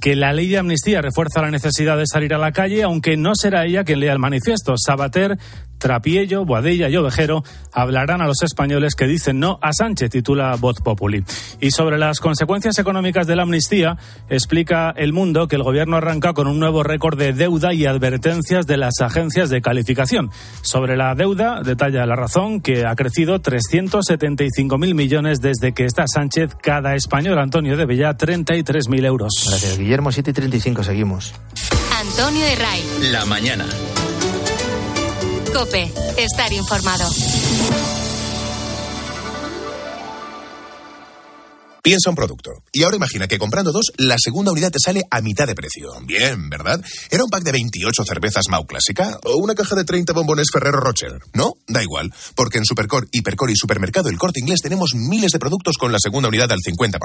que 0.00 0.14
la 0.14 0.32
ley 0.32 0.48
de 0.48 0.58
amnistía 0.58 1.00
refuerza 1.00 1.42
la 1.42 1.50
necesidad 1.50 1.96
de 1.96 2.06
salir 2.06 2.34
a 2.34 2.38
la 2.38 2.52
calle, 2.52 2.82
aunque 2.82 3.16
no 3.16 3.32
será 3.34 3.64
ella 3.64 3.84
quien 3.84 4.00
lea 4.00 4.12
el 4.12 4.18
manifiesto. 4.18 4.74
Sabater, 4.76 5.38
Trapiello, 5.78 6.44
Boadella 6.44 6.88
y 6.88 6.96
Ovejero 6.96 7.42
hablarán 7.72 8.20
a 8.20 8.26
los 8.26 8.42
españoles 8.42 8.94
que 8.94 9.06
dicen 9.06 9.38
no 9.38 9.58
a 9.62 9.72
Sánchez, 9.72 10.10
titula 10.10 10.56
Voz 10.56 10.80
Populi. 10.80 11.24
Y 11.60 11.70
sobre 11.70 11.98
las 11.98 12.20
consecuencias 12.20 12.78
económicas 12.78 13.26
de 13.26 13.36
la 13.36 13.42
amnistía, 13.42 13.98
explica 14.28 14.90
El 14.96 15.12
Mundo 15.12 15.48
que 15.48 15.56
el 15.56 15.62
gobierno 15.62 15.96
arranca 15.96 16.32
con 16.32 16.46
un 16.46 16.58
nuevo 16.58 16.82
récord 16.82 17.18
de 17.18 17.32
deuda 17.32 17.74
y 17.74 17.86
advertencias 17.86 18.66
de 18.66 18.76
las 18.76 19.00
agencias 19.00 19.50
de 19.50 19.60
calificación. 19.60 20.30
Sobre 20.62 20.96
la 20.96 21.14
deuda, 21.14 21.62
detalla 21.62 22.06
la 22.06 22.16
razón 22.16 22.60
que 22.60 22.86
ha 22.86 22.94
crecido 22.94 23.40
375.000 23.40 24.94
millones 24.94 25.40
desde 25.40 25.72
que 25.72 25.84
está 25.84 26.06
Sánchez. 26.06 26.56
Cada 26.60 26.94
español, 26.94 27.38
Antonio, 27.38 27.76
debe 27.76 27.96
ya 27.96 28.16
33.000 28.16 29.04
euros. 29.04 29.44
Gracias, 29.46 29.78
Guillermo. 29.78 30.12
7 30.12 30.30
y 30.30 30.34
35, 30.34 30.84
seguimos. 30.84 31.34
Antonio 32.00 32.44
de 32.44 32.56
Ray. 32.56 32.84
La 33.12 33.24
mañana. 33.24 33.66
Cope, 35.56 35.90
estar 36.18 36.52
informado. 36.52 37.08
Piensa 41.82 42.10
un 42.10 42.16
producto. 42.16 42.50
Y 42.72 42.82
ahora 42.82 42.96
imagina 42.96 43.26
que 43.26 43.38
comprando 43.38 43.72
dos, 43.72 43.90
la 43.96 44.16
segunda 44.18 44.52
unidad 44.52 44.70
te 44.70 44.78
sale 44.78 45.04
a 45.10 45.22
mitad 45.22 45.46
de 45.46 45.54
precio. 45.54 45.88
Bien, 46.02 46.50
¿verdad? 46.50 46.84
¿Era 47.10 47.24
un 47.24 47.30
pack 47.30 47.42
de 47.42 47.52
28 47.52 48.04
cervezas 48.04 48.50
Mau 48.50 48.66
Clásica? 48.66 49.18
¿O 49.24 49.36
una 49.36 49.54
caja 49.54 49.74
de 49.74 49.84
30 49.84 50.12
bombones 50.12 50.48
Ferrero 50.52 50.78
Rocher? 50.78 51.12
No, 51.32 51.54
da 51.66 51.82
igual. 51.82 52.12
Porque 52.34 52.58
en 52.58 52.66
Supercore, 52.66 53.06
Hipercore 53.10 53.52
y 53.52 53.56
Supermercado 53.56 54.10
El 54.10 54.18
Corte 54.18 54.40
Inglés 54.40 54.60
tenemos 54.60 54.90
miles 54.94 55.32
de 55.32 55.38
productos 55.38 55.78
con 55.78 55.90
la 55.90 55.98
segunda 55.98 56.28
unidad 56.28 56.52
al 56.52 56.58
50%. 56.58 56.98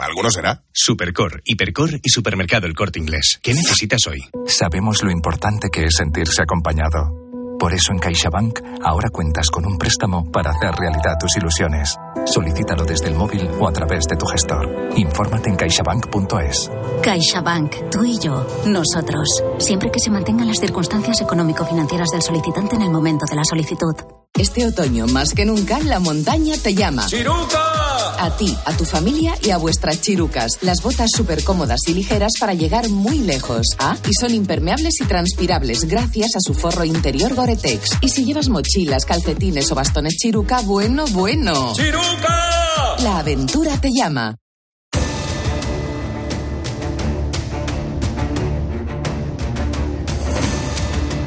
¿Alguno 0.00 0.30
será? 0.30 0.64
Supercore, 0.72 1.42
Hipercore 1.44 2.00
y 2.02 2.08
Supermercado 2.08 2.66
El 2.66 2.74
Corte 2.74 3.00
Inglés. 3.00 3.38
¿Qué 3.42 3.52
necesitas 3.52 4.06
hoy? 4.06 4.20
Sabemos 4.46 5.02
lo 5.02 5.10
importante 5.10 5.68
que 5.68 5.84
es 5.84 5.94
sentirse 5.94 6.40
acompañado. 6.40 7.27
Por 7.58 7.74
eso 7.74 7.92
en 7.92 7.98
CaixaBank 7.98 8.60
ahora 8.84 9.10
cuentas 9.10 9.50
con 9.50 9.66
un 9.66 9.78
préstamo 9.78 10.30
para 10.30 10.50
hacer 10.50 10.74
realidad 10.76 11.18
tus 11.18 11.36
ilusiones. 11.36 11.96
Solicítalo 12.24 12.84
desde 12.84 13.08
el 13.08 13.14
móvil 13.14 13.50
o 13.58 13.66
a 13.66 13.72
través 13.72 14.04
de 14.04 14.16
tu 14.16 14.26
gestor. 14.26 14.92
Infórmate 14.96 15.50
en 15.50 15.56
caixabank.es. 15.56 16.70
CaixaBank, 17.02 17.90
tú 17.90 18.04
y 18.04 18.18
yo, 18.18 18.46
nosotros. 18.66 19.42
Siempre 19.58 19.90
que 19.90 19.98
se 19.98 20.10
mantengan 20.10 20.46
las 20.46 20.60
circunstancias 20.60 21.20
económico-financieras 21.20 22.10
del 22.10 22.22
solicitante 22.22 22.76
en 22.76 22.82
el 22.82 22.90
momento 22.90 23.26
de 23.26 23.36
la 23.36 23.44
solicitud. 23.44 23.94
Este 24.38 24.64
otoño, 24.64 25.06
más 25.08 25.34
que 25.34 25.44
nunca, 25.44 25.80
la 25.80 25.98
montaña 25.98 26.54
te 26.62 26.74
llama. 26.74 27.06
¡Chiruca! 27.06 27.77
A 28.20 28.36
ti, 28.36 28.56
a 28.64 28.76
tu 28.76 28.84
familia 28.84 29.34
y 29.42 29.50
a 29.50 29.58
vuestras 29.58 30.00
chirucas. 30.00 30.58
Las 30.62 30.82
botas 30.82 31.10
súper 31.16 31.44
cómodas 31.44 31.80
y 31.86 31.94
ligeras 31.94 32.32
para 32.40 32.54
llegar 32.54 32.88
muy 32.88 33.18
lejos. 33.18 33.66
Ah, 33.78 33.96
y 34.08 34.14
son 34.14 34.34
impermeables 34.34 35.00
y 35.00 35.04
transpirables 35.04 35.84
gracias 35.84 36.36
a 36.36 36.40
su 36.40 36.54
forro 36.54 36.84
interior 36.84 37.34
Gore-Tex. 37.34 37.98
Y 38.00 38.08
si 38.08 38.24
llevas 38.24 38.48
mochilas, 38.48 39.04
calcetines 39.04 39.70
o 39.70 39.74
bastones 39.74 40.14
chiruca, 40.16 40.60
bueno, 40.62 41.06
bueno. 41.08 41.72
¡Chiruca! 41.74 42.96
La 43.02 43.18
aventura 43.20 43.80
te 43.80 43.90
llama. 43.92 44.36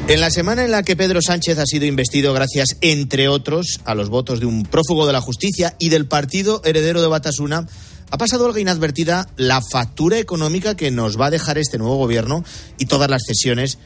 En 0.08 0.20
la 0.20 0.30
semana 0.30 0.64
en 0.64 0.72
la 0.72 0.82
que 0.82 0.96
Pedro 0.96 1.22
Sánchez 1.22 1.58
ha 1.58 1.64
sido 1.64 1.86
investido 1.86 2.34
gracias, 2.34 2.76
entre 2.80 3.28
otros, 3.28 3.80
a 3.84 3.94
los 3.94 4.08
votos 4.08 4.40
de 4.40 4.46
un 4.46 4.64
prófugo 4.64 5.06
de 5.06 5.12
la 5.12 5.20
justicia 5.20 5.76
y 5.78 5.90
del 5.90 6.06
partido 6.06 6.60
heredero 6.64 7.00
de 7.00 7.06
Batasuna, 7.06 7.66
ha 8.10 8.18
pasado 8.18 8.44
algo 8.44 8.58
inadvertida 8.58 9.28
la 9.36 9.60
factura 9.62 10.18
económica 10.18 10.76
que 10.76 10.90
nos 10.90 11.18
va 11.18 11.26
a 11.26 11.30
dejar 11.30 11.56
este 11.56 11.78
nuevo 11.78 11.96
gobierno 11.96 12.44
y 12.78 12.86
todas 12.86 13.08
las 13.08 13.22
cesiones 13.24 13.78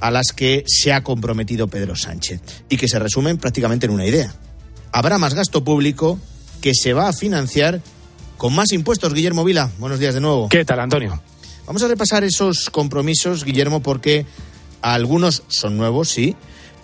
a 0.00 0.12
las 0.12 0.28
que 0.28 0.64
se 0.66 0.92
ha 0.92 1.02
comprometido 1.02 1.66
Pedro 1.66 1.96
Sánchez 1.96 2.40
y 2.68 2.76
que 2.76 2.88
se 2.88 3.00
resumen 3.00 3.36
prácticamente 3.36 3.86
en 3.86 3.92
una 3.92 4.06
idea. 4.06 4.32
Habrá 4.92 5.18
más 5.18 5.34
gasto 5.34 5.64
público 5.64 6.20
que 6.60 6.72
se 6.72 6.92
va 6.92 7.08
a 7.08 7.12
financiar 7.12 7.82
con 8.36 8.54
más 8.54 8.72
impuestos. 8.72 9.12
Guillermo 9.12 9.44
Vila, 9.44 9.70
buenos 9.78 9.98
días 9.98 10.14
de 10.14 10.20
nuevo. 10.20 10.48
¿Qué 10.48 10.64
tal, 10.64 10.78
Antonio? 10.78 11.20
Vamos 11.66 11.82
a 11.82 11.88
repasar 11.88 12.22
esos 12.24 12.70
compromisos, 12.70 13.44
Guillermo, 13.44 13.82
porque 13.82 14.24
algunos 14.92 15.42
son 15.48 15.76
nuevos, 15.76 16.10
sí, 16.10 16.36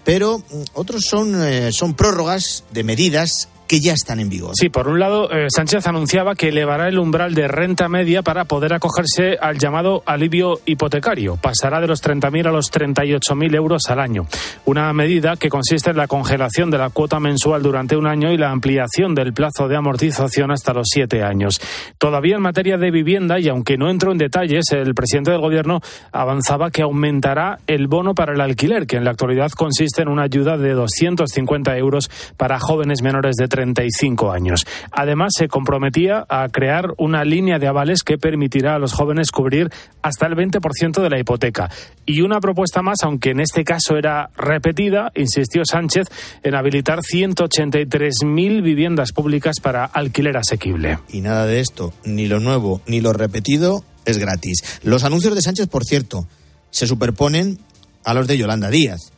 pero 0.04 0.38
mm, 0.38 0.62
otros 0.74 1.04
son, 1.04 1.42
eh, 1.44 1.70
son 1.72 1.94
prórrogas 1.94 2.64
de 2.70 2.82
medidas 2.82 3.48
que 3.70 3.78
ya 3.78 3.92
están 3.92 4.18
en 4.18 4.28
vigor. 4.28 4.50
Sí, 4.56 4.68
por 4.68 4.88
un 4.88 4.98
lado, 4.98 5.30
eh, 5.30 5.46
Sánchez 5.48 5.86
anunciaba 5.86 6.34
que 6.34 6.48
elevará 6.48 6.88
el 6.88 6.98
umbral 6.98 7.36
de 7.36 7.46
renta 7.46 7.88
media 7.88 8.20
para 8.22 8.44
poder 8.44 8.74
acogerse 8.74 9.38
al 9.40 9.58
llamado 9.58 10.02
alivio 10.06 10.58
hipotecario. 10.66 11.36
Pasará 11.36 11.80
de 11.80 11.86
los 11.86 12.02
30.000 12.02 12.48
a 12.48 12.50
los 12.50 12.72
38.000 12.72 13.54
euros 13.54 13.82
al 13.88 14.00
año. 14.00 14.26
Una 14.64 14.92
medida 14.92 15.36
que 15.36 15.48
consiste 15.48 15.90
en 15.90 15.98
la 15.98 16.08
congelación 16.08 16.72
de 16.72 16.78
la 16.78 16.90
cuota 16.90 17.20
mensual 17.20 17.62
durante 17.62 17.96
un 17.96 18.08
año 18.08 18.32
y 18.32 18.38
la 18.38 18.50
ampliación 18.50 19.14
del 19.14 19.32
plazo 19.32 19.68
de 19.68 19.76
amortización 19.76 20.50
hasta 20.50 20.72
los 20.72 20.88
siete 20.90 21.22
años. 21.22 21.60
Todavía 21.96 22.34
en 22.34 22.42
materia 22.42 22.76
de 22.76 22.90
vivienda, 22.90 23.38
y 23.38 23.48
aunque 23.48 23.78
no 23.78 23.88
entró 23.88 24.10
en 24.10 24.18
detalles, 24.18 24.64
el 24.72 24.96
presidente 24.96 25.30
del 25.30 25.42
Gobierno 25.42 25.80
avanzaba 26.10 26.72
que 26.72 26.82
aumentará 26.82 27.60
el 27.68 27.86
bono 27.86 28.16
para 28.16 28.32
el 28.32 28.40
alquiler, 28.40 28.88
que 28.88 28.96
en 28.96 29.04
la 29.04 29.12
actualidad 29.12 29.52
consiste 29.52 30.02
en 30.02 30.08
una 30.08 30.22
ayuda 30.22 30.58
de 30.58 30.72
250 30.72 31.76
euros 31.76 32.10
para 32.36 32.58
jóvenes 32.58 33.00
menores 33.02 33.36
de 33.36 33.46
35 33.60 34.32
años. 34.32 34.66
Además, 34.90 35.32
se 35.36 35.48
comprometía 35.48 36.24
a 36.28 36.48
crear 36.48 36.94
una 36.96 37.24
línea 37.24 37.58
de 37.58 37.66
avales 37.66 38.02
que 38.02 38.16
permitirá 38.16 38.74
a 38.74 38.78
los 38.78 38.94
jóvenes 38.94 39.30
cubrir 39.30 39.70
hasta 40.00 40.26
el 40.26 40.34
20% 40.34 41.02
de 41.02 41.10
la 41.10 41.18
hipoteca. 41.18 41.70
Y 42.06 42.22
una 42.22 42.40
propuesta 42.40 42.80
más, 42.80 42.98
aunque 43.02 43.30
en 43.30 43.40
este 43.40 43.64
caso 43.64 43.96
era 43.96 44.30
repetida, 44.36 45.12
insistió 45.14 45.64
Sánchez 45.66 46.06
en 46.42 46.54
habilitar 46.54 47.00
183.000 47.00 48.62
viviendas 48.62 49.12
públicas 49.12 49.56
para 49.60 49.84
alquiler 49.84 50.38
asequible. 50.38 50.98
Y 51.10 51.20
nada 51.20 51.44
de 51.44 51.60
esto, 51.60 51.92
ni 52.04 52.26
lo 52.26 52.40
nuevo 52.40 52.80
ni 52.86 53.02
lo 53.02 53.12
repetido, 53.12 53.84
es 54.06 54.16
gratis. 54.16 54.80
Los 54.82 55.04
anuncios 55.04 55.34
de 55.34 55.42
Sánchez, 55.42 55.66
por 55.66 55.84
cierto, 55.84 56.26
se 56.70 56.86
superponen 56.86 57.58
a 58.04 58.14
los 58.14 58.26
de 58.26 58.38
Yolanda 58.38 58.70
Díaz. 58.70 59.12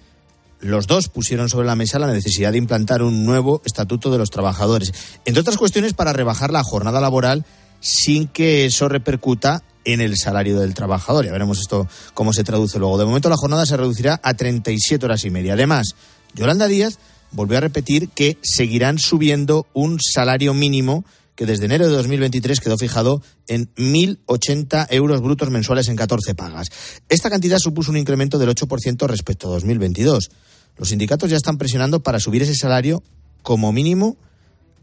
Los 0.62 0.86
dos 0.86 1.08
pusieron 1.08 1.48
sobre 1.48 1.66
la 1.66 1.74
mesa 1.74 1.98
la 1.98 2.06
necesidad 2.06 2.52
de 2.52 2.58
implantar 2.58 3.02
un 3.02 3.26
nuevo 3.26 3.60
estatuto 3.64 4.12
de 4.12 4.18
los 4.18 4.30
trabajadores, 4.30 4.94
entre 5.24 5.40
otras 5.40 5.56
cuestiones 5.56 5.92
para 5.92 6.12
rebajar 6.12 6.52
la 6.52 6.62
jornada 6.62 7.00
laboral 7.00 7.44
sin 7.80 8.28
que 8.28 8.64
eso 8.64 8.88
repercuta 8.88 9.64
en 9.84 10.00
el 10.00 10.16
salario 10.16 10.60
del 10.60 10.72
trabajador. 10.72 11.24
Ya 11.24 11.32
veremos 11.32 11.58
esto 11.58 11.88
cómo 12.14 12.32
se 12.32 12.44
traduce 12.44 12.78
luego. 12.78 12.96
De 12.96 13.04
momento 13.04 13.28
la 13.28 13.36
jornada 13.36 13.66
se 13.66 13.76
reducirá 13.76 14.20
a 14.22 14.34
37 14.34 15.04
horas 15.04 15.24
y 15.24 15.30
media. 15.30 15.54
Además, 15.54 15.96
Yolanda 16.32 16.68
Díaz 16.68 17.00
volvió 17.32 17.58
a 17.58 17.60
repetir 17.60 18.08
que 18.10 18.38
seguirán 18.40 19.00
subiendo 19.00 19.66
un 19.72 19.98
salario 20.00 20.54
mínimo 20.54 21.04
que 21.34 21.46
desde 21.46 21.64
enero 21.64 21.86
de 21.88 21.94
2023 21.94 22.60
quedó 22.60 22.76
fijado 22.76 23.22
en 23.46 23.72
1.080 23.74 24.86
euros 24.90 25.20
brutos 25.20 25.50
mensuales 25.50 25.88
en 25.88 25.96
14 25.96 26.34
pagas. 26.34 26.68
Esta 27.08 27.30
cantidad 27.30 27.58
supuso 27.58 27.90
un 27.90 27.96
incremento 27.96 28.38
del 28.38 28.50
8% 28.50 29.06
respecto 29.06 29.48
a 29.48 29.52
2022. 29.52 30.30
Los 30.76 30.88
sindicatos 30.88 31.30
ya 31.30 31.36
están 31.36 31.58
presionando 31.58 32.02
para 32.02 32.20
subir 32.20 32.42
ese 32.42 32.54
salario 32.54 33.02
como 33.42 33.72
mínimo 33.72 34.16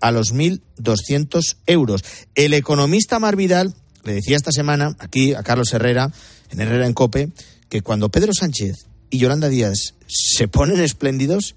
a 0.01 0.11
los 0.11 0.33
1.200 0.33 1.57
euros. 1.65 2.03
El 2.35 2.53
economista 2.53 3.19
Mar 3.19 3.35
Vidal 3.35 3.75
le 4.03 4.13
decía 4.13 4.37
esta 4.37 4.51
semana 4.51 4.95
aquí 4.99 5.33
a 5.33 5.43
Carlos 5.43 5.73
Herrera, 5.73 6.11
en 6.49 6.61
Herrera 6.61 6.85
en 6.85 6.93
Cope, 6.93 7.31
que 7.69 7.81
cuando 7.81 8.09
Pedro 8.09 8.33
Sánchez 8.33 8.87
y 9.09 9.17
Yolanda 9.19 9.49
Díaz 9.49 9.95
se 10.07 10.47
ponen 10.47 10.79
espléndidos, 10.79 11.55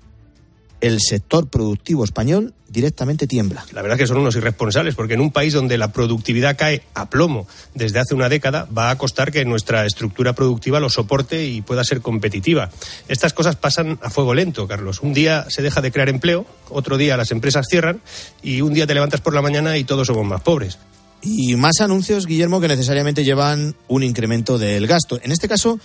el 0.82 1.00
sector 1.00 1.48
productivo 1.48 2.04
español 2.04 2.54
directamente 2.68 3.28
tiembla. 3.28 3.64
La 3.72 3.82
verdad 3.82 3.98
es 3.98 4.02
que 4.02 4.06
son 4.08 4.18
unos 4.18 4.34
irresponsables, 4.34 4.96
porque 4.96 5.14
en 5.14 5.20
un 5.20 5.30
país 5.30 5.54
donde 5.54 5.78
la 5.78 5.92
productividad 5.92 6.56
cae 6.56 6.82
a 6.94 7.08
plomo 7.08 7.46
desde 7.74 8.00
hace 8.00 8.14
una 8.14 8.28
década, 8.28 8.66
va 8.76 8.90
a 8.90 8.98
costar 8.98 9.30
que 9.30 9.44
nuestra 9.44 9.86
estructura 9.86 10.32
productiva 10.32 10.80
lo 10.80 10.90
soporte 10.90 11.46
y 11.46 11.62
pueda 11.62 11.84
ser 11.84 12.00
competitiva. 12.00 12.70
Estas 13.08 13.32
cosas 13.32 13.54
pasan 13.54 14.00
a 14.02 14.10
fuego 14.10 14.34
lento, 14.34 14.66
Carlos. 14.66 15.00
Un 15.02 15.14
día 15.14 15.46
se 15.48 15.62
deja 15.62 15.80
de 15.80 15.92
crear 15.92 16.08
empleo, 16.08 16.46
otro 16.68 16.96
día 16.96 17.16
las 17.16 17.30
empresas 17.30 17.66
cierran 17.70 18.00
y 18.42 18.60
un 18.62 18.74
día 18.74 18.86
te 18.86 18.94
levantas 18.94 19.20
por 19.20 19.34
la 19.34 19.42
mañana 19.42 19.78
y 19.78 19.84
todos 19.84 20.08
somos 20.08 20.26
más 20.26 20.40
pobres. 20.40 20.78
Y 21.22 21.54
más 21.54 21.80
anuncios, 21.80 22.26
Guillermo, 22.26 22.60
que 22.60 22.66
necesariamente 22.66 23.22
llevan 23.22 23.76
un 23.86 24.02
incremento 24.02 24.58
del 24.58 24.88
gasto. 24.88 25.20
En 25.22 25.30
este 25.30 25.46
caso, 25.46 25.78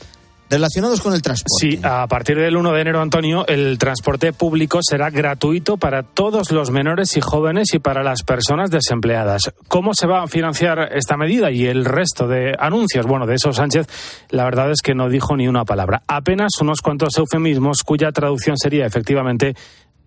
relacionados 0.49 1.01
con 1.01 1.13
el 1.13 1.21
transporte. 1.21 1.53
Sí, 1.59 1.79
a 1.83 2.07
partir 2.07 2.37
del 2.37 2.57
1 2.57 2.71
de 2.71 2.81
enero, 2.81 3.01
Antonio, 3.01 3.45
el 3.47 3.77
transporte 3.77 4.33
público 4.33 4.79
será 4.81 5.09
gratuito 5.09 5.77
para 5.77 6.03
todos 6.03 6.51
los 6.51 6.71
menores 6.71 7.17
y 7.17 7.21
jóvenes 7.21 7.73
y 7.73 7.79
para 7.79 8.03
las 8.03 8.23
personas 8.23 8.69
desempleadas. 8.71 9.53
¿Cómo 9.67 9.93
se 9.93 10.07
va 10.07 10.23
a 10.23 10.27
financiar 10.27 10.89
esta 10.93 11.17
medida 11.17 11.51
y 11.51 11.65
el 11.65 11.85
resto 11.85 12.27
de 12.27 12.53
anuncios? 12.59 13.05
Bueno, 13.05 13.25
de 13.25 13.35
eso 13.35 13.53
Sánchez, 13.53 13.87
la 14.29 14.45
verdad 14.45 14.71
es 14.71 14.81
que 14.81 14.95
no 14.95 15.09
dijo 15.09 15.35
ni 15.35 15.47
una 15.47 15.65
palabra. 15.65 16.03
Apenas 16.07 16.53
unos 16.61 16.81
cuantos 16.81 17.17
eufemismos 17.17 17.83
cuya 17.83 18.11
traducción 18.11 18.57
sería 18.57 18.85
efectivamente 18.85 19.55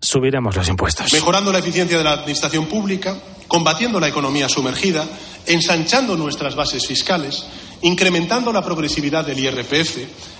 subiremos 0.01 0.55
los 0.55 0.67
impuestos. 0.67 1.13
Mejorando 1.13 1.51
la 1.51 1.59
eficiencia 1.59 1.97
de 1.97 2.03
la 2.03 2.13
administración 2.13 2.65
pública, 2.65 3.15
combatiendo 3.47 3.99
la 3.99 4.07
economía 4.07 4.49
sumergida, 4.49 5.05
ensanchando 5.45 6.17
nuestras 6.17 6.55
bases 6.55 6.87
fiscales 6.87 7.45
incrementando 7.81 8.51
la 8.53 8.63
progresividad 8.63 9.25
del 9.25 9.39
IRPF, 9.39 9.97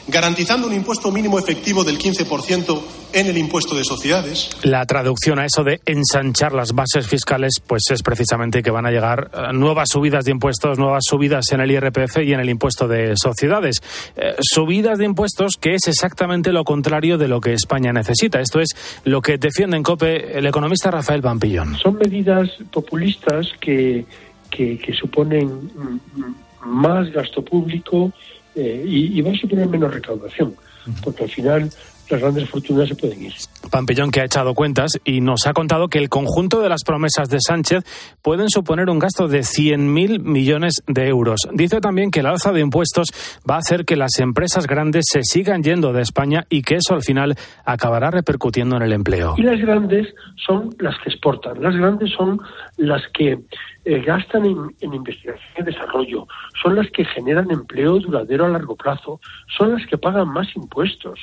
garantizando 0.08 0.68
un 0.68 0.74
impuesto 0.74 1.12
mínimo 1.12 1.40
efectivo 1.40 1.84
del 1.84 1.98
15% 1.98 2.82
en 3.14 3.28
el 3.28 3.38
impuesto 3.38 3.76
de 3.76 3.84
sociedades. 3.84 4.50
La 4.64 4.86
traducción 4.86 5.40
a 5.40 5.46
eso 5.46 5.64
de 5.64 5.82
ensanchar 5.86 6.54
las 6.54 6.74
bases 6.74 7.08
fiscales, 7.08 7.62
pues 7.66 7.84
es 7.92 8.04
precisamente 8.04 8.64
que 8.64 8.72
van 8.72 8.86
a 8.86 8.92
llegar 8.92 9.32
eh, 9.34 9.54
nuevas 9.54 9.90
subidas 9.90 10.26
de 10.26 10.32
impuestos, 10.32 10.78
nuevas 10.78 11.04
subidas 11.08 11.52
en 11.52 11.62
el 11.62 11.72
IRPF 11.72 12.20
y 12.24 12.34
en 12.34 12.40
el 12.40 12.50
impuesto 12.50 12.88
de 12.88 13.16
sociedades. 13.16 13.82
Eh, 14.16 14.36
subidas 14.40 14.98
de 14.98 15.06
impuestos 15.06 15.58
que 15.60 15.76
es 15.76 15.88
exactamente 15.88 16.52
lo 16.52 16.64
contrario 16.64 17.18
de 17.18 17.28
lo 17.28 17.42
que 17.42 17.54
España 17.54 17.92
necesita. 17.92 18.40
Esto 18.40 18.60
es 18.60 18.70
lo 19.04 19.22
que 19.22 19.38
defiende 19.38 19.78
en 19.78 19.84
COPE 19.84 20.38
el 20.38 20.46
economista 20.46 20.92
Rafael 20.92 21.22
Pampillón. 21.22 21.78
Son 21.78 21.98
medidas 21.98 22.50
populistas 22.72 23.48
que, 23.60 24.06
que, 24.50 24.78
que 24.78 24.94
suponen 24.94 25.48
mm, 25.48 26.51
más 26.66 27.12
gasto 27.12 27.44
público 27.44 28.12
eh, 28.56 28.84
y, 28.86 29.18
y 29.18 29.22
va 29.22 29.32
a 29.32 29.36
suponer 29.36 29.68
menos 29.68 29.94
recaudación, 29.94 30.56
porque 31.04 31.24
al 31.24 31.30
final 31.30 31.70
las 32.12 32.22
grandes 32.22 32.50
fortunas 32.50 32.90
se 32.90 32.96
pueden 32.96 33.24
ir. 33.24 33.34
Pampillón 33.72 34.12
que 34.12 34.22
ha 34.22 34.26
echado 34.26 34.54
cuentas 34.54 35.00
y 35.06 35.22
nos 35.22 35.48
ha 35.48 35.54
contado 35.54 35.88
que 35.88 35.98
el 35.98 36.10
conjunto 36.10 36.62
de 36.62 36.70
las 36.70 36.84
promesas 36.84 37.30
de 37.30 37.38
Sánchez 37.40 37.84
pueden 38.22 38.50
suponer 38.50 38.90
un 38.90 39.00
gasto 39.00 39.28
de 39.28 39.40
100.000 39.40 40.20
millones 40.20 40.84
de 40.88 41.08
euros. 41.08 41.48
Dice 41.54 41.80
también 41.80 42.12
que 42.12 42.20
el 42.20 42.26
alza 42.26 42.52
de 42.52 42.60
impuestos 42.60 43.08
va 43.50 43.56
a 43.56 43.60
hacer 43.60 43.86
que 43.86 43.96
las 43.96 44.20
empresas 44.20 44.68
grandes 44.68 45.06
se 45.10 45.24
sigan 45.24 45.64
yendo 45.64 45.94
de 45.94 46.02
España 46.02 46.46
y 46.50 46.62
que 46.62 46.76
eso 46.76 46.94
al 46.94 47.02
final 47.02 47.36
acabará 47.66 48.12
repercutiendo 48.12 48.76
en 48.76 48.84
el 48.84 48.94
empleo. 48.94 49.36
Y 49.38 49.44
las 49.44 49.60
grandes 49.62 50.08
son 50.46 50.76
las 50.80 50.96
que 51.00 51.10
exportan, 51.10 51.62
las 51.62 51.76
grandes 51.76 52.12
son 52.12 52.40
las 52.78 53.02
que 53.14 53.40
eh, 53.86 54.02
gastan 54.02 54.46
en, 54.46 54.76
en, 54.80 54.94
investigación 54.94 55.54
y 55.58 55.64
desarrollo, 55.64 56.28
son 56.62 56.76
las 56.76 56.90
que 56.92 57.06
generan 57.06 57.50
empleo 57.52 58.00
duradero 58.00 58.46
a 58.46 58.50
largo 58.50 58.76
plazo, 58.76 59.20
son 59.58 59.74
las 59.74 59.86
que 59.88 59.98
pagan 59.98 60.28
más 60.28 60.48
impuestos, 60.56 61.20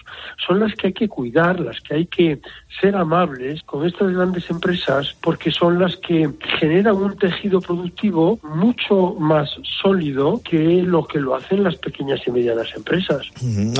son 0.46 0.61
las 0.61 0.74
que 0.74 0.88
hay 0.88 0.92
que 0.92 1.09
cuidar, 1.09 1.61
las 1.61 1.80
que 1.80 1.94
hay 1.94 2.06
que 2.06 2.40
ser 2.80 2.96
amables 2.96 3.62
con 3.62 3.86
estas 3.86 4.12
grandes 4.12 4.48
empresas 4.50 5.16
porque 5.20 5.50
son 5.50 5.78
las 5.78 5.96
que 5.96 6.30
generan 6.59 6.96
un 6.96 7.16
tejido 7.16 7.61
productivo 7.61 8.38
mucho 8.42 9.14
más 9.18 9.48
sólido 9.82 10.40
que 10.42 10.82
lo 10.82 11.06
que 11.06 11.20
lo 11.20 11.34
hacen 11.34 11.62
las 11.62 11.76
pequeñas 11.76 12.20
y 12.26 12.30
medianas 12.30 12.68
empresas. 12.74 13.22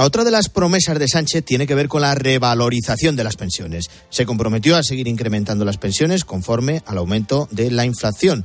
Otra 0.01 0.25
de 0.25 0.31
las 0.31 0.49
promesas 0.49 0.99
de 0.99 1.09
Sánchez 1.09 1.45
tiene 1.45 1.67
que 1.67 1.75
ver 1.75 1.89
con 1.89 2.03
la 2.03 2.15
revalorización 2.15 3.17
de 3.17 3.25
las 3.25 3.37
pensiones. 3.37 3.91
Se 4.11 4.27
comprometió 4.27 4.77
a 4.77 4.83
seguir 4.83 5.09
incrementando 5.09 5.65
las 5.65 5.79
pensiones 5.79 6.25
conforme 6.25 6.83
al 6.87 6.99
aumento 6.99 7.49
de 7.51 7.71
la 7.71 7.85
inflación 7.85 8.45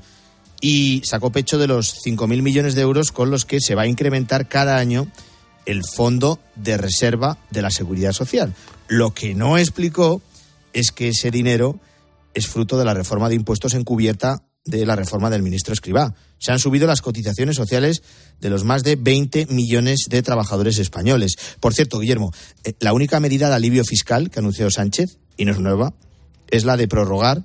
y 0.64 1.01
sacó 1.03 1.30
pecho 1.30 1.57
de 1.57 1.68
los 1.68 1.93
5.000 2.05 2.41
millones 2.41 2.74
de 2.74 2.82
euros 2.82 3.11
con 3.11 3.30
los 3.30 3.43
que 3.43 3.59
se 3.59 3.76
va 3.76 3.82
a 3.82 3.88
incrementar 3.88 4.47
cada 4.47 4.78
año 4.78 5.09
el 5.66 5.84
Fondo 5.84 6.39
de 6.55 6.78
Reserva 6.78 7.38
de 7.51 7.61
la 7.61 7.70
Seguridad 7.70 8.14
Social. 8.14 8.55
Lo 8.88 9.14
que 9.14 9.36
no 9.36 9.57
explicó 9.57 10.22
es 10.72 10.93
que 10.93 11.09
ese 11.09 11.32
dinero 11.32 11.82
es 12.34 12.47
fruto 12.47 12.78
de 12.78 12.86
la 12.86 12.93
reforma 12.93 13.28
de 13.28 13.36
impuestos 13.36 13.74
encubierta 13.74 14.45
de 14.64 14.86
la 14.86 14.95
reforma 14.95 15.30
del 15.30 15.43
ministro 15.43 15.74
Escribá. 15.74 16.16
Se 16.39 16.53
han 16.53 16.59
subido 16.59 16.88
las 16.88 17.01
cotizaciones 17.01 17.57
sociales 17.57 18.01
de 18.39 18.49
los 18.49 18.64
más 18.64 18.86
de 18.86 18.95
20 18.95 19.47
millones 19.47 20.05
de 20.09 20.22
trabajadores 20.22 20.78
españoles. 20.78 21.36
Por 21.59 21.74
cierto, 21.74 21.99
Guillermo, 21.99 22.32
eh, 22.64 22.74
la 22.80 22.93
única 22.93 23.20
medida 23.20 23.49
de 23.49 23.55
alivio 23.55 23.84
fiscal 23.84 24.30
que 24.30 24.39
anunció 24.39 24.72
Sánchez, 24.72 25.18
y 25.36 25.43
no 25.43 25.51
es 25.51 25.59
nueva, 25.59 25.93
es 26.49 26.64
la 26.64 26.78
de 26.78 26.88
prorrogar 26.88 27.43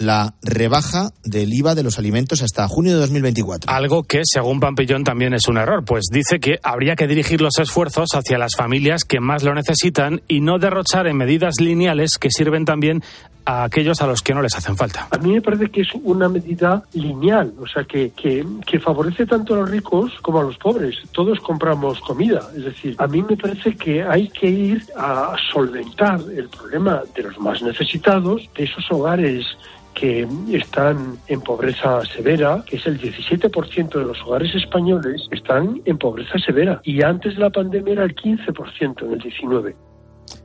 la 0.00 0.34
rebaja 0.42 1.10
del 1.24 1.52
IVA 1.52 1.74
de 1.74 1.82
los 1.82 1.98
alimentos 1.98 2.42
hasta 2.42 2.66
junio 2.66 2.94
de 2.94 3.00
2024. 3.00 3.70
Algo 3.70 4.02
que, 4.02 4.22
según 4.24 4.58
Pampillón, 4.58 5.04
también 5.04 5.34
es 5.34 5.46
un 5.46 5.58
error, 5.58 5.84
pues 5.84 6.06
dice 6.10 6.40
que 6.40 6.58
habría 6.62 6.96
que 6.96 7.06
dirigir 7.06 7.40
los 7.40 7.58
esfuerzos 7.58 8.08
hacia 8.14 8.38
las 8.38 8.56
familias 8.56 9.04
que 9.04 9.20
más 9.20 9.42
lo 9.42 9.54
necesitan 9.54 10.22
y 10.26 10.40
no 10.40 10.58
derrochar 10.58 11.06
en 11.06 11.16
medidas 11.16 11.60
lineales 11.60 12.16
que 12.18 12.30
sirven 12.30 12.64
también 12.64 13.02
a 13.44 13.64
aquellos 13.64 14.00
a 14.00 14.06
los 14.06 14.22
que 14.22 14.34
no 14.34 14.42
les 14.42 14.54
hacen 14.56 14.76
falta. 14.76 15.08
A 15.10 15.18
mí 15.18 15.32
me 15.32 15.42
parece 15.42 15.68
que 15.70 15.82
es 15.82 15.88
una 16.02 16.28
medida 16.28 16.82
lineal, 16.92 17.52
o 17.58 17.66
sea, 17.66 17.84
que, 17.84 18.10
que, 18.10 18.46
que, 18.66 18.78
favorece 18.78 19.26
tanto 19.26 19.54
a 19.54 19.58
los 19.58 19.70
ricos 19.70 20.12
como 20.22 20.40
a 20.40 20.42
los 20.42 20.56
pobres. 20.56 20.96
Todos 21.12 21.40
compramos 21.40 22.00
comida, 22.00 22.48
es 22.56 22.64
decir, 22.64 22.94
a 22.98 23.06
mí 23.06 23.22
me 23.22 23.36
parece 23.36 23.74
que 23.76 24.02
hay 24.02 24.28
que 24.28 24.48
ir 24.48 24.84
a 24.96 25.34
solventar 25.52 26.20
el 26.34 26.48
problema 26.48 27.02
de 27.14 27.22
los 27.22 27.38
más 27.38 27.62
necesitados, 27.62 28.48
de 28.56 28.64
esos 28.64 28.84
hogares 28.90 29.46
que 29.94 30.26
están 30.52 31.18
en 31.26 31.40
pobreza 31.40 32.02
severa, 32.06 32.64
que 32.66 32.76
es 32.76 32.86
el 32.86 33.00
17% 33.00 33.98
de 33.98 34.04
los 34.04 34.20
hogares 34.22 34.54
españoles, 34.54 35.22
están 35.30 35.82
en 35.84 35.98
pobreza 35.98 36.38
severa. 36.44 36.80
Y 36.84 37.02
antes 37.02 37.34
de 37.34 37.40
la 37.40 37.50
pandemia 37.50 37.92
era 37.92 38.04
el 38.04 38.14
15% 38.14 39.04
en 39.04 39.12
el 39.12 39.20
19%. 39.20 39.74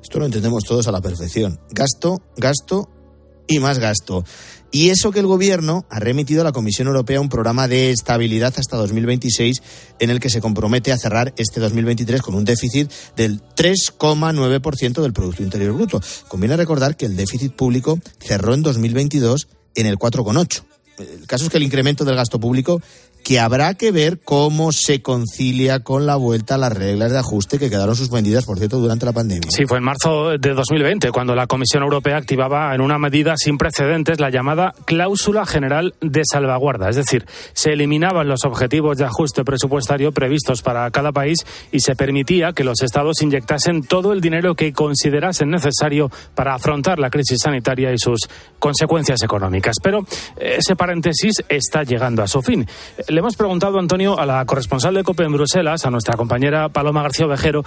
Esto 0.02 0.20
lo 0.20 0.26
entendemos 0.26 0.64
todos 0.64 0.88
a 0.88 0.92
la 0.92 1.02
perfección. 1.02 1.58
Gasto, 1.72 2.18
gasto 2.38 2.90
y 3.48 3.60
más 3.60 3.80
gasto. 3.80 4.24
Y 4.72 4.90
eso 4.90 5.12
que 5.12 5.20
el 5.20 5.28
Gobierno 5.28 5.86
ha 5.90 6.00
remitido 6.00 6.42
a 6.42 6.44
la 6.44 6.52
Comisión 6.52 6.88
Europea 6.88 7.22
un 7.22 7.30
programa 7.30 7.68
de 7.68 7.92
estabilidad 7.92 8.54
hasta 8.58 8.76
2026 8.78 9.62
en 10.00 10.10
el 10.10 10.20
que 10.20 10.30
se 10.30 10.42
compromete 10.42 10.92
a 10.92 10.98
cerrar 10.98 11.34
este 11.38 11.62
2023 11.62 12.22
con 12.22 12.36
un 12.36 12.44
déficit 12.46 12.92
del 13.16 13.42
3,9% 13.42 15.02
del 15.02 15.14
Producto 15.14 15.44
Interior 15.44 15.74
Bruto. 15.74 16.02
Conviene 16.28 16.58
recordar 16.58 16.98
que 16.98 17.06
el 17.06 17.16
déficit 17.16 17.54
público 17.54 18.00
cerró 18.20 18.54
en 18.54 18.64
2022 18.64 19.48
en 19.76 19.86
el 19.86 19.98
4,8%. 19.98 20.64
El 20.98 21.28
caso 21.28 21.46
es 21.46 21.52
que 21.52 21.58
el 21.58 21.64
incremento 21.64 22.06
del 22.06 22.16
gasto 22.16 22.40
público 22.40 22.82
que 23.26 23.40
habrá 23.40 23.74
que 23.74 23.92
ver 23.92 24.20
cómo 24.24 24.72
se 24.72 25.02
concilia 25.02 25.80
con 25.80 26.06
la 26.06 26.16
vuelta 26.16 26.56
a 26.56 26.58
las 26.60 26.72
reglas 26.72 27.12
de 27.12 27.18
ajuste 27.18 27.58
que 27.58 27.72
quedaron 27.72 27.96
suspendidas, 27.96 28.46
por 28.46 28.60
cierto, 28.60 28.78
durante 28.78 29.08
la 29.08 29.14
pandemia. 29.14 29.50
Sí, 29.50 29.66
fue 29.66 29.80
en 29.80 29.84
marzo 29.84 30.38
de 30.38 30.54
2020 30.54 31.10
cuando 31.10 31.34
la 31.34 31.48
Comisión 31.48 31.82
Europea 31.82 32.18
activaba 32.18 32.76
en 32.76 32.82
una 32.82 33.00
medida 33.00 33.34
sin 33.36 33.58
precedentes 33.58 34.20
la 34.20 34.30
llamada 34.30 34.76
cláusula 34.86 35.48
general 35.48 35.96
de 36.02 36.22
salvaguarda. 36.24 36.88
Es 36.88 36.98
decir, 36.98 37.26
se 37.54 37.74
eliminaban 37.74 38.28
los 38.28 38.46
objetivos 38.46 39.00
de 39.00 39.06
ajuste 39.06 39.44
presupuestario 39.44 40.12
previstos 40.12 40.62
para 40.62 40.92
cada 40.92 41.12
país 41.12 41.40
y 41.72 41.80
se 41.80 41.96
permitía 41.96 42.54
que 42.54 42.64
los 42.64 42.84
estados 42.84 43.24
inyectasen 43.24 43.82
todo 43.82 44.14
el 44.14 44.22
dinero 44.22 44.54
que 44.54 44.72
considerasen 44.72 45.50
necesario 45.50 46.12
para 46.36 46.54
afrontar 46.54 47.00
la 47.00 47.10
crisis 47.10 47.40
sanitaria 47.42 47.92
y 47.92 47.98
sus 47.98 48.30
consecuencias 48.60 49.24
económicas. 49.24 49.78
Pero 49.82 50.06
ese 50.38 50.76
paréntesis 50.76 51.44
está 51.50 51.82
llegando 51.82 52.22
a 52.22 52.28
su 52.28 52.44
fin 52.44 52.68
le 53.16 53.20
hemos 53.20 53.38
preguntado, 53.38 53.80
Antonio, 53.80 54.20
a 54.20 54.26
la 54.26 54.46
corresponsal 54.46 54.94
de 54.94 55.04
COPE 55.04 55.24
en 55.24 55.32
Bruselas, 55.32 55.86
a 55.86 55.90
nuestra 55.90 56.18
compañera 56.18 56.68
Paloma 56.68 57.02
García 57.02 57.26
Ovejero, 57.26 57.64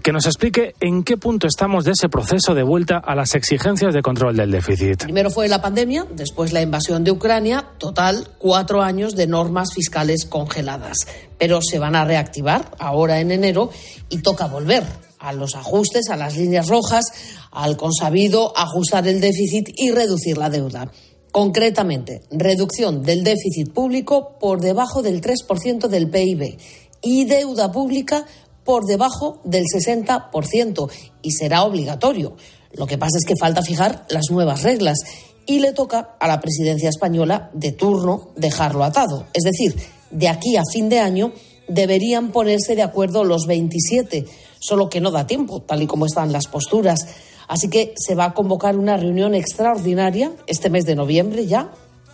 que 0.00 0.12
nos 0.12 0.26
explique 0.26 0.76
en 0.78 1.02
qué 1.02 1.16
punto 1.16 1.48
estamos 1.48 1.84
de 1.84 1.90
ese 1.90 2.08
proceso 2.08 2.54
de 2.54 2.62
vuelta 2.62 2.98
a 2.98 3.16
las 3.16 3.34
exigencias 3.34 3.92
de 3.92 4.00
control 4.00 4.36
del 4.36 4.52
déficit. 4.52 5.02
Primero 5.02 5.28
fue 5.30 5.48
la 5.48 5.60
pandemia, 5.60 6.06
después 6.14 6.52
la 6.52 6.62
invasión 6.62 7.02
de 7.02 7.10
Ucrania, 7.10 7.70
total 7.78 8.28
cuatro 8.38 8.80
años 8.80 9.16
de 9.16 9.26
normas 9.26 9.74
fiscales 9.74 10.24
congeladas. 10.24 10.98
Pero 11.36 11.60
se 11.60 11.80
van 11.80 11.96
a 11.96 12.04
reactivar 12.04 12.70
ahora 12.78 13.18
en 13.18 13.32
enero 13.32 13.70
y 14.08 14.18
toca 14.18 14.46
volver 14.46 14.84
a 15.18 15.32
los 15.32 15.56
ajustes, 15.56 16.10
a 16.10 16.16
las 16.16 16.36
líneas 16.36 16.68
rojas, 16.68 17.06
al 17.50 17.76
consabido 17.76 18.56
ajustar 18.56 19.08
el 19.08 19.20
déficit 19.20 19.68
y 19.76 19.90
reducir 19.90 20.38
la 20.38 20.48
deuda. 20.48 20.92
Concretamente, 21.32 22.20
reducción 22.30 23.02
del 23.02 23.24
déficit 23.24 23.72
público 23.72 24.36
por 24.38 24.60
debajo 24.60 25.00
del 25.00 25.22
3% 25.22 25.88
del 25.88 26.10
PIB 26.10 26.58
y 27.00 27.24
deuda 27.24 27.72
pública 27.72 28.26
por 28.64 28.84
debajo 28.84 29.40
del 29.42 29.64
60% 29.64 30.90
y 31.22 31.32
será 31.32 31.64
obligatorio. 31.64 32.36
Lo 32.74 32.86
que 32.86 32.98
pasa 32.98 33.16
es 33.18 33.26
que 33.26 33.34
falta 33.40 33.62
fijar 33.62 34.06
las 34.10 34.30
nuevas 34.30 34.62
reglas 34.62 34.98
y 35.46 35.60
le 35.60 35.72
toca 35.72 36.16
a 36.20 36.28
la 36.28 36.40
presidencia 36.40 36.90
española 36.90 37.50
de 37.54 37.72
turno 37.72 38.28
dejarlo 38.36 38.84
atado. 38.84 39.26
Es 39.32 39.42
decir, 39.42 39.74
de 40.10 40.28
aquí 40.28 40.56
a 40.56 40.62
fin 40.70 40.90
de 40.90 41.00
año 41.00 41.32
deberían 41.66 42.30
ponerse 42.30 42.76
de 42.76 42.82
acuerdo 42.82 43.24
los 43.24 43.46
27, 43.46 44.26
solo 44.60 44.90
que 44.90 45.00
no 45.00 45.10
da 45.10 45.26
tiempo, 45.26 45.62
tal 45.62 45.82
y 45.82 45.86
como 45.86 46.06
están 46.06 46.30
las 46.30 46.46
posturas. 46.46 47.06
Así 47.48 47.68
que 47.68 47.94
se 47.96 48.14
va 48.14 48.26
a 48.26 48.34
convocar 48.34 48.76
una 48.76 48.96
reunión 48.96 49.34
extraordinaria 49.34 50.32
este 50.46 50.70
mes 50.70 50.84
de 50.84 50.94
noviembre 50.94 51.46
ya 51.46 51.70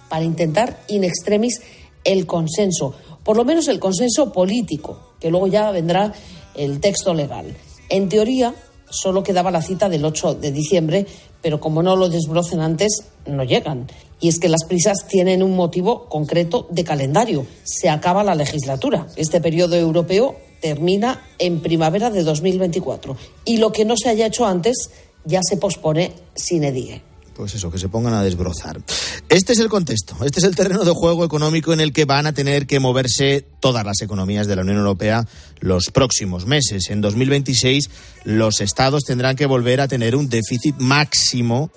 para 0.08 0.24
intentar 0.24 0.80
in 0.88 1.04
extremis 1.04 1.60
el 2.04 2.26
consenso, 2.26 2.94
por 3.22 3.36
lo 3.36 3.44
menos 3.44 3.68
el 3.68 3.78
consenso 3.78 4.32
político, 4.32 5.14
que 5.20 5.30
luego 5.30 5.46
ya 5.46 5.70
vendrá 5.70 6.12
el 6.54 6.80
texto 6.80 7.12
legal. 7.14 7.54
En 7.88 8.08
teoría, 8.08 8.54
solo 8.90 9.22
quedaba 9.22 9.50
la 9.50 9.62
cita 9.62 9.88
del 9.88 10.04
8 10.04 10.34
de 10.34 10.52
diciembre, 10.52 11.06
pero 11.42 11.60
como 11.60 11.82
no 11.82 11.96
lo 11.96 12.08
desbrocen 12.08 12.60
antes, 12.60 13.04
no 13.26 13.44
llegan. 13.44 13.86
Y 14.20 14.28
es 14.28 14.38
que 14.38 14.48
las 14.48 14.64
prisas 14.64 15.06
tienen 15.06 15.42
un 15.42 15.54
motivo 15.54 16.06
concreto 16.08 16.66
de 16.70 16.84
calendario. 16.84 17.46
Se 17.62 17.88
acaba 17.88 18.24
la 18.24 18.34
legislatura. 18.34 19.06
Este 19.16 19.40
periodo 19.40 19.76
europeo 19.76 20.36
termina 20.60 21.22
en 21.38 21.60
primavera 21.60 22.10
de 22.10 22.24
2024. 22.24 23.16
Y 23.44 23.58
lo 23.58 23.70
que 23.70 23.84
no 23.84 23.96
se 23.96 24.08
haya 24.08 24.26
hecho 24.26 24.46
antes 24.46 24.90
ya 25.28 25.40
se 25.42 25.56
pospone 25.58 26.14
sin 26.34 26.64
edie. 26.64 27.02
Pues 27.34 27.54
eso, 27.54 27.70
que 27.70 27.78
se 27.78 27.88
pongan 27.88 28.14
a 28.14 28.24
desbrozar. 28.24 28.80
Este 29.28 29.52
es 29.52 29.60
el 29.60 29.68
contexto, 29.68 30.16
este 30.24 30.40
es 30.40 30.44
el 30.44 30.56
terreno 30.56 30.84
de 30.84 30.90
juego 30.90 31.24
económico 31.24 31.72
en 31.72 31.80
el 31.80 31.92
que 31.92 32.04
van 32.04 32.26
a 32.26 32.32
tener 32.32 32.66
que 32.66 32.80
moverse 32.80 33.44
todas 33.60 33.84
las 33.84 34.00
economías 34.00 34.48
de 34.48 34.56
la 34.56 34.62
Unión 34.62 34.78
Europea 34.78 35.24
los 35.60 35.90
próximos 35.92 36.46
meses. 36.46 36.90
En 36.90 37.00
2026 37.00 37.90
los 38.24 38.60
estados 38.60 39.04
tendrán 39.04 39.36
que 39.36 39.46
volver 39.46 39.80
a 39.80 39.86
tener 39.86 40.16
un 40.16 40.28
déficit 40.28 40.74
máximo 40.78 41.70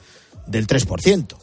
del 0.47 0.65
3%. 0.65 1.35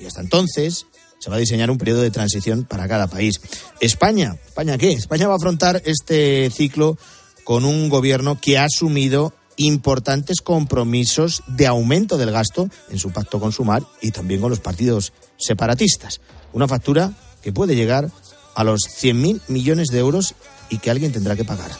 Y 0.00 0.04
hasta 0.04 0.20
entonces 0.20 0.86
se 1.18 1.30
va 1.30 1.36
a 1.36 1.38
diseñar 1.38 1.70
un 1.70 1.78
periodo 1.78 2.02
de 2.02 2.10
transición 2.10 2.64
para 2.64 2.88
cada 2.88 3.06
país. 3.06 3.40
España, 3.80 4.36
¿España 4.48 4.76
qué? 4.76 4.92
España 4.92 5.28
va 5.28 5.34
a 5.34 5.36
afrontar 5.36 5.80
este 5.86 6.50
ciclo 6.50 6.98
con 7.44 7.64
un 7.64 7.88
gobierno 7.88 8.38
que 8.38 8.58
ha 8.58 8.64
asumido 8.64 9.32
importantes 9.56 10.40
compromisos 10.40 11.42
de 11.46 11.66
aumento 11.66 12.18
del 12.18 12.30
gasto 12.30 12.68
en 12.90 12.98
su 12.98 13.10
pacto 13.10 13.40
con 13.40 13.52
Sumar 13.52 13.82
y 14.00 14.10
también 14.10 14.40
con 14.40 14.50
los 14.50 14.60
partidos 14.60 15.12
separatistas. 15.36 16.20
Una 16.52 16.68
factura 16.68 17.12
que 17.42 17.52
puede 17.52 17.76
llegar 17.76 18.10
a 18.54 18.64
los 18.64 18.82
100.000 18.82 19.40
millones 19.48 19.88
de 19.88 19.98
euros 19.98 20.34
y 20.70 20.78
que 20.78 20.90
alguien 20.90 21.12
tendrá 21.12 21.36
que 21.36 21.44
pagar. 21.44 21.70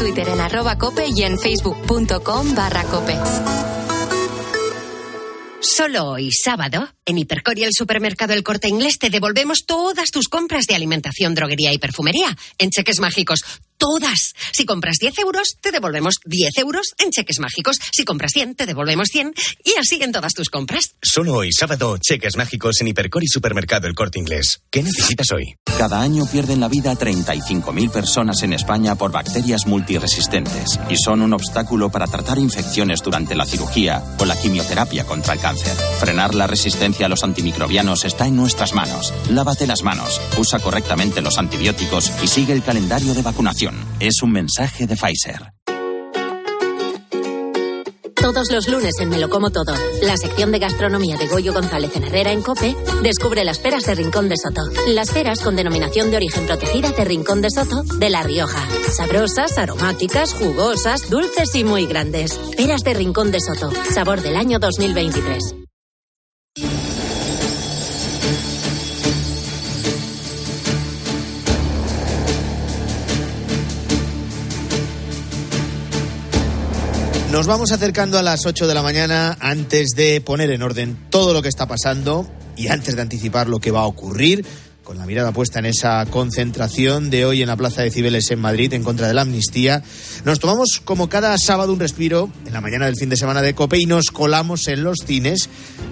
Twitter 0.00 0.30
en 0.30 0.40
arroba 0.40 0.78
cope 0.78 1.04
y 1.14 1.24
en 1.24 1.38
facebook.com 1.38 2.54
barra 2.54 2.84
cope. 2.84 3.18
Solo 5.60 6.06
hoy, 6.06 6.32
sábado, 6.32 6.88
en 7.04 7.18
Hipercor 7.18 7.58
y 7.58 7.64
el 7.64 7.72
supermercado 7.74 8.32
El 8.32 8.42
Corte 8.42 8.68
Inglés 8.68 8.98
te 8.98 9.10
devolvemos 9.10 9.66
todas 9.66 10.10
tus 10.10 10.28
compras 10.28 10.64
de 10.66 10.74
alimentación, 10.74 11.34
droguería 11.34 11.74
y 11.74 11.78
perfumería 11.78 12.34
en 12.56 12.70
cheques 12.70 12.98
mágicos. 12.98 13.44
Todas. 13.80 14.34
Si 14.52 14.66
compras 14.66 14.98
10 15.00 15.18
euros, 15.20 15.56
te 15.58 15.72
devolvemos 15.72 16.16
10 16.26 16.58
euros 16.58 16.92
en 16.98 17.10
cheques 17.10 17.40
mágicos. 17.40 17.78
Si 17.92 18.04
compras 18.04 18.32
100, 18.32 18.54
te 18.54 18.66
devolvemos 18.66 19.08
100 19.08 19.32
y 19.64 19.72
así 19.80 19.98
en 20.02 20.12
todas 20.12 20.34
tus 20.34 20.50
compras. 20.50 20.96
Solo 21.00 21.32
hoy, 21.32 21.50
sábado, 21.50 21.96
cheques 21.96 22.36
mágicos 22.36 22.78
en 22.82 22.88
Hipercor 22.88 23.24
y 23.24 23.26
supermercado 23.26 23.86
El 23.86 23.94
Corte 23.94 24.18
Inglés. 24.18 24.60
¿Qué 24.70 24.82
necesitas 24.82 25.32
hoy? 25.32 25.56
Cada 25.78 26.02
año 26.02 26.26
pierden 26.30 26.60
la 26.60 26.68
vida 26.68 26.92
35.000 26.92 27.90
personas 27.90 28.42
en 28.42 28.52
España 28.52 28.96
por 28.96 29.12
bacterias 29.12 29.66
multiresistentes 29.66 30.78
y 30.90 30.96
son 30.98 31.22
un 31.22 31.32
obstáculo 31.32 31.88
para 31.90 32.06
tratar 32.06 32.38
infecciones 32.38 33.00
durante 33.02 33.34
la 33.34 33.46
cirugía 33.46 34.04
o 34.18 34.26
la 34.26 34.38
quimioterapia 34.38 35.06
contra 35.06 35.32
el 35.32 35.40
cáncer. 35.40 35.74
Frenar 35.98 36.34
la 36.34 36.46
resistencia 36.46 37.06
a 37.06 37.08
los 37.08 37.24
antimicrobianos 37.24 38.04
está 38.04 38.26
en 38.26 38.36
nuestras 38.36 38.74
manos. 38.74 39.14
Lávate 39.30 39.66
las 39.66 39.82
manos, 39.82 40.20
usa 40.36 40.58
correctamente 40.58 41.22
los 41.22 41.38
antibióticos 41.38 42.12
y 42.22 42.28
sigue 42.28 42.52
el 42.52 42.62
calendario 42.62 43.14
de 43.14 43.22
vacunación. 43.22 43.69
Es 43.98 44.22
un 44.22 44.32
mensaje 44.32 44.86
de 44.86 44.96
Pfizer. 44.96 45.52
Todos 48.20 48.50
los 48.52 48.68
lunes 48.68 48.94
en 49.00 49.08
Me 49.08 49.18
lo 49.18 49.30
como 49.30 49.50
todo, 49.50 49.74
la 50.02 50.16
sección 50.16 50.52
de 50.52 50.58
gastronomía 50.58 51.16
de 51.16 51.26
Goyo 51.26 51.54
González 51.54 51.96
en 51.96 52.04
Herrera 52.04 52.32
en 52.32 52.42
Cope 52.42 52.76
descubre 53.02 53.44
las 53.44 53.58
peras 53.58 53.86
de 53.86 53.94
Rincón 53.94 54.28
de 54.28 54.36
Soto. 54.36 54.60
Las 54.88 55.10
peras 55.10 55.40
con 55.40 55.56
denominación 55.56 56.10
de 56.10 56.18
origen 56.18 56.46
protegida 56.46 56.90
de 56.90 57.04
Rincón 57.04 57.40
de 57.40 57.50
Soto 57.50 57.82
de 57.82 58.10
La 58.10 58.22
Rioja. 58.22 58.68
Sabrosas, 58.94 59.56
aromáticas, 59.56 60.34
jugosas, 60.34 61.08
dulces 61.08 61.54
y 61.54 61.64
muy 61.64 61.86
grandes. 61.86 62.34
Peras 62.56 62.84
de 62.84 62.94
Rincón 62.94 63.30
de 63.30 63.40
Soto, 63.40 63.72
sabor 63.90 64.20
del 64.20 64.36
año 64.36 64.58
2023. 64.58 65.59
Nos 77.30 77.46
vamos 77.46 77.70
acercando 77.70 78.18
a 78.18 78.24
las 78.24 78.44
8 78.44 78.66
de 78.66 78.74
la 78.74 78.82
mañana 78.82 79.36
antes 79.38 79.90
de 79.90 80.20
poner 80.20 80.50
en 80.50 80.62
orden 80.62 80.98
todo 81.10 81.32
lo 81.32 81.42
que 81.42 81.48
está 81.48 81.68
pasando 81.68 82.28
y 82.56 82.66
antes 82.66 82.96
de 82.96 83.02
anticipar 83.02 83.48
lo 83.48 83.60
que 83.60 83.70
va 83.70 83.82
a 83.82 83.86
ocurrir, 83.86 84.44
con 84.82 84.98
la 84.98 85.06
mirada 85.06 85.30
puesta 85.30 85.60
en 85.60 85.66
esa 85.66 86.04
concentración 86.06 87.08
de 87.08 87.24
hoy 87.24 87.42
en 87.42 87.46
la 87.46 87.56
Plaza 87.56 87.82
de 87.82 87.92
Cibeles 87.92 88.32
en 88.32 88.40
Madrid 88.40 88.72
en 88.74 88.82
contra 88.82 89.06
de 89.06 89.14
la 89.14 89.22
amnistía, 89.22 89.84
nos 90.24 90.40
tomamos 90.40 90.82
como 90.84 91.08
cada 91.08 91.38
sábado 91.38 91.72
un 91.72 91.78
respiro 91.78 92.32
en 92.46 92.52
la 92.52 92.60
mañana 92.60 92.86
del 92.86 92.96
fin 92.96 93.08
de 93.08 93.16
semana 93.16 93.42
de 93.42 93.54
Cope 93.54 93.78
y 93.78 93.86
nos 93.86 94.10
colamos 94.10 94.66
en 94.66 94.82
los 94.82 94.98
cines 95.06 95.48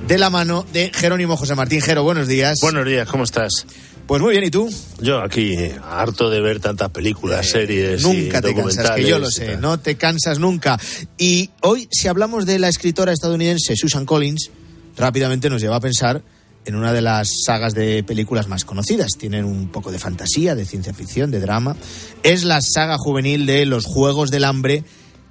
de 0.08 0.18
la 0.18 0.30
mano 0.30 0.66
de 0.72 0.90
Jerónimo 0.92 1.36
José 1.36 1.54
Martín. 1.54 1.80
Jero, 1.80 2.02
buenos 2.02 2.26
días. 2.26 2.58
Buenos 2.60 2.84
días, 2.84 3.08
¿cómo 3.08 3.22
estás? 3.22 3.64
Pues 4.08 4.22
muy 4.22 4.32
bien, 4.32 4.44
¿y 4.44 4.50
tú? 4.50 4.70
Yo 5.02 5.20
aquí, 5.20 5.54
harto 5.84 6.30
de 6.30 6.40
ver 6.40 6.60
tantas 6.60 6.88
películas, 6.88 7.46
Eh, 7.48 7.50
series. 7.50 8.02
Nunca 8.02 8.38
y 8.38 8.40
te 8.40 8.54
cansas, 8.54 8.90
que 8.92 9.04
yo 9.04 9.18
lo 9.18 9.30
sé, 9.30 9.58
no 9.58 9.78
te 9.78 9.98
cansas 9.98 10.38
nunca. 10.38 10.80
Y 11.18 11.50
hoy, 11.60 11.88
si 11.92 12.08
hablamos 12.08 12.46
de 12.46 12.58
la 12.58 12.70
escritora 12.70 13.12
estadounidense 13.12 13.76
Susan 13.76 14.06
Collins, 14.06 14.50
rápidamente 14.96 15.50
nos 15.50 15.60
lleva 15.60 15.76
a 15.76 15.80
pensar 15.80 16.22
en 16.64 16.74
una 16.74 16.94
de 16.94 17.02
las 17.02 17.28
sagas 17.44 17.74
de 17.74 18.02
películas 18.02 18.48
más 18.48 18.64
conocidas. 18.64 19.10
Tienen 19.18 19.44
un 19.44 19.68
poco 19.68 19.92
de 19.92 19.98
fantasía, 19.98 20.54
de 20.54 20.64
ciencia 20.64 20.94
ficción, 20.94 21.30
de 21.30 21.40
drama. 21.40 21.76
Es 22.22 22.44
la 22.44 22.62
saga 22.62 22.96
juvenil 22.96 23.44
de 23.44 23.66
Los 23.66 23.84
Juegos 23.84 24.30
del 24.30 24.44
Hambre, 24.44 24.84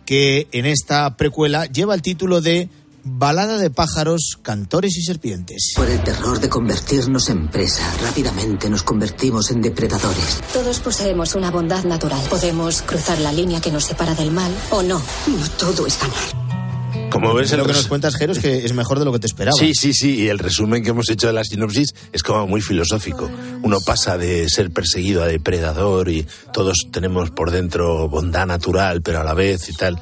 que 0.05 0.49
en 0.51 0.67
esta 0.67 1.17
precuela 1.17 1.65
lleva 1.65 1.95
el 1.95 2.03
título 2.03 2.41
de 2.41 2.69
Balada 3.09 3.57
de 3.57 3.69
pájaros, 3.69 4.37
cantores 4.41 4.97
y 4.97 5.01
serpientes. 5.01 5.71
Por 5.75 5.89
el 5.89 6.03
terror 6.03 6.41
de 6.41 6.49
convertirnos 6.49 7.29
en 7.29 7.47
presa, 7.47 7.89
rápidamente 8.01 8.69
nos 8.69 8.83
convertimos 8.83 9.49
en 9.49 9.61
depredadores. 9.61 10.41
Todos 10.51 10.81
poseemos 10.81 11.33
una 11.33 11.49
bondad 11.49 11.85
natural. 11.85 12.21
Podemos 12.29 12.81
cruzar 12.81 13.17
la 13.19 13.31
línea 13.31 13.61
que 13.61 13.71
nos 13.71 13.85
separa 13.85 14.13
del 14.13 14.31
mal 14.31 14.51
o 14.71 14.83
no. 14.83 14.99
No 15.27 15.49
todo 15.57 15.87
es 15.87 15.97
ganar. 15.97 17.09
Como 17.09 17.33
ves, 17.33 17.53
Lo 17.53 17.65
que 17.65 17.71
nos 17.71 17.87
cuentas, 17.87 18.17
Jero, 18.17 18.33
es 18.33 18.39
que 18.39 18.65
es 18.65 18.73
mejor 18.73 18.99
de 18.99 19.05
lo 19.05 19.13
que 19.13 19.19
te 19.19 19.27
esperaba. 19.27 19.57
Sí, 19.57 19.73
sí, 19.73 19.93
sí, 19.93 20.15
y 20.15 20.27
el 20.27 20.37
resumen 20.37 20.83
que 20.83 20.89
hemos 20.89 21.09
hecho 21.09 21.27
de 21.27 21.33
la 21.33 21.45
sinopsis 21.45 21.95
es 22.11 22.21
como 22.23 22.45
muy 22.45 22.59
filosófico. 22.59 23.31
Uno 23.63 23.79
pasa 23.79 24.17
de 24.17 24.49
ser 24.49 24.71
perseguido 24.71 25.23
a 25.23 25.27
depredador 25.27 26.09
y 26.09 26.27
todos 26.51 26.87
tenemos 26.91 27.31
por 27.31 27.51
dentro 27.51 28.09
bondad 28.09 28.45
natural, 28.45 29.01
pero 29.01 29.21
a 29.21 29.23
la 29.23 29.33
vez 29.33 29.69
y 29.69 29.73
tal. 29.73 29.97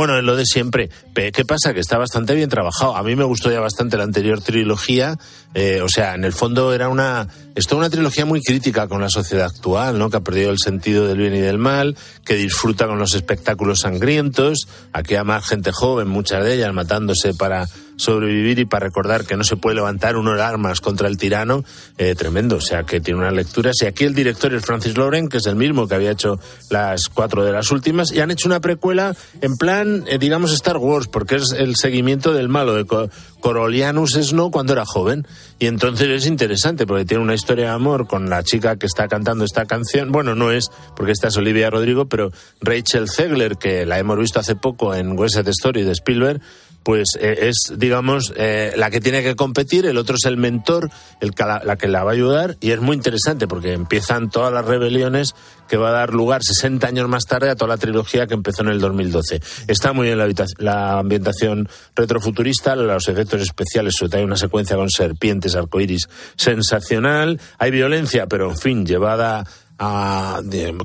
Bueno, 0.00 0.16
es 0.16 0.24
lo 0.24 0.34
de 0.34 0.46
siempre. 0.46 0.88
¿Qué 1.12 1.44
pasa? 1.44 1.74
Que 1.74 1.80
está 1.80 1.98
bastante 1.98 2.34
bien 2.34 2.48
trabajado. 2.48 2.96
A 2.96 3.02
mí 3.02 3.16
me 3.16 3.24
gustó 3.24 3.52
ya 3.52 3.60
bastante 3.60 3.98
la 3.98 4.04
anterior 4.04 4.40
trilogía. 4.40 5.18
eh, 5.52 5.82
o 5.82 5.90
sea, 5.90 6.14
en 6.14 6.24
el 6.24 6.32
fondo 6.32 6.72
era 6.72 6.88
una. 6.88 7.28
Es 7.54 7.70
una 7.70 7.90
trilogía 7.90 8.24
muy 8.24 8.40
crítica 8.40 8.88
con 8.88 9.02
la 9.02 9.10
sociedad 9.10 9.48
actual, 9.54 9.98
¿no? 9.98 10.08
Que 10.08 10.16
ha 10.16 10.20
perdido 10.20 10.52
el 10.52 10.58
sentido 10.58 11.06
del 11.06 11.18
bien 11.18 11.34
y 11.34 11.40
del 11.40 11.58
mal, 11.58 11.98
que 12.24 12.36
disfruta 12.36 12.86
con 12.86 12.98
los 12.98 13.14
espectáculos 13.14 13.80
sangrientos. 13.80 14.66
A 14.94 15.02
más 15.22 15.46
gente 15.46 15.70
joven, 15.70 16.08
muchas 16.08 16.44
de 16.44 16.54
ellas 16.54 16.72
matándose 16.72 17.34
para 17.34 17.68
sobrevivir 18.00 18.58
y 18.58 18.64
para 18.64 18.86
recordar 18.86 19.24
que 19.26 19.36
no 19.36 19.44
se 19.44 19.56
puede 19.56 19.76
levantar 19.76 20.16
uno 20.16 20.34
de 20.34 20.42
armas 20.42 20.80
contra 20.80 21.06
el 21.06 21.16
tirano, 21.18 21.64
eh, 21.98 22.14
tremendo. 22.14 22.56
O 22.56 22.60
sea, 22.60 22.84
que 22.84 23.00
tiene 23.00 23.20
unas 23.20 23.34
lecturas. 23.34 23.76
Y 23.82 23.86
aquí 23.86 24.04
el 24.04 24.14
director 24.14 24.52
es 24.54 24.64
Francis 24.64 24.96
Loren, 24.96 25.28
que 25.28 25.36
es 25.36 25.46
el 25.46 25.56
mismo 25.56 25.86
que 25.86 25.94
había 25.94 26.10
hecho 26.10 26.40
las 26.70 27.08
cuatro 27.08 27.44
de 27.44 27.52
las 27.52 27.70
últimas, 27.70 28.10
y 28.12 28.20
han 28.20 28.30
hecho 28.30 28.48
una 28.48 28.60
precuela 28.60 29.14
en 29.40 29.56
plan, 29.56 30.04
eh, 30.08 30.18
digamos, 30.18 30.52
Star 30.52 30.78
Wars, 30.78 31.06
porque 31.06 31.36
es 31.36 31.52
el 31.56 31.76
seguimiento 31.76 32.32
del 32.32 32.48
malo 32.48 32.74
de 32.74 32.86
Co- 32.86 33.10
Corolianus 33.40 34.12
Snow 34.12 34.50
cuando 34.50 34.72
era 34.72 34.84
joven. 34.86 35.26
Y 35.58 35.66
entonces 35.66 36.08
es 36.08 36.26
interesante, 36.26 36.86
porque 36.86 37.04
tiene 37.04 37.22
una 37.22 37.34
historia 37.34 37.66
de 37.66 37.70
amor 37.72 38.06
con 38.06 38.30
la 38.30 38.42
chica 38.42 38.76
que 38.76 38.86
está 38.86 39.08
cantando 39.08 39.44
esta 39.44 39.66
canción. 39.66 40.10
Bueno, 40.12 40.34
no 40.34 40.50
es, 40.50 40.70
porque 40.96 41.12
esta 41.12 41.28
es 41.28 41.36
Olivia 41.36 41.68
Rodrigo, 41.70 42.06
pero 42.06 42.30
Rachel 42.60 43.08
Zegler, 43.10 43.56
que 43.56 43.84
la 43.84 43.98
hemos 43.98 44.18
visto 44.18 44.40
hace 44.40 44.56
poco 44.56 44.94
en 44.94 45.18
West 45.18 45.34
Side 45.36 45.50
Story 45.50 45.82
de 45.82 45.92
Spielberg, 45.92 46.40
pues 46.82 47.10
eh, 47.20 47.48
es, 47.48 47.72
digamos, 47.76 48.32
eh, 48.36 48.72
la 48.76 48.90
que 48.90 49.00
tiene 49.00 49.22
que 49.22 49.36
competir, 49.36 49.86
el 49.86 49.96
otro 49.96 50.16
es 50.16 50.24
el 50.24 50.36
mentor, 50.36 50.90
el 51.20 51.34
que 51.34 51.44
la, 51.44 51.76
que 51.76 51.88
la 51.88 52.04
va 52.04 52.10
a 52.10 52.14
ayudar, 52.14 52.56
y 52.60 52.70
es 52.70 52.80
muy 52.80 52.96
interesante 52.96 53.46
porque 53.46 53.72
empiezan 53.72 54.30
todas 54.30 54.52
las 54.52 54.64
rebeliones 54.64 55.34
que 55.68 55.76
va 55.76 55.90
a 55.90 55.92
dar 55.92 56.12
lugar 56.12 56.42
60 56.42 56.86
años 56.86 57.08
más 57.08 57.26
tarde 57.26 57.50
a 57.50 57.54
toda 57.54 57.68
la 57.68 57.76
trilogía 57.76 58.26
que 58.26 58.34
empezó 58.34 58.62
en 58.62 58.70
el 58.70 58.80
2012. 58.80 59.40
Está 59.68 59.92
muy 59.92 60.06
bien 60.06 60.18
la, 60.18 60.28
la 60.58 60.98
ambientación 60.98 61.68
retrofuturista, 61.94 62.74
los 62.74 63.08
efectos 63.08 63.40
especiales, 63.42 63.94
sobre 63.98 64.18
hay 64.18 64.24
una 64.24 64.36
secuencia 64.36 64.76
con 64.76 64.90
serpientes, 64.90 65.54
arcoíris 65.54 66.08
sensacional, 66.36 67.40
hay 67.58 67.70
violencia, 67.70 68.26
pero 68.26 68.50
en 68.50 68.56
fin, 68.56 68.86
llevada 68.86 69.46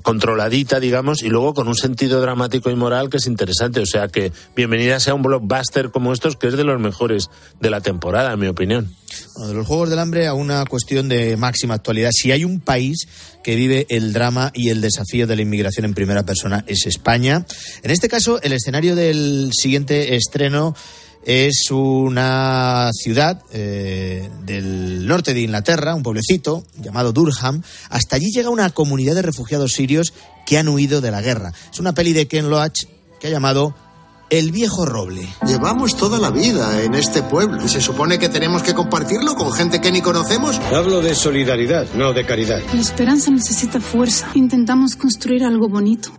controladita, 0.01 0.79
digamos, 0.79 1.21
y 1.21 1.27
luego 1.27 1.53
con 1.53 1.67
un 1.67 1.75
sentido 1.75 2.21
dramático 2.21 2.69
y 2.69 2.75
moral 2.75 3.09
que 3.09 3.17
es 3.17 3.27
interesante. 3.27 3.81
O 3.81 3.85
sea 3.85 4.07
que 4.07 4.31
bienvenida 4.55 4.99
sea 4.99 5.13
un 5.13 5.21
blockbuster 5.21 5.91
como 5.91 6.13
estos, 6.13 6.37
que 6.37 6.47
es 6.47 6.55
de 6.55 6.63
los 6.63 6.79
mejores 6.79 7.29
de 7.59 7.69
la 7.69 7.81
temporada, 7.81 8.31
en 8.33 8.39
mi 8.39 8.47
opinión. 8.47 8.95
Bueno, 9.35 9.49
de 9.49 9.53
los 9.55 9.67
Juegos 9.67 9.89
del 9.89 9.99
Hambre 9.99 10.27
a 10.27 10.33
una 10.33 10.65
cuestión 10.65 11.09
de 11.09 11.35
máxima 11.35 11.73
actualidad. 11.73 12.11
Si 12.13 12.31
hay 12.31 12.45
un 12.45 12.61
país 12.61 13.07
que 13.43 13.55
vive 13.55 13.85
el 13.89 14.13
drama 14.13 14.51
y 14.53 14.69
el 14.69 14.81
desafío 14.81 15.27
de 15.27 15.35
la 15.35 15.41
inmigración 15.41 15.85
en 15.85 15.93
primera 15.93 16.23
persona 16.23 16.63
es 16.67 16.85
España. 16.85 17.45
En 17.83 17.91
este 17.91 18.07
caso, 18.07 18.41
el 18.41 18.53
escenario 18.53 18.95
del 18.95 19.51
siguiente 19.53 20.15
estreno 20.15 20.73
es 21.25 21.71
una 21.71 22.91
ciudad 22.93 23.41
eh, 23.51 24.29
del 24.45 25.07
norte 25.07 25.33
de 25.33 25.41
Inglaterra, 25.41 25.95
un 25.95 26.03
pueblecito 26.03 26.63
llamado 26.79 27.11
Durham. 27.11 27.63
Hasta 27.89 28.15
allí 28.15 28.31
llega 28.31 28.49
una 28.49 28.69
comunidad 28.69 29.15
de 29.15 29.23
refugiados 29.23 29.73
sirios 29.73 30.13
que 30.45 30.57
han 30.57 30.67
huido 30.67 31.01
de 31.01 31.11
la 31.11 31.21
guerra. 31.21 31.51
Es 31.71 31.79
una 31.79 31.93
peli 31.93 32.13
de 32.13 32.27
Ken 32.27 32.49
Loach 32.49 32.85
que 33.19 33.27
ha 33.27 33.31
llamado 33.31 33.75
El 34.29 34.51
viejo 34.51 34.85
roble. 34.85 35.27
Llevamos 35.47 35.97
toda 35.97 36.19
la 36.19 36.29
vida 36.29 36.83
en 36.83 36.93
este 36.93 37.23
pueblo 37.23 37.65
y 37.65 37.69
se 37.69 37.81
supone 37.81 38.19
que 38.19 38.29
tenemos 38.29 38.61
que 38.61 38.75
compartirlo 38.75 39.35
con 39.35 39.51
gente 39.51 39.81
que 39.81 39.91
ni 39.91 40.01
conocemos. 40.01 40.59
Hablo 40.71 41.01
de 41.01 41.15
solidaridad, 41.15 41.87
no 41.95 42.13
de 42.13 42.25
caridad. 42.25 42.61
La 42.71 42.81
esperanza 42.81 43.31
necesita 43.31 43.81
fuerza. 43.81 44.29
Intentamos 44.35 44.95
construir 44.95 45.43
algo 45.43 45.67
bonito. 45.69 46.11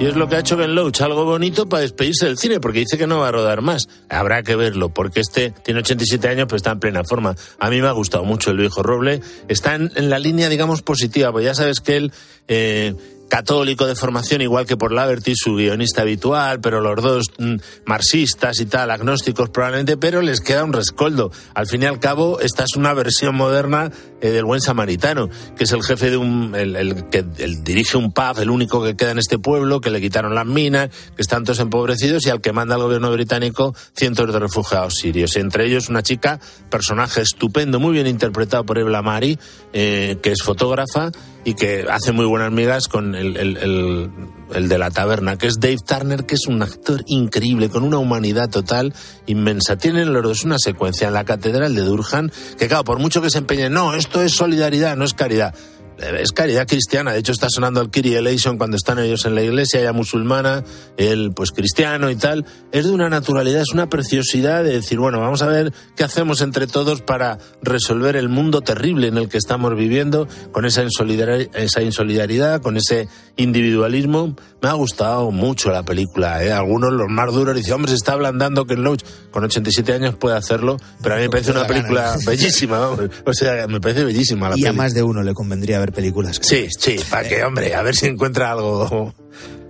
Y 0.00 0.06
es 0.06 0.16
lo 0.16 0.28
que 0.28 0.34
ha 0.34 0.40
hecho 0.40 0.56
Ben 0.56 0.74
Loach, 0.74 1.00
algo 1.00 1.24
bonito 1.24 1.68
para 1.68 1.82
despedirse 1.82 2.26
del 2.26 2.36
cine, 2.36 2.58
porque 2.58 2.80
dice 2.80 2.98
que 2.98 3.06
no 3.06 3.20
va 3.20 3.28
a 3.28 3.32
rodar 3.32 3.60
más. 3.60 3.88
Habrá 4.08 4.42
que 4.42 4.56
verlo, 4.56 4.88
porque 4.88 5.20
este 5.20 5.52
tiene 5.52 5.80
87 5.80 6.26
años, 6.26 6.46
pero 6.48 6.56
está 6.56 6.72
en 6.72 6.80
plena 6.80 7.04
forma. 7.04 7.36
A 7.60 7.70
mí 7.70 7.80
me 7.80 7.86
ha 7.86 7.92
gustado 7.92 8.24
mucho 8.24 8.50
el 8.50 8.56
viejo 8.56 8.82
Roble. 8.82 9.20
Está 9.46 9.76
en, 9.76 10.10
la 10.10 10.18
línea, 10.18 10.48
digamos, 10.48 10.82
positiva, 10.82 11.30
pues 11.30 11.44
ya 11.44 11.54
sabes 11.54 11.80
que 11.80 11.96
él... 11.96 12.12
Eh, 12.48 12.94
católico 13.32 13.86
de 13.86 13.94
formación, 13.94 14.42
igual 14.42 14.66
que 14.66 14.76
por 14.76 14.92
Laverty, 14.92 15.32
su 15.34 15.54
guionista 15.54 16.02
habitual, 16.02 16.60
pero 16.60 16.82
los 16.82 17.02
dos 17.02 17.30
mm, 17.38 17.54
marxistas 17.86 18.60
y 18.60 18.66
tal, 18.66 18.90
agnósticos 18.90 19.48
probablemente, 19.48 19.96
pero 19.96 20.20
les 20.20 20.42
queda 20.42 20.64
un 20.64 20.74
rescoldo. 20.74 21.32
Al 21.54 21.66
fin 21.66 21.82
y 21.82 21.86
al 21.86 21.98
cabo, 21.98 22.40
esta 22.40 22.64
es 22.64 22.76
una 22.76 22.92
versión 22.92 23.34
moderna 23.34 23.90
eh, 24.20 24.32
del 24.32 24.44
buen 24.44 24.60
samaritano, 24.60 25.30
que 25.56 25.64
es 25.64 25.72
el 25.72 25.82
jefe 25.82 26.10
de 26.10 26.18
un, 26.18 26.54
el, 26.54 27.06
que 27.08 27.22
dirige 27.22 27.96
un 27.96 28.12
pub, 28.12 28.38
el 28.38 28.50
único 28.50 28.84
que 28.84 28.96
queda 28.96 29.12
en 29.12 29.18
este 29.18 29.38
pueblo, 29.38 29.80
que 29.80 29.88
le 29.88 30.02
quitaron 30.02 30.34
las 30.34 30.44
minas, 30.44 30.90
que 31.16 31.22
están 31.22 31.44
todos 31.44 31.60
empobrecidos 31.60 32.26
y 32.26 32.28
al 32.28 32.42
que 32.42 32.52
manda 32.52 32.74
el 32.74 32.82
gobierno 32.82 33.10
británico 33.12 33.74
cientos 33.96 34.30
de 34.30 34.38
refugiados 34.40 34.96
sirios. 35.00 35.36
Entre 35.36 35.64
ellos 35.64 35.88
una 35.88 36.02
chica, 36.02 36.38
personaje 36.68 37.22
estupendo, 37.22 37.80
muy 37.80 37.94
bien 37.94 38.06
interpretado 38.06 38.66
por 38.66 38.78
Ebla 38.78 39.00
Mari, 39.00 39.38
eh, 39.72 40.18
que 40.22 40.32
es 40.32 40.42
fotógrafa 40.42 41.12
y 41.44 41.54
que 41.54 41.86
hace 41.90 42.12
muy 42.12 42.26
buenas 42.26 42.52
migas 42.52 42.88
con 42.88 43.14
el, 43.14 43.36
el, 43.36 44.68
de 44.68 44.78
la 44.78 44.90
taberna, 44.90 45.36
que 45.36 45.46
es 45.46 45.58
Dave 45.58 45.78
Turner, 45.86 46.24
que 46.24 46.34
es 46.34 46.46
un 46.46 46.62
actor 46.62 47.02
increíble, 47.06 47.68
con 47.68 47.82
una 47.82 47.98
humanidad 47.98 48.48
total 48.48 48.94
inmensa. 49.26 49.76
Tienen 49.76 50.12
los 50.12 50.22
dos 50.22 50.44
una 50.44 50.58
secuencia 50.58 51.08
en 51.08 51.14
la 51.14 51.24
catedral 51.24 51.74
de 51.74 51.82
Durham, 51.82 52.30
que 52.58 52.68
claro, 52.68 52.84
por 52.84 52.98
mucho 52.98 53.22
que 53.22 53.30
se 53.30 53.38
empeñen, 53.38 53.72
no, 53.72 53.94
esto 53.94 54.22
es 54.22 54.32
solidaridad, 54.32 54.96
no 54.96 55.04
es 55.04 55.14
caridad 55.14 55.54
es 55.98 56.32
caridad 56.32 56.66
cristiana. 56.66 57.12
De 57.12 57.18
hecho, 57.18 57.32
está 57.32 57.48
sonando 57.50 57.80
el 57.80 57.90
Kiri 57.90 58.14
Eleison 58.14 58.58
cuando 58.58 58.76
están 58.76 58.98
ellos 58.98 59.24
en 59.24 59.34
la 59.34 59.42
iglesia, 59.42 59.80
ella 59.80 59.92
musulmana, 59.92 60.64
él 60.96 61.32
pues 61.34 61.50
cristiano 61.50 62.10
y 62.10 62.16
tal. 62.16 62.44
Es 62.72 62.86
de 62.86 62.90
una 62.90 63.08
naturalidad, 63.08 63.62
es 63.62 63.72
una 63.72 63.88
preciosidad 63.88 64.64
de 64.64 64.72
decir, 64.72 64.98
bueno, 64.98 65.20
vamos 65.20 65.42
a 65.42 65.46
ver 65.46 65.72
qué 65.96 66.04
hacemos 66.04 66.40
entre 66.40 66.66
todos 66.66 67.02
para 67.02 67.38
resolver 67.62 68.16
el 68.16 68.28
mundo 68.28 68.62
terrible 68.62 69.08
en 69.08 69.18
el 69.18 69.28
que 69.28 69.38
estamos 69.38 69.74
viviendo, 69.76 70.28
con 70.52 70.64
esa 70.64 70.82
insolidaridad, 70.82 71.54
esa 71.54 71.82
insolidaridad 71.82 72.60
con 72.60 72.76
ese 72.76 73.08
individualismo. 73.36 74.36
Me 74.60 74.68
ha 74.68 74.74
gustado 74.74 75.30
mucho 75.30 75.70
la 75.70 75.84
película. 75.84 76.42
¿eh? 76.44 76.52
Algunos, 76.52 76.92
los 76.92 77.08
más 77.08 77.32
duros, 77.32 77.54
dicen, 77.54 77.74
hombre, 77.74 77.90
se 77.90 77.96
está 77.96 78.12
ablandando 78.12 78.64
que 78.64 78.76
Loach 78.76 79.02
con 79.30 79.44
87 79.44 79.92
años 79.92 80.14
puede 80.14 80.36
hacerlo, 80.36 80.76
pero 81.02 81.14
a 81.14 81.18
mí 81.18 81.24
me 81.24 81.30
parece 81.30 81.50
una 81.50 81.66
película 81.66 82.16
bellísima. 82.26 82.90
O 83.24 83.32
sea, 83.32 83.66
me 83.66 83.80
parece 83.80 84.04
bellísima 84.04 84.50
la 84.50 84.58
Y 84.58 84.66
a 84.66 84.72
más 84.72 84.94
de 84.94 85.02
uno 85.02 85.22
le 85.22 85.34
convendría 85.34 85.80
ver 85.82 85.92
películas. 85.92 86.40
Sí, 86.42 86.68
sí, 86.78 86.96
para 87.10 87.28
que, 87.28 87.42
hombre, 87.44 87.74
a 87.74 87.82
ver 87.82 87.94
si 87.94 88.06
encuentra 88.06 88.52
algo 88.52 89.14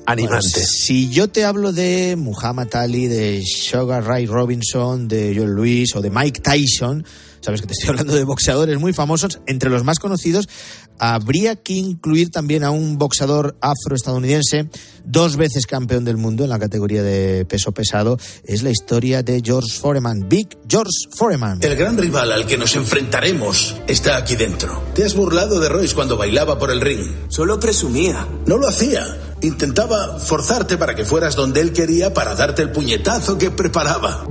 animante. 0.07 0.65
si 0.65 1.11
yo 1.11 1.29
te 1.29 1.45
hablo 1.45 1.73
de 1.73 2.17
Muhammad 2.17 2.75
Ali, 2.75 3.07
de 3.07 3.43
Sugar 3.45 4.05
Ray 4.05 4.27
Robinson, 4.27 5.09
de 5.09 5.35
Joel 5.35 5.55
Lewis 5.55 5.95
o 5.97 6.01
de 6.01 6.11
Mike 6.11 6.41
Tyson, 6.41 7.05
sabes 7.41 7.61
que 7.61 7.67
te 7.67 7.73
estoy 7.75 7.91
hablando 7.91 8.15
de 8.15 8.25
boxeadores 8.25 8.79
muy 8.79 8.93
famosos, 8.93 9.41
entre 9.47 9.71
los 9.71 9.85
más 9.85 9.99
conocidos 9.99 10.49
habría 10.99 11.57
que 11.57 11.74
incluir 11.74 12.30
también 12.30 12.64
a 12.64 12.70
un 12.70 12.99
boxeador 12.99 13.57
afroestadounidense, 13.61 14.68
dos 15.05 15.36
veces 15.36 15.66
campeón 15.66 16.05
del 16.05 16.16
mundo 16.16 16.45
en 16.45 16.51
la 16.51 16.59
categoría 16.59 17.03
de 17.03 17.45
peso 17.45 17.72
pesado. 17.72 18.18
Es 18.45 18.62
la 18.62 18.70
historia 18.70 19.22
de 19.22 19.40
George 19.45 19.72
Foreman, 19.72 20.28
Big 20.28 20.49
George 20.68 20.90
Foreman. 21.16 21.59
El 21.62 21.76
gran 21.76 21.99
rival 21.99 22.32
al 22.32 22.47
que 22.47 22.59
nos 22.59 22.76
enfrentaremos 22.76 23.76
está 23.86 24.16
aquí 24.16 24.36
dentro. 24.36 24.82
Te 24.95 25.05
has 25.05 25.14
burlado 25.14 25.61
de 25.61 25.68
Royce 25.68 25.95
cuando 25.95 26.16
bailaba 26.16 26.59
por 26.59 26.70
el 26.70 26.80
ring. 26.80 27.07
Solo 27.28 27.59
presumía. 27.59 28.26
No 28.47 28.57
lo 28.57 28.68
hacía. 28.68 29.05
Intentaba 29.43 30.18
forzarte 30.18 30.76
para 30.76 30.95
que 30.95 31.05
fueras 31.05 31.34
donde 31.34 31.61
él 31.61 31.72
quería 31.72 32.14
para 32.14 32.34
darte 32.34 32.62
el 32.62 32.70
puñetazo 32.70 33.38
que 33.38 33.51
preparaba. 33.51 34.24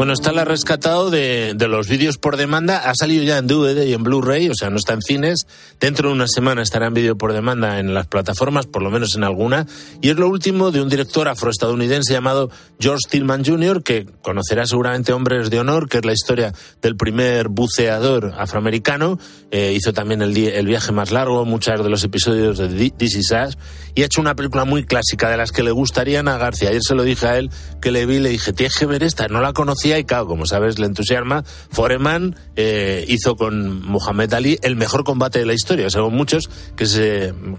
Bueno, 0.00 0.14
está 0.14 0.32
la 0.32 0.46
rescatado 0.46 1.10
de, 1.10 1.54
los 1.68 1.86
vídeos 1.86 2.16
por 2.16 2.38
demanda. 2.38 2.88
Ha 2.88 2.94
salido 2.94 3.22
ya 3.22 3.36
en 3.36 3.46
DVD 3.46 3.84
y 3.84 3.92
en 3.92 4.02
Blu-ray, 4.02 4.48
o 4.48 4.54
sea, 4.54 4.70
no 4.70 4.78
está 4.78 4.94
en 4.94 5.02
cines. 5.02 5.46
Dentro 5.78 6.08
de 6.08 6.14
una 6.14 6.26
semana 6.26 6.62
estará 6.62 6.86
en 6.86 6.94
vídeo 6.94 7.18
por 7.18 7.34
demanda 7.34 7.78
en 7.78 7.92
las 7.92 8.06
plataformas, 8.06 8.64
por 8.64 8.80
lo 8.80 8.90
menos 8.90 9.14
en 9.14 9.24
alguna. 9.24 9.66
Y 10.00 10.08
es 10.08 10.16
lo 10.16 10.26
último 10.26 10.70
de 10.70 10.80
un 10.80 10.88
director 10.88 11.28
afroestadounidense 11.28 12.14
llamado 12.14 12.48
George 12.78 13.10
Tillman 13.10 13.44
Jr., 13.44 13.82
que 13.82 14.06
conocerá 14.22 14.64
seguramente 14.64 15.12
Hombres 15.12 15.50
de 15.50 15.60
Honor, 15.60 15.86
que 15.86 15.98
es 15.98 16.04
la 16.06 16.14
historia 16.14 16.54
del 16.80 16.96
primer 16.96 17.48
buceador 17.48 18.32
afroamericano. 18.38 19.18
Eh, 19.50 19.74
hizo 19.76 19.92
también 19.92 20.22
el, 20.22 20.34
el, 20.34 20.66
viaje 20.66 20.92
más 20.92 21.10
largo, 21.10 21.44
muchos 21.44 21.84
de 21.84 21.90
los 21.90 22.02
episodios 22.04 22.56
de 22.56 22.90
This 22.90 23.16
Is 23.16 23.32
Us. 23.32 23.58
Y 23.94 24.00
ha 24.00 24.06
hecho 24.06 24.22
una 24.22 24.34
película 24.34 24.64
muy 24.64 24.84
clásica 24.84 25.28
de 25.28 25.36
las 25.36 25.52
que 25.52 25.62
le 25.62 25.72
gustarían 25.72 26.26
a 26.28 26.38
García. 26.38 26.70
Ayer 26.70 26.82
se 26.82 26.94
lo 26.94 27.02
dije 27.02 27.26
a 27.26 27.36
él, 27.36 27.50
que 27.82 27.90
le 27.90 28.06
vi, 28.06 28.18
le 28.18 28.30
dije, 28.30 28.54
tienes 28.54 28.78
que 28.78 28.86
ver 28.86 29.02
esta, 29.02 29.28
no 29.28 29.42
la 29.42 29.52
conocía 29.52 29.89
y 29.98 30.04
claro, 30.04 30.26
como 30.26 30.46
sabes, 30.46 30.78
le 30.78 30.86
entusiasma. 30.86 31.44
Foreman 31.70 32.36
eh, 32.56 33.04
hizo 33.08 33.36
con 33.36 33.82
Muhammad 33.86 34.32
Ali 34.34 34.58
el 34.62 34.76
mejor 34.76 35.04
combate 35.04 35.38
de 35.38 35.46
la 35.46 35.54
historia, 35.54 35.90
según 35.90 36.14
muchos, 36.14 36.50
que 36.76 36.84
es 36.84 37.00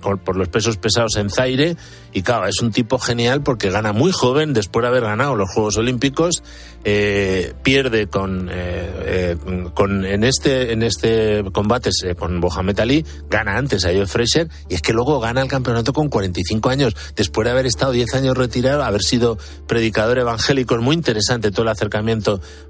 por 0.02 0.36
los 0.36 0.48
pesos 0.50 0.78
pesados 0.78 1.16
en 1.18 1.30
Zaire. 1.30 1.76
Y 2.14 2.24
claro, 2.24 2.48
es 2.48 2.62
un 2.62 2.72
tipo 2.72 3.00
genial 3.00 3.42
porque 3.42 3.70
gana 3.70 3.94
muy 3.94 4.12
joven, 4.12 4.54
después 4.54 4.84
de 4.84 4.88
haber 4.90 5.04
ganado 5.04 5.36
los 5.36 5.50
Juegos 5.50 5.78
Olímpicos, 5.78 6.44
eh, 6.84 7.54
pierde 7.64 8.08
con, 8.08 8.50
eh, 8.52 9.38
con 9.74 10.06
en 10.06 10.24
este 10.24 10.74
en 10.74 10.84
este 10.84 11.44
combate 11.52 11.92
con 12.18 12.38
Mohamed 12.38 12.80
Ali, 12.80 13.06
gana 13.30 13.58
antes 13.58 13.86
a 13.86 13.90
Joe 13.90 14.08
Fraser 14.08 14.50
y 14.70 14.76
es 14.76 14.82
que 14.82 14.94
luego 14.94 15.20
gana 15.20 15.42
el 15.42 15.48
campeonato 15.48 15.94
con 15.94 16.10
45 16.10 16.70
años, 16.70 16.96
después 17.16 17.46
de 17.46 17.52
haber 17.52 17.66
estado 17.66 17.92
10 17.92 18.14
años 18.16 18.38
retirado, 18.38 18.84
haber 18.84 19.02
sido 19.02 19.38
predicador 19.68 20.20
evangélico. 20.20 20.76
Es 20.76 20.82
muy 20.82 20.96
interesante 20.96 21.52
todo 21.52 21.64
el 21.64 21.70
acercamiento 21.70 22.11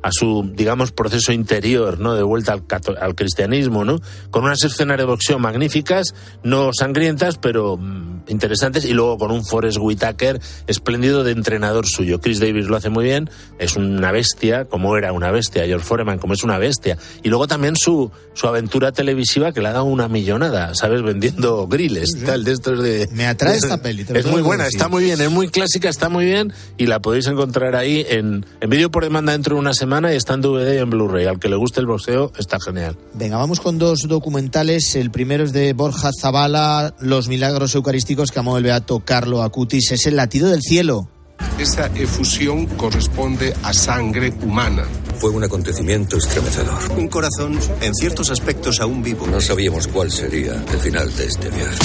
a 0.01 0.11
su, 0.11 0.49
digamos, 0.53 0.91
proceso 0.91 1.31
interior, 1.31 1.99
¿no? 1.99 2.15
De 2.15 2.23
vuelta 2.23 2.53
al, 2.53 2.63
al 2.99 3.15
cristianismo, 3.15 3.85
¿no? 3.85 3.99
Con 4.29 4.43
unas 4.43 4.63
escenas 4.63 4.97
de 4.97 5.05
boxeo 5.05 5.39
magníficas, 5.39 6.13
no 6.43 6.71
sangrientas, 6.73 7.37
pero 7.37 7.77
mm, 7.77 8.23
interesantes, 8.27 8.85
y 8.85 8.93
luego 8.93 9.17
con 9.17 9.31
un 9.31 9.45
Forrest 9.45 9.77
Whitaker 9.79 10.39
espléndido 10.67 11.23
de 11.23 11.31
entrenador 11.31 11.87
suyo. 11.87 12.19
Chris 12.19 12.39
Davis 12.39 12.67
lo 12.67 12.75
hace 12.75 12.89
muy 12.89 13.05
bien, 13.05 13.29
es 13.59 13.75
una 13.75 14.11
bestia, 14.11 14.65
como 14.65 14.97
era 14.97 15.11
una 15.13 15.31
bestia, 15.31 15.65
George 15.65 15.85
Foreman, 15.85 16.19
como 16.19 16.33
es 16.33 16.43
una 16.43 16.57
bestia. 16.57 16.97
Y 17.23 17.29
luego 17.29 17.47
también 17.47 17.75
su, 17.75 18.11
su 18.33 18.47
aventura 18.47 18.91
televisiva 18.91 19.51
que 19.51 19.61
le 19.61 19.69
ha 19.69 19.73
dado 19.73 19.85
una 19.85 20.07
millonada, 20.07 20.73
¿sabes? 20.75 21.01
Vendiendo 21.01 21.67
griles, 21.67 22.11
tal, 22.25 22.43
de 22.43 22.51
estos 22.51 22.81
de... 22.81 23.09
Me 23.11 23.27
atrae 23.27 23.57
esta 23.57 23.81
peli. 23.81 24.05
es 24.13 24.25
muy 24.25 24.41
buena, 24.41 24.67
está 24.67 24.87
muy 24.87 25.03
bien, 25.03 25.19
es 25.21 25.31
muy 25.31 25.49
clásica, 25.49 25.89
está 25.89 26.09
muy 26.09 26.25
bien, 26.25 26.53
y 26.77 26.87
la 26.87 27.01
podéis 27.01 27.27
encontrar 27.27 27.75
ahí 27.75 28.05
en, 28.09 28.45
en 28.59 28.69
vídeo 28.69 28.91
por 28.91 29.03
demanda 29.03 29.30
dentro 29.31 29.55
de 29.55 29.61
una 29.61 29.73
semana 29.73 30.13
y 30.13 30.17
está 30.17 30.33
en 30.33 30.41
DVD 30.41 30.75
y 30.75 30.77
en 30.77 30.89
Blu-ray. 30.89 31.25
Al 31.25 31.39
que 31.39 31.49
le 31.49 31.55
guste 31.55 31.79
el 31.79 31.85
boxeo, 31.85 32.31
está 32.37 32.59
genial. 32.59 32.97
Venga, 33.13 33.37
vamos 33.37 33.59
con 33.59 33.77
dos 33.77 34.07
documentales. 34.07 34.95
El 34.95 35.11
primero 35.11 35.43
es 35.43 35.53
de 35.53 35.73
Borja 35.73 36.11
Zavala, 36.19 36.93
Los 36.99 37.27
milagros 37.27 37.75
eucarísticos 37.75 38.31
que 38.31 38.39
amó 38.39 38.57
el 38.57 38.63
beato 38.63 38.99
Carlo 38.99 39.43
Acutis. 39.43 39.91
Es 39.91 40.05
el 40.05 40.15
latido 40.15 40.49
del 40.49 40.61
cielo. 40.61 41.09
Esa 41.59 41.87
efusión 41.95 42.65
corresponde 42.65 43.53
a 43.63 43.73
sangre 43.73 44.33
humana. 44.41 44.85
Fue 45.17 45.29
un 45.29 45.43
acontecimiento 45.43 46.17
estremecedor. 46.17 46.91
Un 46.97 47.07
corazón 47.07 47.59
en 47.81 47.93
ciertos 47.93 48.31
aspectos 48.31 48.79
aún 48.79 49.03
vivo. 49.03 49.27
No 49.27 49.41
sabíamos 49.41 49.87
cuál 49.87 50.11
sería 50.11 50.53
el 50.53 50.79
final 50.79 51.15
de 51.15 51.25
este 51.25 51.49
viaje. 51.49 51.77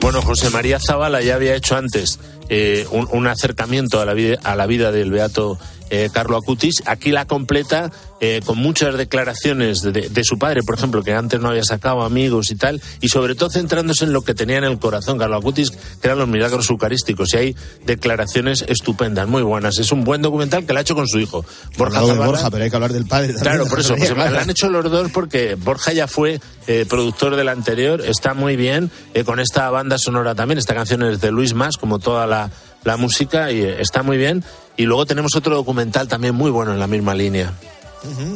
Bueno, 0.00 0.20
José 0.20 0.50
María 0.50 0.80
Zavala 0.80 1.22
ya 1.22 1.36
había 1.36 1.54
hecho 1.54 1.76
antes 1.76 2.18
eh, 2.48 2.84
un, 2.90 3.08
un, 3.12 3.28
acercamiento 3.28 4.00
a 4.00 4.04
la, 4.04 4.14
vida, 4.14 4.36
a 4.42 4.56
la 4.56 4.66
vida 4.66 4.90
del 4.90 5.12
beato 5.12 5.60
eh, 5.92 6.08
Carlo 6.10 6.38
Acutis. 6.38 6.82
Aquí 6.86 7.10
la 7.10 7.26
completa 7.26 7.92
eh, 8.18 8.40
con 8.46 8.56
muchas 8.56 8.96
declaraciones 8.96 9.82
de, 9.82 10.24
su 10.24 10.38
padre, 10.38 10.62
por 10.62 10.76
ejemplo, 10.76 11.02
que 11.02 11.12
antes 11.12 11.38
no 11.38 11.50
había 11.50 11.64
sacado 11.64 12.00
amigos 12.00 12.50
y 12.50 12.56
tal, 12.56 12.80
y 13.02 13.08
sobre 13.08 13.34
todo 13.34 13.50
centrándose 13.50 14.06
en 14.06 14.14
lo 14.14 14.22
que 14.22 14.32
tenía 14.32 14.56
en 14.56 14.64
el 14.64 14.78
corazón 14.78 15.18
Carlo 15.18 15.36
Acutis, 15.36 15.70
que 15.70 15.78
eran 16.04 16.18
los 16.18 16.28
milagros 16.28 16.70
eucarísticos. 16.70 17.34
Y 17.34 17.36
hay 17.36 17.56
declaraciones 17.84 18.64
estupendas, 18.68 19.28
muy 19.28 19.42
buenas. 19.42 19.78
Es 19.78 19.92
un 19.92 20.02
buen 20.02 20.22
documental 20.22 20.64
que 20.64 20.72
lo 20.72 20.78
ha 20.78 20.82
hecho 20.82 20.94
con 20.94 21.06
su 21.06 21.20
hijo. 21.20 21.44
Borja, 21.76 22.00
Borja 22.00 22.50
pero 22.50 22.64
hay 22.64 22.70
que 22.70 22.76
hablar 22.76 22.94
del 22.94 23.04
padre 23.04 23.34
también. 23.34 23.42
Claro, 23.42 23.66
por 23.66 23.80
eso. 23.80 23.94
Pues, 23.94 24.16
lo 24.16 24.22
han 24.22 24.48
hecho 24.48 24.70
los 24.70 24.90
dos 24.90 25.10
porque 25.12 25.56
Borja 25.56 25.92
ya 25.92 26.06
fue 26.06 26.40
eh, 26.68 26.86
productor 26.88 27.36
del 27.36 27.50
anterior, 27.50 28.00
está 28.00 28.32
muy 28.32 28.56
bien, 28.56 28.90
con 29.26 29.40
esta 29.40 29.68
banda 29.68 29.98
sonora 29.98 30.34
también. 30.34 30.56
Esta 30.56 30.74
canción 30.74 31.02
es 31.02 31.20
de 31.20 31.30
Luis 31.30 31.52
Más, 31.52 31.76
como 31.76 31.98
toda 31.98 32.26
la 32.26 32.50
la 32.84 32.96
música 32.96 33.50
y 33.50 33.60
eh, 33.62 33.80
está 33.80 34.02
muy 34.02 34.16
bien. 34.16 34.44
Y 34.76 34.84
luego 34.84 35.06
tenemos 35.06 35.34
otro 35.36 35.54
documental 35.54 36.08
también 36.08 36.34
muy 36.34 36.50
bueno 36.50 36.72
en 36.72 36.80
la 36.80 36.86
misma 36.86 37.14
línea. 37.14 37.52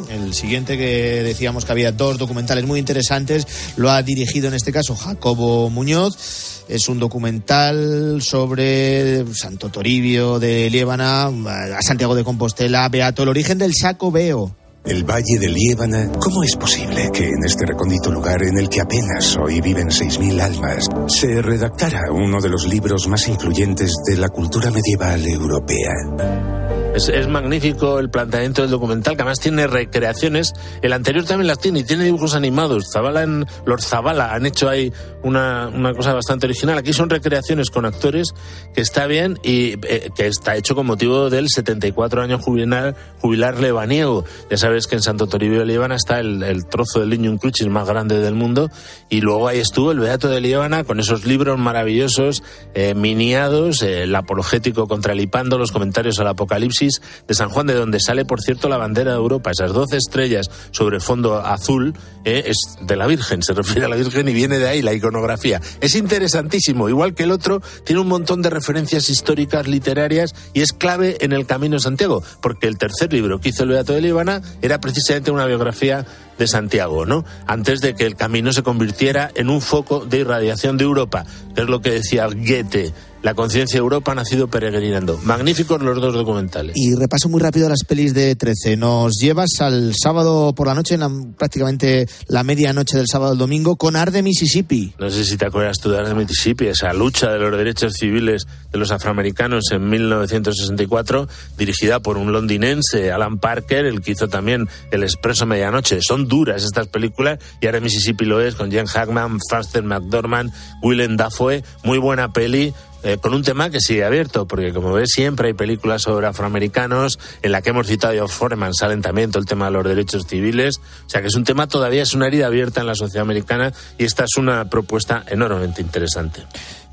El 0.09 0.33
siguiente 0.33 0.77
que 0.77 1.23
decíamos 1.23 1.65
que 1.65 1.71
había 1.73 1.91
dos 1.91 2.17
documentales 2.17 2.65
muy 2.65 2.79
interesantes, 2.79 3.47
lo 3.75 3.91
ha 3.91 4.01
dirigido 4.01 4.47
en 4.47 4.53
este 4.53 4.71
caso 4.71 4.95
Jacobo 4.95 5.69
Muñoz. 5.69 6.63
Es 6.69 6.87
un 6.87 6.99
documental 6.99 8.21
sobre 8.21 9.25
Santo 9.33 9.69
Toribio 9.69 10.39
de 10.39 10.69
Liébana, 10.69 11.25
a 11.25 11.81
Santiago 11.81 12.15
de 12.15 12.23
Compostela, 12.23 12.87
Beato, 12.89 13.23
el 13.23 13.29
origen 13.29 13.57
del 13.57 13.73
saco 13.73 14.11
veo. 14.11 14.55
El 14.85 15.03
Valle 15.03 15.37
de 15.37 15.49
Liébana, 15.49 16.11
¿cómo 16.17 16.43
es 16.43 16.55
posible 16.55 17.09
que 17.13 17.25
en 17.25 17.43
este 17.45 17.65
recóndito 17.65 18.09
lugar 18.09 18.41
en 18.41 18.57
el 18.57 18.69
que 18.69 18.79
apenas 18.79 19.35
hoy 19.35 19.59
viven 19.59 19.89
6.000 19.89 20.41
almas 20.41 20.87
se 21.07 21.41
redactara 21.41 22.11
uno 22.11 22.41
de 22.41 22.49
los 22.49 22.67
libros 22.67 23.07
más 23.07 23.27
influyentes 23.27 23.91
de 24.05 24.17
la 24.17 24.29
cultura 24.29 24.69
medieval 24.71 25.25
europea? 25.25 26.76
Es, 26.97 27.27
magnífico 27.27 27.99
el 27.99 28.09
planteamiento 28.09 28.63
del 28.63 28.71
documental, 28.71 29.15
que 29.15 29.21
además 29.21 29.39
tiene 29.39 29.67
recreaciones. 29.67 30.53
El 30.81 30.93
anterior 30.93 31.25
también 31.25 31.45
las 31.45 31.59
tiene 31.59 31.79
y 31.79 31.83
tiene 31.83 32.05
dibujos 32.05 32.33
animados. 32.33 32.89
Zabala 32.91 33.21
en, 33.21 33.45
los 33.67 33.85
Zabala 33.85 34.33
han 34.33 34.47
hecho 34.47 34.67
ahí 34.67 34.91
una, 35.21 35.67
una, 35.67 35.93
cosa 35.93 36.13
bastante 36.13 36.47
original. 36.47 36.75
Aquí 36.75 36.93
son 36.93 37.11
recreaciones 37.11 37.69
con 37.69 37.85
actores 37.85 38.33
que 38.73 38.81
está 38.81 39.05
bien 39.05 39.37
y 39.43 39.73
eh, 39.87 40.09
que 40.15 40.25
está 40.25 40.55
hecho 40.55 40.73
con 40.73 40.87
motivo 40.87 41.29
del 41.29 41.49
74 41.49 42.23
año 42.23 42.39
jubilar, 42.39 42.95
jubilar 43.19 43.59
lebaniego. 43.59 44.25
Ya 44.49 44.57
sabes 44.57 44.87
que 44.87 44.95
en 44.95 45.03
Santo 45.03 45.27
Toribio 45.27 45.59
de 45.59 45.65
Líbana 45.67 45.95
está 45.95 46.19
el, 46.19 46.65
trozo 46.65 47.01
del 47.01 47.11
Lignum 47.11 47.37
Crucis 47.37 47.67
más 47.67 47.87
grande 47.87 48.19
del 48.19 48.33
mundo 48.33 48.71
y 49.07 49.21
luego 49.21 49.47
ahí 49.47 49.59
estuvo 49.59 49.91
el 49.91 49.99
Beato 49.99 50.29
de 50.29 50.41
Líbana 50.41 50.83
con 50.83 50.99
esos 50.99 51.25
libros 51.25 51.59
maravillosos, 51.59 52.41
eh, 52.73 52.95
miniados, 52.95 53.83
el 53.83 54.15
apologético 54.15 54.87
contra 54.87 55.13
el 55.13 55.19
Hipando, 55.19 55.59
los 55.59 55.71
comentarios 55.71 56.19
al 56.19 56.27
Apocalipsis 56.27 56.86
de 57.27 57.33
San 57.33 57.49
Juan, 57.49 57.67
de 57.67 57.73
donde 57.73 57.99
sale, 57.99 58.25
por 58.25 58.41
cierto, 58.41 58.69
la 58.69 58.77
bandera 58.77 59.11
de 59.11 59.17
Europa. 59.17 59.51
Esas 59.51 59.73
doce 59.73 59.97
estrellas 59.97 60.49
sobre 60.71 60.99
fondo 60.99 61.37
azul 61.39 61.93
eh, 62.25 62.43
es 62.47 62.57
de 62.81 62.95
la 62.95 63.07
Virgen, 63.07 63.43
se 63.43 63.53
refiere 63.53 63.85
a 63.85 63.89
la 63.89 63.95
Virgen 63.95 64.27
y 64.27 64.33
viene 64.33 64.59
de 64.59 64.67
ahí 64.67 64.81
la 64.81 64.93
iconografía. 64.93 65.61
Es 65.81 65.95
interesantísimo, 65.95 66.89
igual 66.89 67.13
que 67.13 67.23
el 67.23 67.31
otro, 67.31 67.61
tiene 67.83 68.01
un 68.01 68.07
montón 68.07 68.41
de 68.41 68.49
referencias 68.49 69.09
históricas, 69.09 69.67
literarias 69.67 70.35
y 70.53 70.61
es 70.61 70.73
clave 70.73 71.17
en 71.21 71.33
el 71.33 71.45
Camino 71.45 71.75
de 71.75 71.81
Santiago, 71.81 72.23
porque 72.41 72.67
el 72.67 72.77
tercer 72.77 73.13
libro 73.13 73.39
que 73.39 73.49
hizo 73.49 73.63
el 73.63 73.69
Beato 73.69 73.93
de 73.93 74.01
Líbana 74.01 74.41
era 74.61 74.79
precisamente 74.79 75.31
una 75.31 75.45
biografía 75.45 76.05
de 76.37 76.47
Santiago, 76.47 77.05
¿no? 77.05 77.25
Antes 77.47 77.81
de 77.81 77.95
que 77.95 78.05
el 78.05 78.15
camino 78.15 78.53
se 78.53 78.63
convirtiera 78.63 79.31
en 79.35 79.49
un 79.49 79.61
foco 79.61 80.05
de 80.05 80.19
irradiación 80.19 80.77
de 80.77 80.83
Europa, 80.83 81.25
que 81.55 81.61
es 81.61 81.67
lo 81.67 81.81
que 81.81 81.91
decía 81.91 82.27
Goethe. 82.27 82.93
La 83.27 83.33
conciencia 83.33 83.75
de 83.75 83.79
Europa 83.79 84.13
ha 84.13 84.15
nacido 84.15 84.47
peregrinando. 84.47 85.19
Magníficos 85.21 85.81
los 85.81 85.99
dos 85.99 86.13
documentales. 86.13 86.77
Y 86.77 86.95
repaso 86.95 87.27
muy 87.27 87.41
rápido 87.41 87.67
las 87.67 87.83
pelis 87.83 88.13
de 88.13 88.37
13. 88.37 88.77
Nos 88.77 89.17
llevas 89.19 89.59
al 89.59 89.93
sábado 90.01 90.55
por 90.55 90.67
la 90.67 90.73
noche, 90.73 90.93
en 90.93 91.01
la, 91.01 91.11
prácticamente 91.37 92.07
la 92.29 92.45
medianoche 92.45 92.95
del 92.95 93.07
sábado 93.11 93.33
al 93.33 93.37
domingo, 93.37 93.75
con 93.75 93.97
Arde, 93.97 94.23
Mississippi. 94.23 94.93
No 94.97 95.09
sé 95.09 95.25
si 95.25 95.35
te 95.35 95.45
acuerdas 95.45 95.77
tú 95.79 95.89
de 95.89 95.99
Arde, 95.99 96.15
Mississippi, 96.15 96.67
esa 96.67 96.93
lucha 96.93 97.29
de 97.29 97.39
los 97.39 97.51
derechos 97.51 97.95
civiles 97.95 98.47
de 98.71 98.79
los 98.79 98.91
afroamericanos 98.91 99.73
en 99.73 99.89
1964, 99.89 101.27
dirigida 101.57 101.99
por 101.99 102.15
un 102.15 102.31
londinense, 102.31 103.11
Alan 103.11 103.39
Parker, 103.39 103.87
el 103.87 103.99
que 103.99 104.11
hizo 104.11 104.29
también 104.29 104.69
El 104.89 105.03
Expreso 105.03 105.45
Medianoche. 105.45 105.99
Son 106.01 106.29
duras 106.29 106.63
estas 106.63 106.87
películas 106.87 107.39
y 107.59 107.65
ahora 107.65 107.81
Mississippi 107.81 108.23
lo 108.23 108.39
es 108.39 108.55
con 108.55 108.71
Jen 108.71 108.85
Hackman, 108.85 109.39
Faster 109.49 109.83
McDormand, 109.83 110.53
Willem 110.81 111.17
Dafoe, 111.17 111.65
muy 111.83 111.97
buena 111.97 112.31
peli. 112.31 112.73
Eh, 113.03 113.17
con 113.21 113.33
un 113.33 113.43
tema 113.43 113.69
que 113.69 113.79
sigue 113.79 114.03
abierto, 114.03 114.47
porque 114.47 114.73
como 114.73 114.91
ves 114.93 115.09
siempre 115.13 115.49
hay 115.49 115.53
películas 115.53 116.01
sobre 116.01 116.27
afroamericanos, 116.27 117.19
en 117.41 117.51
la 117.51 117.61
que 117.61 117.69
hemos 117.69 117.87
citado 117.87 118.23
a 118.23 118.27
Foreman 118.27 118.73
salen 118.73 119.01
también 119.01 119.31
todo 119.31 119.39
el 119.39 119.45
tema 119.45 119.65
de 119.65 119.71
los 119.71 119.83
derechos 119.83 120.25
civiles, 120.27 120.79
o 121.05 121.09
sea 121.09 121.21
que 121.21 121.27
es 121.27 121.35
un 121.35 121.43
tema 121.43 121.67
todavía, 121.67 122.03
es 122.03 122.13
una 122.13 122.27
herida 122.27 122.47
abierta 122.47 122.81
en 122.81 122.87
la 122.87 122.95
sociedad 122.95 123.21
americana 123.21 123.71
y 123.97 124.05
esta 124.05 124.23
es 124.23 124.35
una 124.37 124.65
propuesta 124.69 125.23
enormemente 125.27 125.81
interesante. 125.81 126.41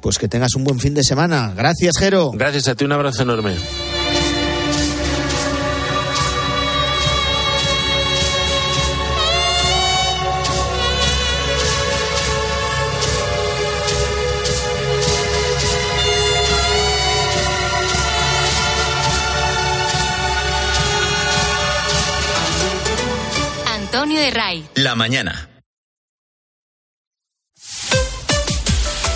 Pues 0.01 0.19
que 0.19 0.29
tengas 0.29 0.55
un 0.55 0.65
buen 0.65 0.79
fin 0.79 0.93
de 0.93 1.03
semana. 1.03 1.55
Gracias, 1.57 1.97
Jero. 1.99 2.33
Gracias 2.33 2.69
a 2.69 2.75
ti, 2.75 2.85
un 2.85 2.93
abrazo 2.93 3.23
enorme. 3.23 3.55
La 24.95 24.99
mañana. 24.99 25.51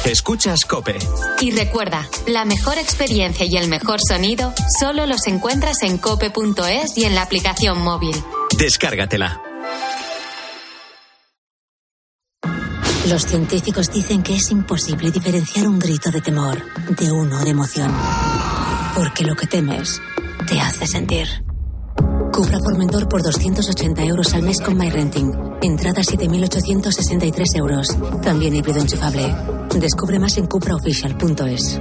Escuchas 0.05 0.64
Cope. 0.64 0.99
Y 1.41 1.53
recuerda, 1.53 2.09
la 2.26 2.45
mejor 2.45 2.79
experiencia 2.79 3.47
y 3.47 3.57
el 3.57 3.68
mejor 3.68 4.01
sonido 4.01 4.53
solo 4.81 5.07
los 5.07 5.24
encuentras 5.29 5.83
en 5.83 5.99
cope.es 5.99 6.99
y 6.99 7.05
en 7.05 7.14
la 7.14 7.22
aplicación 7.22 7.81
móvil. 7.81 8.16
Descárgatela. 8.59 9.41
Los 13.07 13.24
científicos 13.26 13.93
dicen 13.93 14.24
que 14.24 14.35
es 14.35 14.51
imposible 14.51 15.12
diferenciar 15.12 15.68
un 15.68 15.79
grito 15.79 16.11
de 16.11 16.20
temor 16.20 16.61
de 16.89 17.12
uno 17.12 17.39
de 17.45 17.51
emoción. 17.51 17.95
Porque 18.97 19.22
lo 19.22 19.37
que 19.37 19.47
temes 19.47 20.03
te 20.49 20.61
hace 20.61 20.89
sentir. 20.89 21.48
Cupra 22.33 22.59
Formentor 22.61 23.09
por 23.09 23.23
280 23.23 24.05
euros 24.05 24.35
al 24.35 24.43
mes 24.43 24.61
con 24.61 24.77
MyRenting. 24.77 25.33
Entrada 25.63 26.03
7.863 26.03 27.57
euros. 27.57 27.89
También 28.23 28.55
híbrido 28.55 28.81
enchufable. 28.81 29.35
Descubre 29.79 30.19
más 30.19 30.37
en 30.39 30.47
cupraofficial.es. 30.47 31.81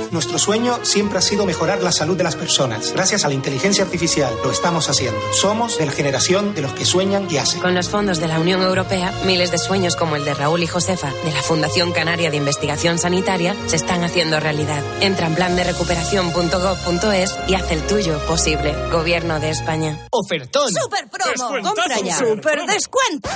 Nuestro 0.11 0.37
sueño 0.37 0.83
siempre 0.83 1.19
ha 1.19 1.21
sido 1.21 1.45
mejorar 1.45 1.81
la 1.81 1.93
salud 1.93 2.17
de 2.17 2.25
las 2.25 2.35
personas. 2.35 2.91
Gracias 2.91 3.23
a 3.23 3.29
la 3.29 3.33
inteligencia 3.33 3.85
artificial 3.85 4.33
lo 4.43 4.51
estamos 4.51 4.89
haciendo. 4.89 5.17
Somos 5.33 5.77
de 5.77 5.85
la 5.85 5.93
generación 5.93 6.53
de 6.53 6.61
los 6.61 6.73
que 6.73 6.83
sueñan 6.83 7.27
y 7.31 7.37
hacen. 7.37 7.61
Con 7.61 7.75
los 7.75 7.87
fondos 7.87 8.19
de 8.19 8.27
la 8.27 8.39
Unión 8.39 8.61
Europea, 8.61 9.13
miles 9.25 9.51
de 9.51 9.57
sueños 9.57 9.95
como 9.95 10.17
el 10.17 10.25
de 10.25 10.33
Raúl 10.33 10.63
y 10.63 10.67
Josefa, 10.67 11.13
de 11.23 11.31
la 11.31 11.41
Fundación 11.41 11.93
Canaria 11.93 12.29
de 12.29 12.35
Investigación 12.35 12.99
Sanitaria, 12.99 13.55
se 13.67 13.77
están 13.77 14.03
haciendo 14.03 14.39
realidad. 14.41 14.83
Entra 14.99 15.27
en 15.27 15.35
plan 15.35 15.55
de 15.55 15.63
recuperación.gov.es 15.63 17.37
y 17.47 17.53
haz 17.53 17.71
el 17.71 17.81
tuyo 17.87 18.19
posible. 18.27 18.75
Gobierno 18.91 19.39
de 19.39 19.49
España. 19.49 19.97
Ofertón. 20.11 20.73
Super 20.73 21.09
promo. 21.09 21.63
Compra 21.63 21.99
ya. 22.03 22.17
Super 22.17 22.65
descuento. 22.65 23.29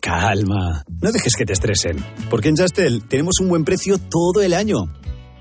Calma, 0.00 0.84
no 1.02 1.10
dejes 1.10 1.34
que 1.34 1.44
te 1.44 1.54
estresen, 1.54 1.96
porque 2.30 2.50
en 2.50 2.56
Justel 2.56 3.02
tenemos 3.08 3.40
un 3.40 3.48
buen 3.48 3.64
precio 3.64 3.98
todo 3.98 4.40
el 4.42 4.54
año. 4.54 4.84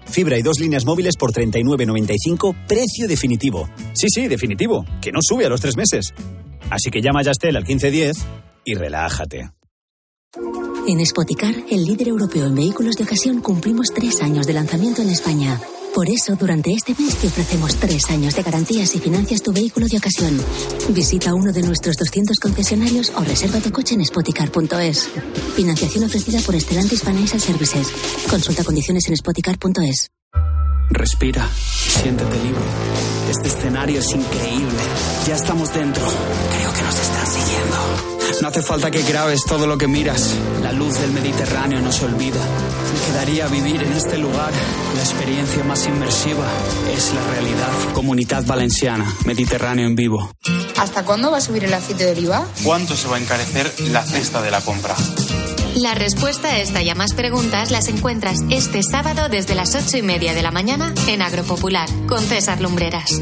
Fibra 0.06 0.38
y 0.38 0.41
dos 0.41 0.60
líneas 0.60 0.86
móviles 0.86 1.16
por 1.18 1.32
39.95, 1.32 2.56
precio 2.68 3.08
definitivo. 3.08 3.70
Sí, 3.93 4.08
sí, 4.10 4.28
definitivo, 4.28 4.86
que 5.01 5.12
no 5.12 5.20
sube 5.22 5.45
a 5.45 5.49
los 5.49 5.62
tres 5.62 5.78
meses. 5.78 6.14
Así 6.70 6.89
que 6.89 7.01
llama 7.01 7.22
a 7.22 7.26
Justel 7.26 7.56
al 7.56 7.64
1510 7.64 8.18
y 8.66 8.76
relájate. 8.76 9.49
En 10.88 11.06
Spoticar, 11.06 11.56
el 11.70 11.84
líder 11.84 12.10
europeo 12.10 12.45
en 12.45 12.56
vehículos 12.56 12.95
de 12.95 13.06
ocasión, 13.06 13.41
cumplimos 13.41 13.88
tres 13.93 14.22
años 14.22 14.45
de 14.45 14.53
lanzamiento 14.53 15.01
en 15.01 15.10
España. 15.10 15.60
Por 15.96 16.10
eso, 16.10 16.36
durante 16.36 16.74
este 16.74 16.93
mes 16.93 17.16
te 17.16 17.28
ofrecemos 17.28 17.78
tres 17.78 18.10
años 18.10 18.36
de 18.36 18.43
garantías 18.43 18.93
y 18.96 19.00
financias 19.00 19.41
tu 19.41 19.54
vehículo 19.54 19.88
de 19.88 19.96
ocasión. 19.96 20.38
Visita 20.89 21.34
uno 21.34 21.54
de 21.54 21.62
nuestros 21.62 21.96
200 21.96 22.38
concesionarios 22.38 23.14
o 23.16 23.22
reserva 23.22 23.62
tu 23.62 23.72
coche 23.72 23.96
en 23.96 24.06
spoticar.es. 24.06 25.10
Financiación 25.56 26.04
ofrecida 26.04 26.41
por 26.41 26.60
Stellantis 26.60 27.02
Financial 27.02 27.39
Services. 27.39 27.88
Consulta 28.30 28.66
condiciones 28.66 29.08
en 29.08 29.16
spoticar.es. 29.16 30.10
Respira, 30.89 31.50
siéntete 31.56 32.43
libre. 32.43 32.64
Este 33.32 33.48
escenario 33.48 34.00
es 34.02 34.10
increíble. 34.14 34.80
Ya 35.26 35.36
estamos 35.36 35.74
dentro. 35.74 36.04
Creo 36.04 36.74
que 36.74 36.82
nos 36.82 37.00
están 37.00 37.26
siguiendo. 37.26 38.14
No 38.42 38.48
hace 38.50 38.62
falta 38.62 38.92
que 38.92 39.02
grabes 39.04 39.44
todo 39.46 39.66
lo 39.68 39.78
que 39.78 39.88
miras. 39.88 40.36
La 40.62 40.72
luz 40.72 41.00
del 41.00 41.12
Mediterráneo 41.12 41.80
no 41.82 41.92
se 41.92 42.06
olvida. 42.06 42.40
Me 42.94 43.14
quedaría 43.14 43.48
vivir 43.48 43.84
en 43.84 43.94
este 43.94 44.18
lugar. 44.18 44.52
La 44.96 45.02
experiencia 45.02 45.64
más 45.64 45.86
inmersiva 45.88 46.46
es 46.96 47.14
la 47.14 47.24
realidad. 47.32 47.94
Comunidad 47.94 48.46
Valenciana, 48.46 49.14
Mediterráneo 49.26 49.88
en 49.88 49.96
vivo. 49.96 50.32
¿Hasta 50.78 51.06
cuándo 51.06 51.32
va 51.32 51.38
a 51.38 51.42
subir 51.42 51.64
el 51.64 51.74
aceite 51.74 52.06
de 52.06 52.12
oliva? 52.12 52.46
¿Cuánto 52.64 52.96
se 52.96 53.08
va 53.08 53.18
a 53.18 53.20
encarecer 53.20 53.72
la 53.92 54.04
cesta 54.04 54.42
de 54.42 54.52
la 54.52 54.62
compra? 54.62 54.96
La 55.76 55.94
respuesta 55.94 56.50
a 56.50 56.60
esta 56.60 56.82
y 56.82 56.90
a 56.90 56.96
más 56.96 57.14
preguntas 57.14 57.70
las 57.70 57.90
encuentras 57.90 58.40
este 58.50 58.82
sábado 58.82 59.28
desde 59.30 59.56
las 59.56 59.76
ocho 59.76 59.98
y 59.98 60.02
media 60.02 60.34
de 60.34 60.42
la 60.42 60.52
mañana 60.52 60.94
en 61.08 61.22
Agropopular 61.22 61.90
con 62.08 62.22
César 62.22 62.62
Lumbreras. 62.62 63.22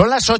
Son 0.00 0.08
las 0.08 0.22